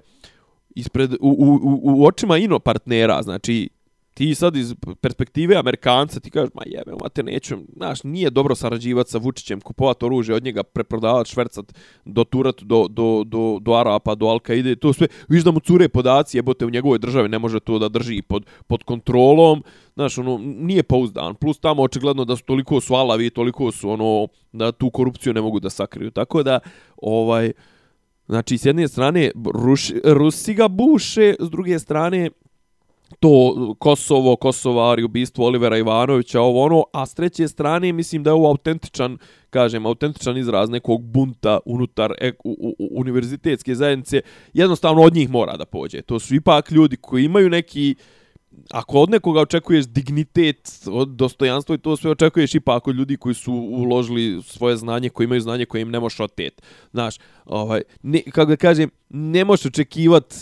[0.75, 3.69] ispred, u, u, u, u očima ino partnera, znači
[4.13, 9.11] ti sad iz perspektive Amerikanca ti kažeš, ma jebe, mate, neću, znaš, nije dobro sarađivati
[9.11, 11.73] sa Vučićem, kupovati oružje od njega, preprodavati, švercat,
[12.05, 16.37] doturat do, do, do, do Arapa, do Al-Qaide, to sve, viš da mu cure podaci,
[16.37, 19.63] jebote, u njegovoj državi ne može to da drži pod, pod kontrolom,
[19.93, 24.27] znaš, ono, nije pouzdan, plus tamo očigledno da su toliko su alavi, toliko su, ono,
[24.51, 26.59] da tu korupciju ne mogu da sakriju, tako da,
[26.97, 27.51] ovaj,
[28.27, 32.29] Znači, s jedne strane, Ruši, Rusi ga buše, s druge strane,
[33.19, 38.33] to Kosovo, Kosovari, ubistvo Olivera Ivanovića, ovo ono, a s treće strane mislim da je
[38.33, 39.17] ovo autentičan,
[39.49, 44.21] kažem, autentičan izraz nekog bunta unutar e, u, u, univerzitetske zajednice,
[44.53, 46.01] jednostavno od njih mora da pođe.
[46.01, 47.95] To su ipak ljudi koji imaju neki,
[48.71, 53.35] ako od nekoga očekuješ dignitet, od dostojanstvo i to sve očekuješ ipak od ljudi koji
[53.35, 56.61] su uložili svoje znanje, koji imaju znanje koje im ne možeš otet.
[56.91, 57.15] Znaš,
[57.45, 60.35] ovaj, ne, kako da kažem, ne možeš očekivati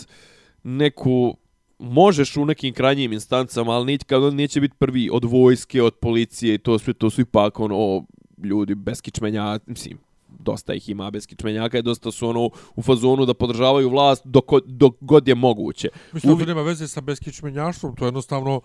[0.62, 1.36] neku
[1.78, 6.54] možeš u nekim krajnjim instancama, ali neće, kao, neće biti prvi od vojske, od policije
[6.54, 8.04] i to sve, to su ipak ono,
[8.44, 9.98] ljudi bez kičmenja, mislim,
[10.38, 14.44] dosta ih ima bez kičmenjaka i dosta su ono u fazonu da podržavaju vlast dok,
[14.66, 15.88] dok god je moguće.
[16.12, 16.42] Mislim, Uvi...
[16.42, 18.60] to nema veze sa beskičmenjaštvom, to je jednostavno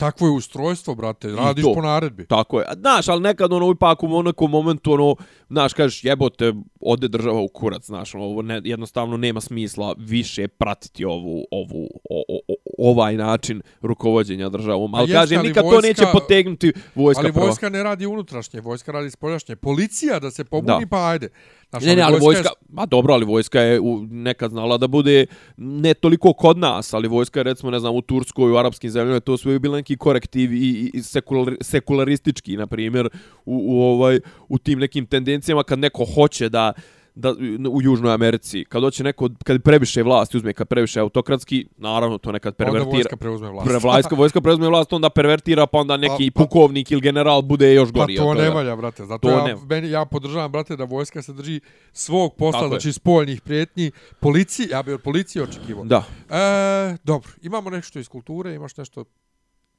[0.00, 2.26] Takvo je ustrojstvo, brate, radiš po naredbi.
[2.26, 2.66] Tako je.
[2.78, 5.16] Znaš, ali nekad ono ipak u nekom momentu ono,
[5.48, 10.48] znaš, kažeš jebote, ode država u kurac, znaš, ono, ovo ne, jednostavno nema smisla više
[10.48, 14.94] pratiti ovu, ovu, o, o, ovaj način rukovođenja državom.
[14.94, 17.78] Ali kažem, nikad vojska, to neće potegnuti vojska Ali vojska prva.
[17.78, 19.56] ne radi unutrašnje, vojska radi spoljašnje.
[19.56, 20.90] Policija da se pobuni, da.
[20.90, 21.28] pa ajde.
[21.70, 22.66] Znaš, ne, ne, ali vojska, je...
[22.68, 25.26] ma dobro, ali vojska je u, nekad znala da bude
[25.56, 29.20] ne toliko kod nas, ali vojska je recimo, ne znam, u Turskoj, u arapskim zemljama,
[29.20, 33.08] to su bili neki korektiv i, i sekular, sekularistički, na primjer,
[33.44, 36.72] u, u, ovaj, u tim nekim tendencijama kad neko hoće da
[37.20, 37.34] da
[37.70, 42.32] u Južnoj Americi kad hoće neko kad prebiše vlast uzme kad prebiše autokratski naravno to
[42.32, 42.82] nekad pervertira.
[42.82, 43.68] onda vojska preuzme vlast.
[43.68, 47.42] Pre vojska vojska preuzme vlast onda pervertira pa onda neki pa, pa, pukovnik ili general
[47.42, 49.56] bude još gori pa to ne valja brate zato to ja ne...
[49.68, 51.60] meni ja podržavam brate da vojska se drži
[51.92, 52.92] svog posla znači je.
[52.92, 53.90] spoljnih prijetnji
[54.20, 55.84] policiji ja bih od policije očekivao.
[55.84, 56.04] Da.
[56.30, 59.04] E, dobro imamo nešto iz kulture imaš nešto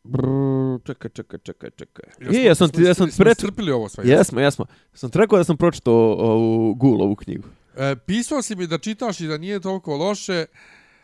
[0.04, 2.06] Brr, čekaj, čekaj, čekaj, čekaj.
[2.20, 3.38] Jesmo, I, ja sam, ja sam preč...
[3.38, 4.04] strpili ovo sve.
[4.08, 4.66] Jesmo, jesmo.
[4.94, 7.48] Sam ti rekao da sam pročitao ovu Gul, ovu knjigu.
[7.78, 10.46] E, pisao si mi da čitaš i da nije toliko loše.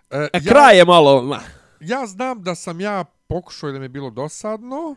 [0.10, 1.22] E, e kraj je malo...
[1.22, 1.40] Ma.
[1.80, 4.96] Ja znam da sam ja pokušao da mi je bilo dosadno.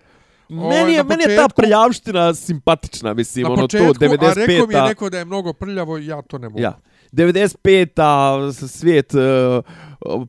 [0.49, 4.31] Meni je, početku, meni je ta prljavština simpatična, mislim, na ono početku, to, 95-a.
[4.31, 6.63] A rekao mi je neko da je mnogo prljavo i ja to ne mogu.
[6.63, 6.79] Ja.
[7.13, 9.21] 95-a, svijet uh,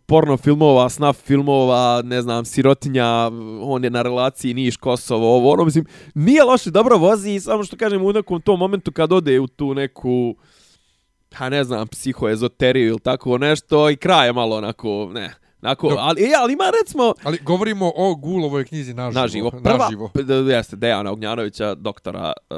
[0.06, 3.32] porno filmova, snaf filmova, ne znam, sirotinja,
[3.62, 5.86] on je na relaciji Niš, Kosovo, ovo, ono, mislim,
[6.16, 9.74] nije loše, dobro vozi, samo što kažem, u nekom tom momentu kad ode u tu
[9.74, 10.36] neku,
[11.34, 15.98] ha ne znam, psihoezoteriju ili tako nešto, i kraj je malo onako, ne, Nako, Dok,
[16.02, 17.14] ali, e, ali ima recimo...
[17.24, 19.22] Ali govorimo o Gulovoj knjizi naživo.
[19.22, 19.52] Naživo.
[19.64, 20.12] Prva, naživo.
[20.50, 22.58] jeste, Dejana Ognjanovića, doktora uh,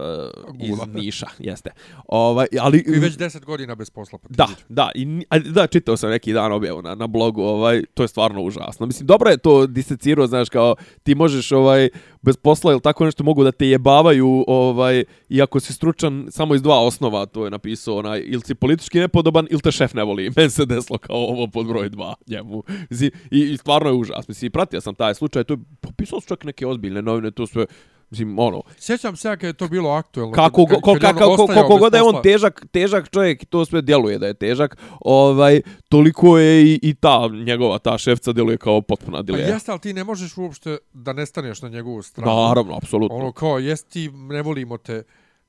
[0.59, 1.71] iz Niša, jeste.
[2.07, 4.19] Ovaj, ali, I već deset godina bez posla.
[4.19, 8.03] Pa da, da, i, da, čitao sam neki dan objavu na, na blogu, ovaj, to
[8.03, 8.85] je stvarno užasno.
[8.85, 11.89] Mislim, dobro je to disecirao, znaš, kao ti možeš ovaj,
[12.23, 16.61] bez posla ili tako nešto mogu da te jebavaju, ovaj, iako si stručan samo iz
[16.61, 20.31] dva osnova, to je napisao, onaj, ili si politički nepodoban, ili te šef ne voli.
[20.35, 22.63] Men se deslo kao ovo pod broj dva njemu.
[22.89, 24.27] Mislim, i, I stvarno je užas.
[24.27, 27.65] Mislim, pratio sam taj slučaj, to je popisao su čak neke ozbiljne novine, to sve,
[28.13, 28.61] Mislim, ono...
[28.77, 30.31] Sjećam se kad je to bilo aktuelno.
[30.31, 34.19] Kako, kad, kad, kad kako, kako god je on težak, težak čovjek, to sve djeluje
[34.19, 39.21] da je težak, ovaj, toliko je i, i ta njegova, ta šefca djeluje kao potpuna
[39.21, 39.47] dilema.
[39.47, 42.31] Pa jeste, ali ti ne možeš uopšte da nestaneš na njegovu stranu.
[42.31, 43.17] Naravno, apsolutno.
[43.17, 45.03] Ono kao, jesi ti, ne volimo te,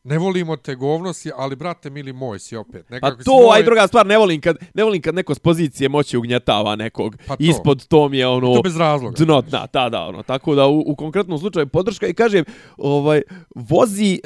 [0.05, 2.90] Ne volimo te govno si, ali brate mili moj si opet.
[2.90, 3.56] Nekako pa to, moj...
[3.56, 7.16] aj druga stvar, ne volim kad, ne volim kad neko s pozicije moći ugnjetava nekog.
[7.26, 7.43] Pa to.
[7.43, 8.55] Ispod to mi je ono...
[8.55, 9.24] To bez razloga.
[9.24, 10.22] Dno, da, da, da, ono.
[10.22, 12.44] Tako da u, u konkretnom slučaju podrška i kažem,
[12.76, 13.22] ovaj,
[13.55, 14.20] vozi,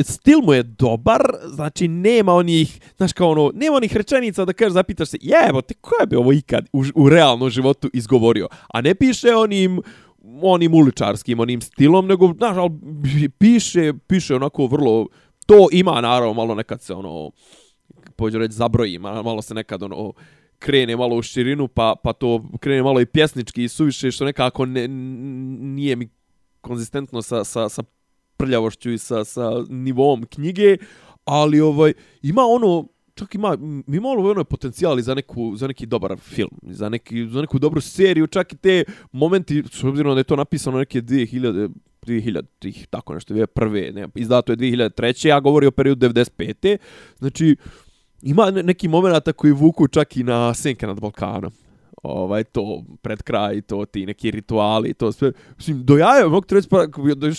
[0.00, 4.72] stil mu je dobar, znači nema onih, znaš kao ono, nema onih rečenica da kažeš,
[4.72, 8.48] zapitaš se, jevo, te ko je bi ovo ikad u, u realnom životu izgovorio?
[8.68, 9.82] A ne piše onim,
[10.42, 15.06] onim uličarskim, onim stilom, nego, znaš, ali piše, piše onako vrlo,
[15.46, 17.30] to ima naravno malo nekad se ono,
[18.16, 20.12] pođu reći, zabroji, malo se nekad ono,
[20.58, 24.66] krene malo u širinu, pa, pa to krene malo i pjesnički i suviše, što nekako
[24.66, 26.08] ne, nije mi
[26.60, 27.82] konzistentno sa, sa, sa
[28.36, 30.76] prljavošću i sa, sa nivom knjige,
[31.24, 31.92] ali ovaj
[32.22, 32.88] ima ono
[33.18, 37.26] čak ima mi malo ono, ono potencijal za neku za neki dobar film, za neki
[37.26, 41.02] za neku dobru seriju, čak i te momenti s obzirom da je to napisano neke
[41.02, 41.68] 2000
[42.06, 45.28] 2000 tih tako nešto je prve, ne, izdato je 2003.
[45.28, 46.76] Ja govori o periodu 95.
[47.18, 47.56] Znači
[48.22, 51.52] ima neki momenata koji vuku čak i na Senke nad Balkanom
[52.02, 56.54] ovaj to pred kraj to ti neki rituali to sve mislim do jaja mogu ti
[56.54, 56.76] reći pa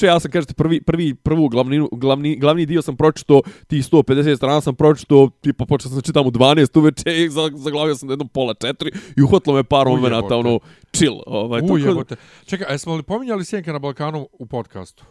[0.08, 4.62] ja sam kažete prvi prvi prvu glavninu glavni glavni dio sam pročitao ti 150 strana
[4.62, 8.98] sam pročitao tipa počeo sam čitam u 12 uveče i zaglavio sam jedno pola 4
[9.18, 10.60] i uhvatilo me par momenata ono
[10.92, 12.16] chill ovaj jebote.
[12.46, 15.06] Čekaj, a jesmo li pominjali Sjenka na Balkanu u podcastu?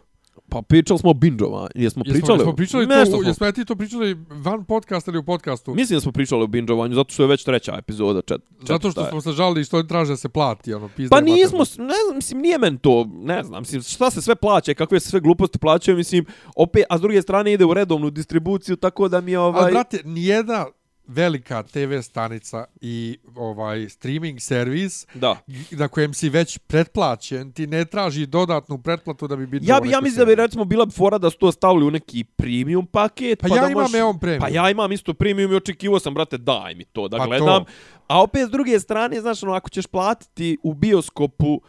[0.49, 3.53] Pa pričali smo o bingeovanju jesmo Jesmo, pričali jesmo pričali Nešto to, smo- jesmo ja
[3.53, 5.75] ti to pričali van podcasta ili u podcastu?
[5.75, 8.91] Mislim da smo pričali o bingeovanju zato što je već treća epizoda čet, čet, Zato
[8.91, 11.16] što smo se žalili što traže da se plati, ono, pizda.
[11.16, 14.75] Pa nismo, ne znam, mislim, nije men to, ne znam, mislim, šta se sve plaća,
[14.75, 16.25] kakve se sve gluposti plaćaju, mislim,
[16.57, 19.62] opet, a s druge strane ide u redovnu distribuciju, tako da mi je ovaj...
[19.62, 20.66] Ali, brate, nijedna
[21.09, 25.36] velika TV stanica i ovaj streaming servis da.
[25.70, 29.90] na kojem si već pretplaćen, ti ne traži dodatnu pretplatu da bi bilo Ja bi
[29.90, 32.86] ja mislim da bi recimo bila bi fora da su to stavili u neki premium
[32.86, 34.40] paket, Pa pa, ja da imam Eon Premium.
[34.40, 37.28] Pa ja imam isto premium i očekivao sam brate daj mi to da Pa to.
[37.28, 37.64] gledam.
[38.09, 41.60] A opet s druge strane, znaš, ono, ako ćeš platiti u bioskopu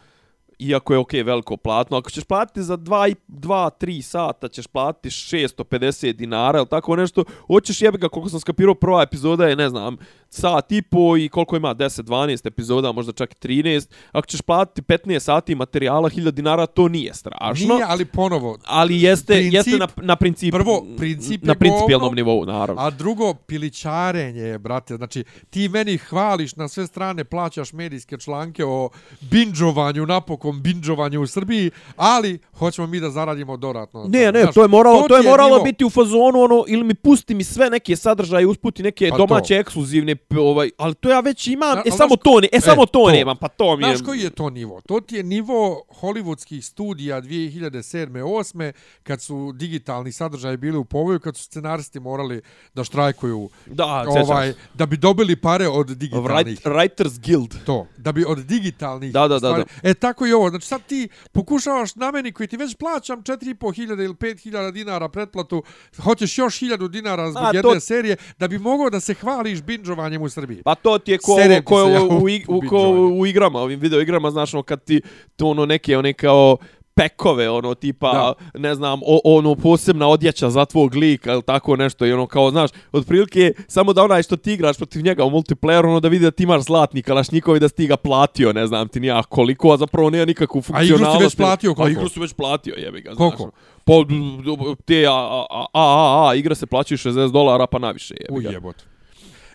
[0.60, 6.58] iako je ok veliko platno, ako ćeš platiti za 2-3 sata, ćeš platiti 650 dinara
[6.58, 9.96] ili tako nešto, hoćeš jebi ga, koliko sam skapirao, prva epizoda je, ne znam,
[10.30, 12.10] sat i po i koliko ima, 10-12
[12.46, 13.88] epizoda, možda čak i 13.
[14.12, 17.74] Ako ćeš platiti 15 sati materijala, 1000 dinara, to nije strašno.
[17.74, 22.00] Nije, ali ponovo, Ali jeste, Princip- jeste na, na princip, prvo, princip je na principijelnom
[22.00, 22.82] govno, nivou, naravno.
[22.82, 24.96] A drugo, pilićarenje je, brate.
[24.96, 28.90] Znači, ti meni hvališ na sve strane, plaćaš medijske članke o
[29.22, 34.04] binđovanju, napokon binđovanju u Srbiji, ali hoćemo mi da zaradimo dodatno.
[34.04, 36.64] Ne, ne, Znaš, to je moralo, to je ti moralo nivo- biti u fazonu ono
[36.68, 39.60] ili mi pusti mi sve neke sadržaje, usputi neke Pa domaće to.
[39.60, 41.76] ekskluzivne ovaj, ali to ja već imam.
[41.76, 43.10] Na- e samo to ne, e samo e, to, to.
[43.10, 43.96] nemam, pa to mi je.
[43.96, 44.80] Znaš koji je to nivo?
[44.80, 48.72] To ti je nivo hollywoodskih studija 2007-2008
[49.02, 52.40] kad su digitalni sadržaji bili u povoju, kad su scenaristi morali
[52.74, 56.30] da štrajkuju Da, ovaj, da bi dobili pare od digitalnih.
[56.30, 57.54] Write, Writers Guild.
[57.64, 59.64] to, da bi od digitalnih Da, da, da, da.
[59.82, 60.50] E, tako i ovo.
[60.50, 65.62] Znači, sad ti pokušavaš na meni koji ti već plaćam 4.500 ili 5.000 dinara pretplatu,
[65.98, 69.62] hoćeš još 1.000 dinara zbog A, jedne to- serije, da bi mogao da se hvališ
[70.10, 70.62] binđovanjem u Srbiji.
[70.62, 73.26] Pa to ti je ko, Serem ko se ja u, u, u u, ko u
[73.26, 75.02] igrama, ovim video igrama, znaš, ono, kad ti
[75.36, 76.56] to ono neke, one kao
[76.94, 82.06] pekove, ono, tipa, ne znam, o, ono, posebna odjeća za tvog lika, ili tako nešto,
[82.06, 85.84] i ono, kao, znaš, otprilike, samo da onaj što ti igraš protiv njega u multiplayeru,
[85.84, 88.88] ono, da vidi da ti imaš zlatni kalašnjikov i da si ga platio, ne znam
[88.88, 91.24] ti nija koliko, a zapravo nema nikakvu A igru si funkcionalnost.
[91.24, 91.88] već platio koliko?
[91.88, 93.36] A igru si već platio, jebi ga, Koliko?
[93.36, 94.06] znaš.
[94.08, 94.14] D-
[94.44, 98.42] d- te, a, a, a, a, a, igra se plaćaju 60 dolara, pa naviše, jebi
[98.42, 98.48] ga.
[98.48, 98.76] Ujebot.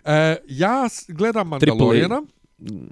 [0.06, 2.22] E, ja gledam Mandaloriana.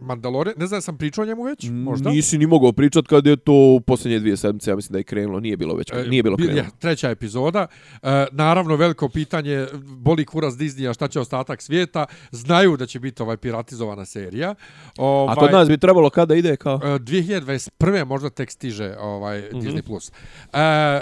[0.01, 2.11] Mandalorian, ne znam, sam pričao o njemu već, možda?
[2.11, 5.05] Nisi ni mogao pričat kad je to u posljednje dvije sedmice, ja mislim da je
[5.05, 6.67] krenulo, nije bilo već, E, nije bilo bil- krenulo.
[6.79, 7.67] treća epizoda.
[7.95, 12.07] E, naravno, veliko pitanje, boli kurac Disneya, šta će ostatak svijeta.
[12.31, 14.55] Znaju da će biti ovaj piratizovana serija.
[14.99, 16.81] Ovaj, A kod nas bi trebalo kada ide kao...
[16.85, 18.05] e, 2021.
[18.05, 19.59] možda tek stiže ovaj Mhm.
[19.59, 19.83] Disney+.
[19.83, 20.13] Plus.
[20.53, 21.01] E,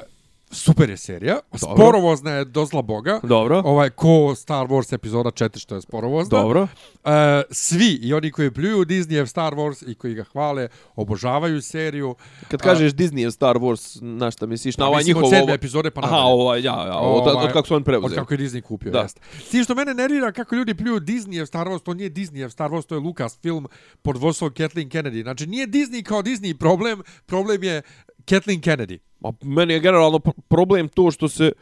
[0.52, 1.38] super je serija.
[1.54, 3.20] Sporovozna je do zla boga.
[3.22, 3.62] Dobro.
[3.64, 6.38] Ovaj, ko Star Wars epizoda 4, što je sporovozna.
[6.38, 6.68] Dobro.
[7.04, 7.08] E,
[7.50, 12.14] svi, i oni koji pljuju Disneyev Star Wars i koji ga hvale, obožavaju seriju.
[12.48, 14.76] Kad kažeš Disney Star Wars, na šta misliš?
[14.76, 15.24] Na Pa ovaj mislim, njihov...
[15.24, 16.32] od sedme ovo- epizode pa Aha, nadalje.
[16.32, 18.14] ovaj, ja, ja, od, od, od kako su Od preuzeli.
[18.14, 19.00] kako je Disney kupio, Da.
[19.00, 19.20] jeste.
[19.38, 22.70] S tim što mene nervira kako ljudi pljuju Disneyev Star Wars, to nije Disneyev Star
[22.70, 23.66] Wars, to je Lucas film
[24.02, 25.22] pod vodstvom Kathleen Kennedy.
[25.22, 27.82] Znači nije Disney kao Disney problem, problem je
[28.24, 28.98] Kathleen Kennedy.
[29.20, 30.18] Ma, meni je generalno
[30.48, 31.52] problem to što se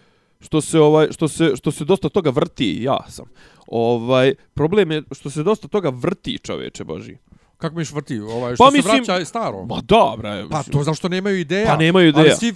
[0.40, 3.26] što se ovaj što se što se dosta toga vrti, ja sam.
[3.66, 7.16] Ovaj problem je što se dosta toga vrti, čoveče boži.
[7.60, 8.18] Kako miš vrti?
[8.20, 9.64] Ovaj, što Pa se mislim- vraća je staro.
[9.64, 10.44] Ma da, bre.
[10.50, 11.66] Pa to zašto nemaju ideja.
[11.66, 12.22] Pa nemaju ideja.
[12.22, 12.54] Ali svi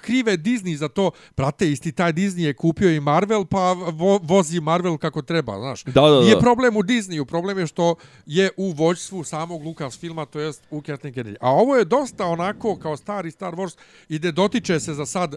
[0.00, 1.10] krive Disney za to.
[1.36, 5.84] Brate, isti taj Disney je kupio i Marvel, pa vo, vozi Marvel kako treba, znaš.
[5.84, 6.40] Da, da, Nije da.
[6.40, 7.94] problem u Disneyu, problem je što
[8.26, 11.36] je u vođstvu samog Lucas filma, to jest u Kathleen Kennedy.
[11.40, 13.76] A ovo je dosta onako kao stari Star Wars
[14.08, 15.34] i da dotiče se za sad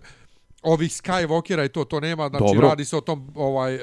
[0.63, 2.67] ovih Skywalkera i to to nema znači Dobro.
[2.69, 3.81] radi se o tom ovaj uh,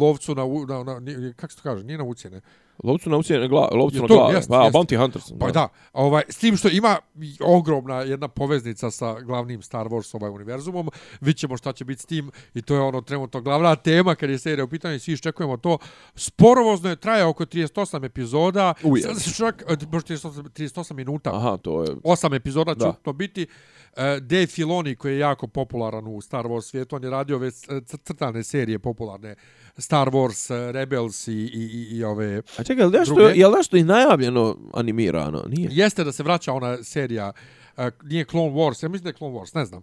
[0.00, 0.44] lovcu na,
[0.84, 2.40] na, na kako se to kaže nije na ucjene
[2.84, 4.34] Lovcu na ucijene glave, lovcu Je na to, glave.
[4.34, 4.74] jest, Pa, jest.
[4.76, 5.24] Bounty Hunters.
[5.40, 6.96] Pa da, ovaj, s tim što ima
[7.40, 10.88] ogromna jedna poveznica sa glavnim Star Wars ovaj univerzumom,
[11.20, 14.30] vidjet ćemo šta će biti s tim i to je ono trenutno glavna tema kad
[14.30, 15.78] je serija u pitanju svi iščekujemo to.
[16.14, 19.02] Sporovozno je traje oko 38 epizoda, Uje.
[19.02, 21.36] sad čak, e, baš 38, 38 minuta.
[21.36, 21.88] Aha, to je...
[22.04, 22.92] Osam epizoda će Da.
[22.92, 23.46] to biti.
[23.96, 27.50] E, Dave Filoni, koji je jako popularan u Star Wars svijetu, on je radio ove
[27.50, 29.34] c- crtane serije popularne
[29.78, 32.42] Star Wars, e, Rebels i, i, i, i ove...
[32.58, 33.32] A čekaj, je nešto, Druge?
[33.34, 35.44] je li nešto i najavljeno animirano?
[35.48, 35.68] Nije.
[35.72, 37.32] Jeste da se vraća ona serija,
[37.76, 39.82] uh, nije Clone Wars, ja mislim da je Clone Wars, ne znam.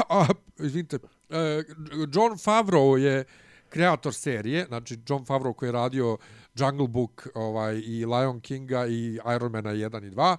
[0.66, 1.36] Izvinite, uh,
[2.14, 3.24] John Favreau je
[3.68, 6.16] kreator serije, znači John Favreau koji je radio
[6.54, 10.36] Jungle Book ovaj, i Lion Kinga i Iron Mana 1 i 2.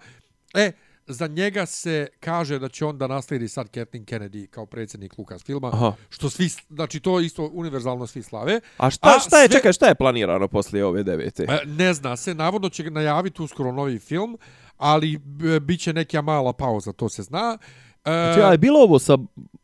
[0.54, 0.72] E,
[1.10, 5.68] za njega se kaže da će on da nasledi sad Kathleen Kennedy kao predsjednik Lucasfilma,
[5.68, 5.94] Aha.
[6.10, 8.60] što svi, znači to isto univerzalno svi slave.
[8.78, 11.44] A šta, šta je, sve- čekaj, šta je planirano poslije ove devete?
[11.44, 14.38] E, Ne zna se, navodno će najaviti uskoro novi film,
[14.78, 17.58] ali b- bit će neka mala pauza, to se zna.
[17.96, 19.18] E, Znači, a je bilo ovo sa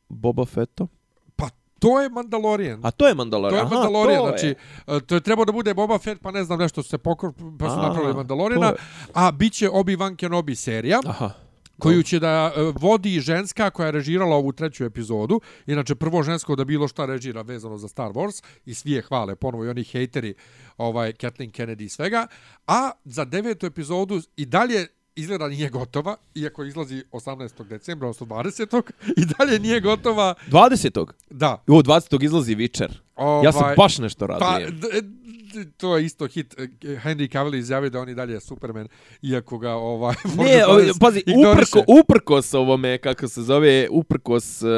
[0.09, 0.87] Boba Fettom?
[1.85, 2.79] To je Mandalorian.
[2.83, 3.51] A to je Mandalorian.
[3.51, 4.31] To je Aha, Mandalorian, to je.
[4.31, 4.55] znači,
[4.87, 7.69] e, to je trebao da bude Boba Fett, pa ne znam nešto se pokor, pa
[7.69, 8.75] su napravili to Mandaloriana, je.
[9.13, 10.99] a bit će Obi-Wan Kenobi serija.
[11.05, 11.31] Aha.
[11.79, 15.41] koju će da e, vodi ženska koja je režirala ovu treću epizodu.
[15.67, 19.35] Inače, prvo žensko da bilo šta režira vezano za Star Wars i svi je hvale,
[19.35, 20.33] ponovo i oni hejteri
[20.77, 22.27] ovaj, Kathleen Kennedy i svega.
[22.67, 27.63] A za devetu epizodu i dalje izgleda nije gotova, iako izlazi 18.
[27.63, 28.81] decembra, odnosno 20.
[29.17, 30.33] i dalje nije gotova.
[30.47, 31.05] 20.
[31.29, 31.63] Da.
[31.67, 32.23] O, 20.
[32.23, 32.89] izlazi Witcher.
[33.43, 34.79] Ja se Ovaj, baš nešto Pa, radujem.
[34.79, 35.01] d-
[35.53, 36.55] d- to je isto hit.
[36.59, 38.87] E, Henry Cavill izjavio da on i dalje je Superman,
[39.21, 40.15] iako ga ovaj...
[40.25, 41.71] Ne, Forza o, Torres pazi, ignoriše.
[41.71, 44.69] uprko, uprkos ovome, kako se zove, uprkos uh,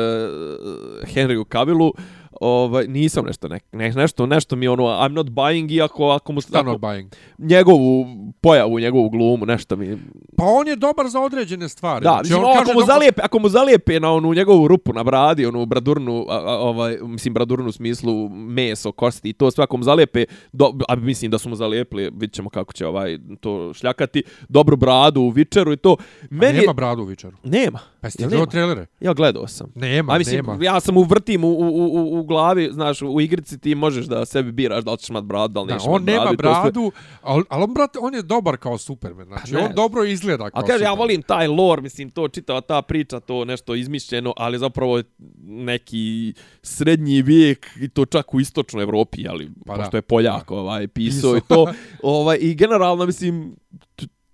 [1.05, 1.93] Henryu Cavillu,
[2.41, 6.41] ovaj, nisam nešto, ne, ne, nešto, nešto mi ono, I'm not buying, iako ako mu
[6.41, 7.15] Šta not buying?
[7.39, 8.05] njegovu
[8.41, 9.97] pojavu, njegovu glumu, nešto mi...
[10.37, 12.03] Pa on je dobar za određene stvari.
[12.03, 14.93] Da, Znači, mislim, on ako, mu da- zalijepe, ako mu zalijepe na onu njegovu rupu
[14.93, 19.51] na bradi, onu bradurnu, a, a, ovaj, mislim, bradurnu u smislu meso, kosti i to
[19.51, 22.87] sve, ako mu zalijepe, do, a mislim da su mu zalijepili, vidit ćemo kako će
[22.87, 25.95] ovaj to šljakati, dobru bradu u Witcheru i to.
[26.29, 27.35] Meni Nema je, bradu u Vičaru.
[27.43, 27.79] nema.
[28.01, 28.51] Pa jeste gledao nema?
[28.51, 28.85] trailere?
[28.99, 29.71] Ja gledao sam.
[29.75, 30.57] Nema, A mislim, nema.
[30.61, 34.25] ja sam u vrtim u, u, u, u glavi, znaš, u igrici ti možeš da
[34.25, 36.91] sebi biraš da li ćeš imat bradu, da li nećeš on imat nema bradu.
[37.21, 39.27] ali, ali on, brate, on je dobar kao Superman.
[39.27, 40.97] Znači, Pa on dobro izgleda kao A kaže, ja Superman.
[40.97, 45.01] volim taj lore, mislim, to čitava ta priča, to nešto izmišljeno, ali zapravo
[45.43, 49.81] neki srednji vijek i to čak u istočnoj Evropi, ali Pa da.
[49.81, 51.73] pošto je Poljak ovaj, pisao i to.
[52.03, 53.55] ovaj, I generalno, mislim,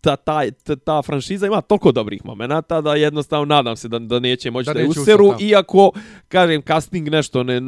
[0.03, 4.19] ta, ta, ta, ta franšiza ima toliko dobrih momenata da jednostavno nadam se da, da
[4.19, 5.45] neće moći Da da, je useru, usret, da.
[5.47, 5.91] iako,
[6.27, 7.61] kažem, casting nešto ne,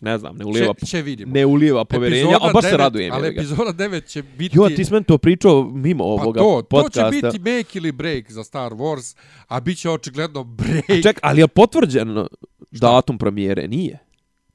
[0.00, 1.32] ne znam, ne ulijeva, Će, će vidimo.
[1.32, 3.12] ne ulijeva poverenja, Epizoda a baš se devet- radujem.
[3.12, 4.56] Ali epizoda 9 će biti...
[4.56, 7.10] Jo, ti meni to pričao mimo Pa ovoga to, to podcasta.
[7.12, 9.16] će biti make ili break za Star Wars,
[9.48, 11.02] a bit će očigledno break.
[11.02, 12.26] Ček, ali je potvrđen
[12.72, 13.68] datum premijere?
[13.68, 13.98] Nije.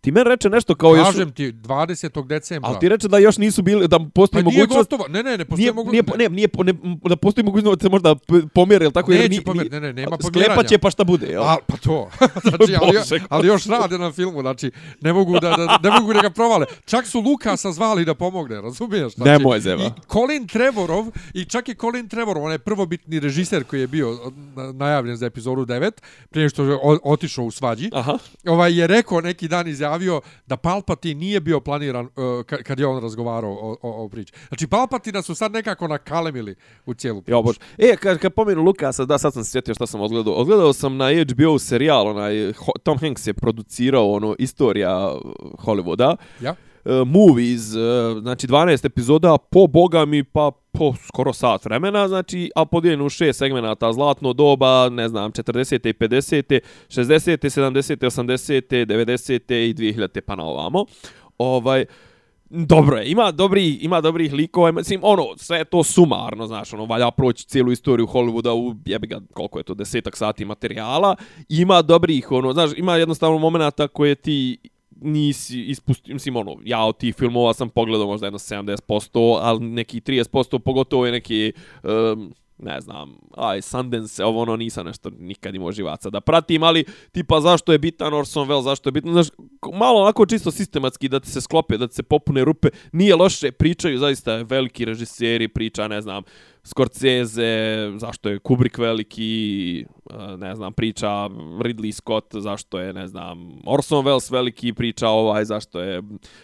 [0.06, 1.06] Ti meni reče nešto kao još...
[1.06, 2.28] Kažem ti, 20.
[2.28, 2.70] decembra.
[2.70, 4.90] Ali ti reče da još nisu bili, da pa postoji nije mogućnost...
[4.90, 5.10] gotova.
[5.10, 5.92] Ne, ne, ne, postoji Nije, mogu...
[5.92, 6.74] nije, ne, nije, ne,
[7.04, 8.16] da postoji mogućnost da se možda
[8.54, 9.12] pomjeri, ili tako?
[9.12, 10.64] jer Neće ni- pomjeriti, ni- ne, ne, nema Sklepat pomjeranja.
[10.64, 11.44] će pa šta bude, jel?
[11.44, 12.10] A, pa to.
[12.48, 12.98] znači, ali,
[13.30, 14.72] ali još rade na filmu, znači,
[15.02, 16.66] ne mogu da, da, ne mogu da ga provale.
[16.86, 19.14] Čak su Lukasa zvali da pomogne, razumiješ?
[19.14, 19.84] Znači, Nemoj zeva.
[19.84, 24.18] I Colin Trevorov, i čak i Colin Trevorov, onaj prvobitni režiser koji je bio
[24.56, 25.92] na- najavljen za epizodu 9,
[26.30, 28.18] prije što je otišao u svađi, Aha.
[28.46, 29.95] ovaj je rekao neki dan izjavio
[30.48, 34.34] da Palpatine nije bio planiran uh, ka- kad je on razgovarao o, o, o priči.
[34.48, 36.56] Znači Palpatina su sad nekako nakalemili
[36.86, 37.36] u cijelu priču.
[37.36, 37.60] Jo, bože.
[37.78, 40.34] E, kad, kad pomenu Lukasa, da, sad sam se sjetio šta sam odgledao.
[40.34, 42.54] Odgledao sam na HBO serijal, onaj,
[42.84, 45.16] Tom Hanks je producirao, ono, istorija
[45.58, 46.16] Hollywooda.
[46.42, 46.56] Ja?
[46.86, 51.66] E, uh, movies, uh, e, znači 12 epizoda po boga mi pa po skoro sat
[51.66, 55.90] vremena, znači, a podijeljeno u šest segmenata, zlatno doba, ne znam, 40.
[55.90, 56.60] i 50.
[56.90, 57.38] 60.
[57.38, 57.98] 70.
[57.98, 58.86] 80.
[58.86, 59.54] 90.
[59.54, 60.22] i 2000.
[60.22, 60.86] pa na ovamo.
[61.38, 61.86] Ovaj,
[62.50, 66.86] Dobro je, ima dobri, ima dobrih likova, mislim, ono, sve je to sumarno, znaš, ono,
[66.86, 71.16] valja proći cijelu istoriju Hollywooda u, jebi ga, koliko je to, desetak sati materijala,
[71.50, 74.58] ima dobrih, ono, znaš, ima jednostavno momenata koje ti
[75.02, 80.02] nisi ispustio, mislim, ono, ja od tih filmova sam pogledao možda jedno 70%, ali neki
[80.02, 81.54] 30%, pogotovo je neki,
[81.84, 86.86] um, ne znam, aj, Sundance, ovo ono, nisam nešto nikad imao živaca da pratim, ali
[87.12, 89.28] tipa zašto je bitan Orson Welles, zašto je bitan, znaš,
[89.74, 93.52] malo onako čisto sistematski da ti se sklope, da ti se popune rupe, nije loše,
[93.52, 96.24] pričaju zaista veliki režiseri, priča, ne znam,
[96.66, 101.10] Scorsese, zašto je Kubrick veliki, e, ne znam, priča
[101.62, 106.02] Ridley Scott, zašto je, ne znam, Orson Welles veliki, priča ovaj, zašto je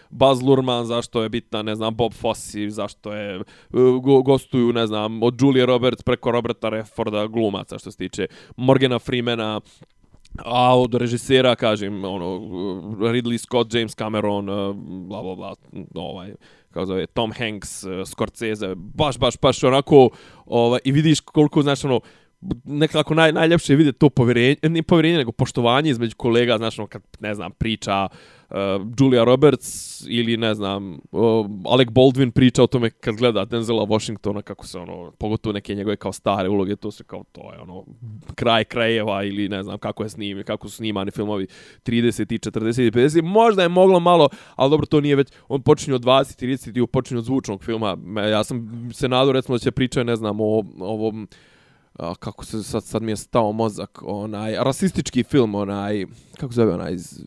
[0.09, 3.41] Baz Luhrmann, zašto je bitna, ne znam, Bob Fosse, zašto je, e,
[4.03, 8.27] go, gostuju, ne znam, od Julia Roberts preko Roberta Redforda glumaca, što se tiče
[8.57, 9.59] Morgana Freemana,
[10.45, 12.39] A od režisera, kažem, ono,
[13.11, 14.73] Ridley Scott, James Cameron, e,
[15.07, 15.55] bla, bla, bla,
[15.93, 16.33] ovaj,
[16.71, 20.09] kako zove, Tom Hanks, eh, Scorsese, baš, baš, baš onako,
[20.45, 21.99] ovaj, i vidiš koliko, znaš, ono,
[22.63, 26.87] nekako naj, najljepše je vidjeti to povjerenje, ne povjerenje, nego poštovanje između kolega, znaš, ono,
[26.87, 28.07] kad, ne znam, priča
[28.49, 28.57] uh,
[28.99, 34.41] Julia Roberts ili, ne znam, uh, Alec Baldwin priča o tome kad gleda Denzela Washingtona,
[34.41, 37.83] kako se, ono, pogotovo neke njegove kao stare uloge, to se kao, to je, ono,
[38.35, 41.47] kraj krajeva ili, ne znam, kako je snim, kako su snimani filmovi
[41.85, 45.61] 30 i 40 i 50, možda je moglo malo, ali dobro, to nije već, on
[45.61, 47.97] počinje od 20 i 30 i počinje od zvučnog filma,
[48.31, 51.27] ja sam se nadao, recimo, da će pričati, ne znam, o ovom,
[52.01, 56.05] a, kako se sad, sad mi je stao mozak, onaj, rasistički film, onaj,
[56.37, 57.23] kako zove onaj, iz,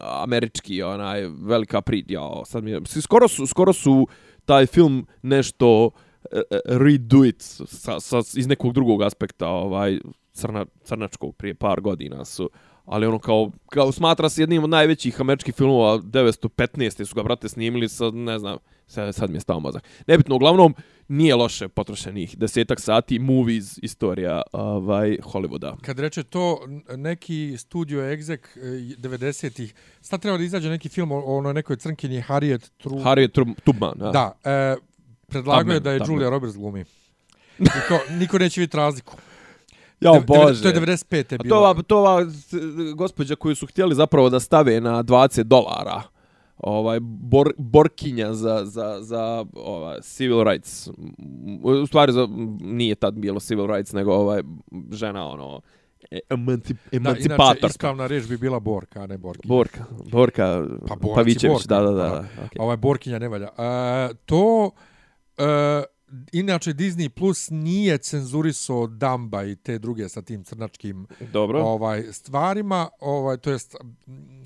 [0.00, 4.06] američki, onaj, velika pridja, sad mi je, skoro su, skoro su
[4.44, 5.90] taj film nešto
[6.30, 9.98] e, e, redo it sa, sa, iz nekog drugog aspekta, ovaj,
[10.32, 12.50] crna, crnačkog prije par godina su,
[12.84, 17.04] ali ono kao, kao smatra se jednim od najvećih američkih filmova 915.
[17.04, 18.56] su ga, brate, snimili sa, ne znam,
[18.86, 19.82] sad, sad mi je stao mozak.
[20.06, 20.74] Nebitno, uglavnom,
[21.08, 25.76] nije loše potrošenih desetak sati movies istorija ovaj Hollywooda.
[25.80, 26.58] Kad reče to
[26.96, 28.38] neki studio exec
[28.98, 32.98] 90-ih, sad treba da izađe neki film o onoj nekoj crnkinji Harriet Tru...
[32.98, 34.10] Harriet Tubman, da.
[34.10, 34.76] Da, e,
[35.26, 36.00] predlagao je da je.
[36.08, 36.84] Julia Roberts glumi.
[37.58, 39.16] Niko, niko neće vidjeti razliku.
[40.02, 40.62] Ja, bože.
[40.62, 41.32] To je 95.
[41.32, 41.42] je bilo.
[41.42, 42.26] A to ova, to ova
[42.94, 46.02] gospođa koju su htjeli zapravo da stave na 20 dolara
[46.58, 50.88] ovaj bor, borkinja za za za ova civil rights
[51.62, 52.28] u stvari za
[52.60, 54.42] nije tad bilo civil rights nego ovaj
[54.90, 55.60] žena ono
[56.30, 57.38] emancip, emancipator.
[57.38, 59.54] Da, inače, ispravna reč bi bila Borka, a ne Borkinja.
[59.54, 61.92] Borka, Borka pa, Pavićević, da, da, da.
[61.92, 62.24] da.
[62.42, 62.56] Okay.
[62.58, 63.48] Ovaj Borkinja ne valja.
[63.48, 64.70] Uh, to,
[65.38, 65.44] uh,
[66.32, 71.62] inače Disney Plus nije cenzurisao Damba i te druge sa tim crnačkim Dobro.
[71.62, 73.76] ovaj stvarima, ovaj to jest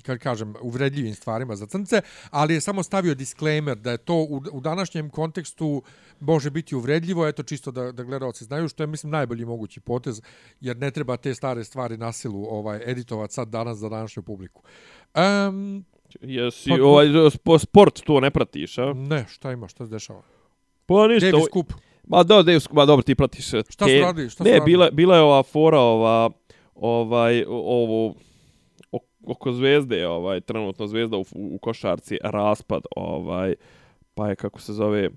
[0.03, 4.41] kad kažem uvredljivim stvarima za crnce, ali je samo stavio disclaimer da je to u,
[4.51, 5.81] u današnjem kontekstu
[6.19, 10.21] može biti uvredljivo, eto čisto da da gledaoci znaju što je mislim najbolji mogući potez
[10.61, 14.63] jer ne treba te stare stvari na silu ovaj editovati sad danas za današnju publiku.
[15.49, 15.85] Um,
[16.21, 17.07] Jesi, pa, ovaj,
[17.59, 18.93] sport to ne pratiš, a?
[18.93, 20.36] Ne, šta ima, šta se dešava?
[20.87, 21.31] Pa ništa.
[21.31, 21.73] Davis Cup.
[22.07, 23.47] Ma da, Davis Cup, ma dobro, ti pratiš.
[23.47, 23.91] Šta te...
[23.91, 24.29] se radi?
[24.29, 24.65] Šta ne, radi?
[24.65, 26.29] bila, bila je ova fora, ova,
[26.75, 28.15] ovaj, ovo,
[29.27, 33.55] oko zvezde, ovaj, trenutno zvezda u, u košarci, raspad, ovaj,
[34.13, 35.09] pa je, kako se zove,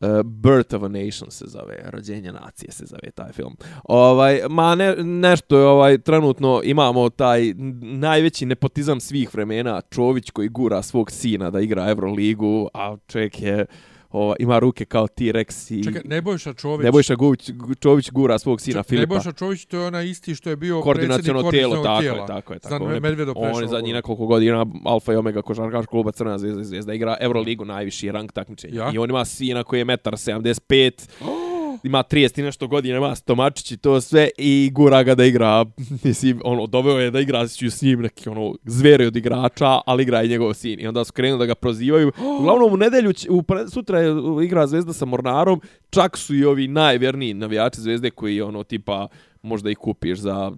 [0.00, 3.56] Uh, Birth of a Nation se zove, rođenje nacije se zove taj film.
[3.84, 10.48] Ovaj, ma ne, nešto je ovaj, trenutno imamo taj najveći nepotizam svih vremena, Čović koji
[10.48, 13.66] gura svog sina da igra Euroligu, a čovjek je
[14.10, 15.84] ova, ima ruke kao T-Rex i...
[15.84, 16.84] Čekaj, Nebojša Čović...
[16.84, 17.50] Nebojša Guć,
[17.80, 19.14] Čović gura svog sina Čekaj, Filipa.
[19.14, 22.20] Nebojša Čović to je ona isti što je bio koordinaciono tijelo, tako tijela.
[22.20, 22.58] je, tako je.
[22.58, 23.32] Tako Sad Medvedo.
[23.36, 27.64] On je zadnji nekoliko godina Alfa i Omega košarkaš kluba Crna zvezda, zvezda igra Euroligu,
[27.64, 28.80] najviši rang takmičenja.
[28.80, 28.90] Ja?
[28.94, 31.49] I on ima sina koji je 1,75 m.
[31.82, 35.64] ima 30 i nešto godina, ima stomačić i to sve i gura ga da igra,
[36.04, 40.22] mislim, ono, doveo je da igra s njim neki, ono, zveri od igrača, ali igra
[40.22, 40.80] i njegov sin.
[40.80, 42.12] I onda su krenuli da ga prozivaju.
[42.40, 43.42] Uglavnom, u nedelju, u,
[43.72, 48.64] sutra je igra Zvezda sa Mornarom, čak su i ovi najvjerniji navijači Zvezde koji, ono,
[48.64, 49.08] tipa,
[49.42, 50.52] možda ih kupiš za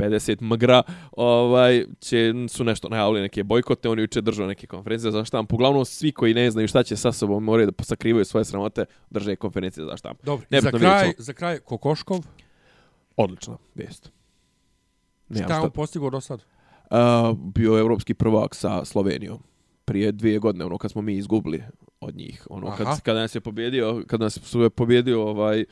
[0.00, 0.82] 50 mgra,
[1.12, 5.56] ovaj, će, su nešto najavili neke bojkote, oni uče držao neke konferencije za štampu.
[5.56, 9.36] Uglavnom, svi koji ne znaju šta će sa sobom, moraju da posakrivaju svoje sramote, drže
[9.36, 10.26] konferencije za štampu.
[10.26, 12.18] Dobro, za kraj, za kraj, Kokoškov?
[13.16, 14.10] Odlična vijest.
[15.30, 16.44] Šta je on postigao do sad?
[16.90, 19.38] Uh, bio je evropski prvak sa Slovenijom
[19.84, 21.62] prije dvije godine, ono kad smo mi izgubili
[22.00, 22.46] od njih.
[22.50, 25.64] Ono, kad, kada nas je pobjedio, kada nas je pobjedio ovaj,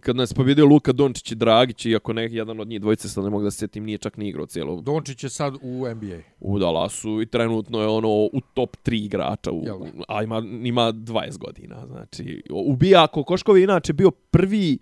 [0.00, 3.30] kad nas pobjedio Luka Dončić i Dragić, iako ne jedan od njih dvojice, sad ne
[3.30, 4.80] mogu da se sjetim, nije čak ni igrao cijelo.
[4.80, 6.18] Dončić je sad u NBA.
[6.40, 9.64] U Dallasu i trenutno je ono u top 3 igrača, u,
[10.08, 11.86] a ima, ima 20 godina.
[11.86, 14.78] Znači, ubija Kokoškov je inače bio prvi,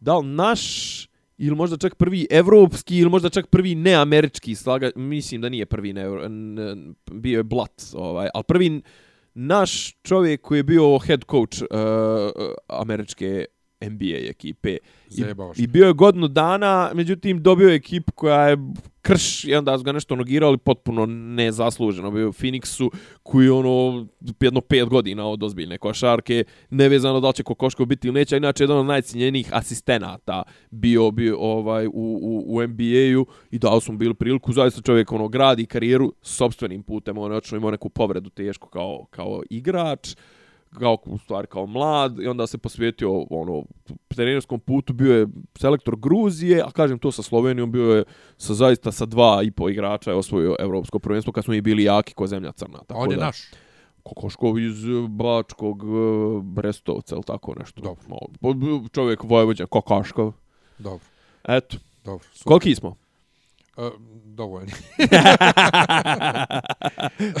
[0.00, 0.62] da li naš,
[1.38, 5.92] ili možda čak prvi evropski, ili možda čak prvi neamerički slaga, mislim da nije prvi
[5.92, 6.76] ne, ne
[7.12, 8.82] bio je Blat, ovaj, ali prvi
[9.34, 11.68] naš čovjek koji je bio head coach uh,
[12.68, 13.44] američke
[13.80, 14.76] NBA ekipe.
[15.10, 15.24] I,
[15.56, 18.56] I bio je godinu dana, međutim dobio je ekipu koja je
[19.02, 22.10] krš i onda su ga nešto nogirali potpuno nezasluženo.
[22.10, 22.90] Bio u Phoenixu
[23.22, 24.06] koji je ono
[24.40, 28.36] jedno pet godina od ozbiljne košarke, nevezano da li će Kokoško biti ili neće.
[28.36, 31.90] Inače, jedan od najcijenjenijih asistenata bio, bio ovaj, u,
[32.22, 34.52] u, u NBA-u i dao su mu bili priliku.
[34.52, 37.18] Zaista čovjek ono, gradi karijeru sobstvenim putem.
[37.18, 40.14] On je imao neku povredu teško kao, kao igrač
[40.78, 43.64] kao u stvari kao mlad i onda se posvetio ono
[44.08, 45.26] trenerskom putu bio je
[45.58, 48.04] selektor Gruzije a kažem to sa Slovenijom bio je
[48.36, 51.84] sa zaista sa dva i po igrača je osvojio evropsko prvenstvo kad smo i bili
[51.84, 53.50] jaki ko zemlja crna tako on je da, naš
[54.02, 55.86] Kokoškov iz e, Bačkog e,
[56.42, 57.80] Brestovca, ili tako nešto.
[57.80, 58.88] Dobro.
[58.92, 60.32] Čovjek Vojvođan, Kokoškov.
[60.78, 61.06] Dobro,
[61.48, 61.76] Eto.
[62.04, 62.26] dobro.
[62.32, 62.48] Super.
[62.48, 62.96] Koliki smo?
[64.24, 64.72] Dovoljni.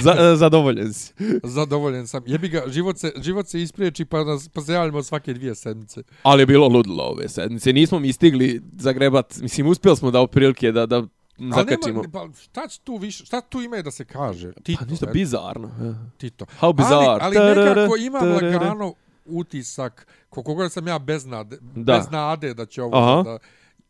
[0.02, 1.12] Za, e, zadovoljen si.
[1.44, 2.22] Zadovoljen sam.
[2.26, 6.02] Jebi ga, život se, život se ispriječi pa, nas, pa se javljamo svake dvije sedmice.
[6.22, 7.72] Ali je bilo ludilo ove sedmice.
[7.72, 9.36] Nismo mi stigli zagrebat.
[9.36, 11.02] Mislim, uspjeli smo da oprilike da, da
[11.56, 12.02] zakačimo.
[12.02, 14.52] nema, pa šta tu više, šta tu ima da se kaže?
[14.52, 15.70] Tito, Pa ništa bizarno.
[16.16, 16.44] Tito.
[16.60, 17.18] How bizarre.
[17.20, 18.58] Ali, ali nekako imam Tarara.
[18.58, 18.94] lagano
[19.26, 21.92] utisak, koliko god sam ja bez nade, Da.
[21.92, 23.22] bez nade da će ovo Aha.
[23.22, 23.38] da,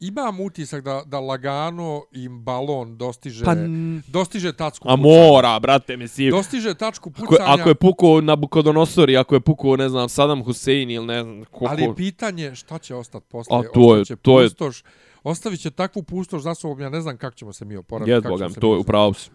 [0.01, 3.55] imam utisak da, da lagano im balon dostiže, Pa,
[4.09, 5.03] dostiže tačku a pucanja.
[5.23, 6.31] mora, brate, mislim.
[6.31, 10.09] Dostiže tačku Ako, je- pucanja, ako je pukao Nabucodonosor i ako je pukao, ne znam,
[10.09, 11.67] Saddam Hussein ili ne znam koliko...
[11.67, 13.59] ali je pitanje šta će ostati posle.
[13.59, 14.83] A to je- to je- pustoš,
[15.25, 18.11] Ostavit će takvu pustoš za sobom, ja ne znam kako ćemo se mi oporaviti.
[18.11, 19.31] Jed kako Boga, ćemo se to je upravo si.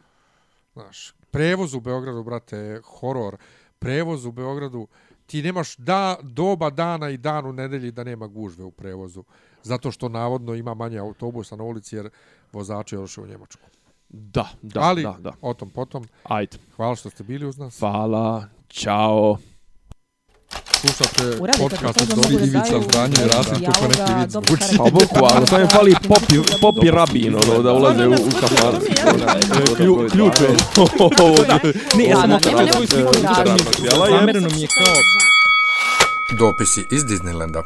[0.73, 3.37] Znaš, prevoz u Beogradu, brate, je horor.
[3.79, 4.87] Prevoz u Beogradu,
[5.25, 9.23] ti nemaš da, doba dana i dan u nedelji da nema gužve u prevozu.
[9.63, 12.09] Zato što navodno ima manje autobusa na ulici jer
[12.53, 13.61] vozači još u Njemačku.
[14.09, 15.33] Da, da, Ali, da, da.
[15.41, 16.57] o tom potom, Ajde.
[16.75, 17.79] hvala što ste bili uz nas.
[17.79, 18.45] Hvala.
[18.69, 19.37] Ćao.
[20.71, 24.77] Slušate podcast od da Ivica daju Zdanje i Rasim, dijaloga, kako neki.
[24.77, 28.73] Pa bukvalno, samo je fali popi, popi rabin, ono, da ulaze u, u kafan.
[29.77, 30.47] Klju- Ključ je.
[31.97, 32.69] Ne, ja, e, materijala
[34.07, 34.93] je- Zamereno mi je kao
[36.39, 37.63] Dopisi iz Disneylanda.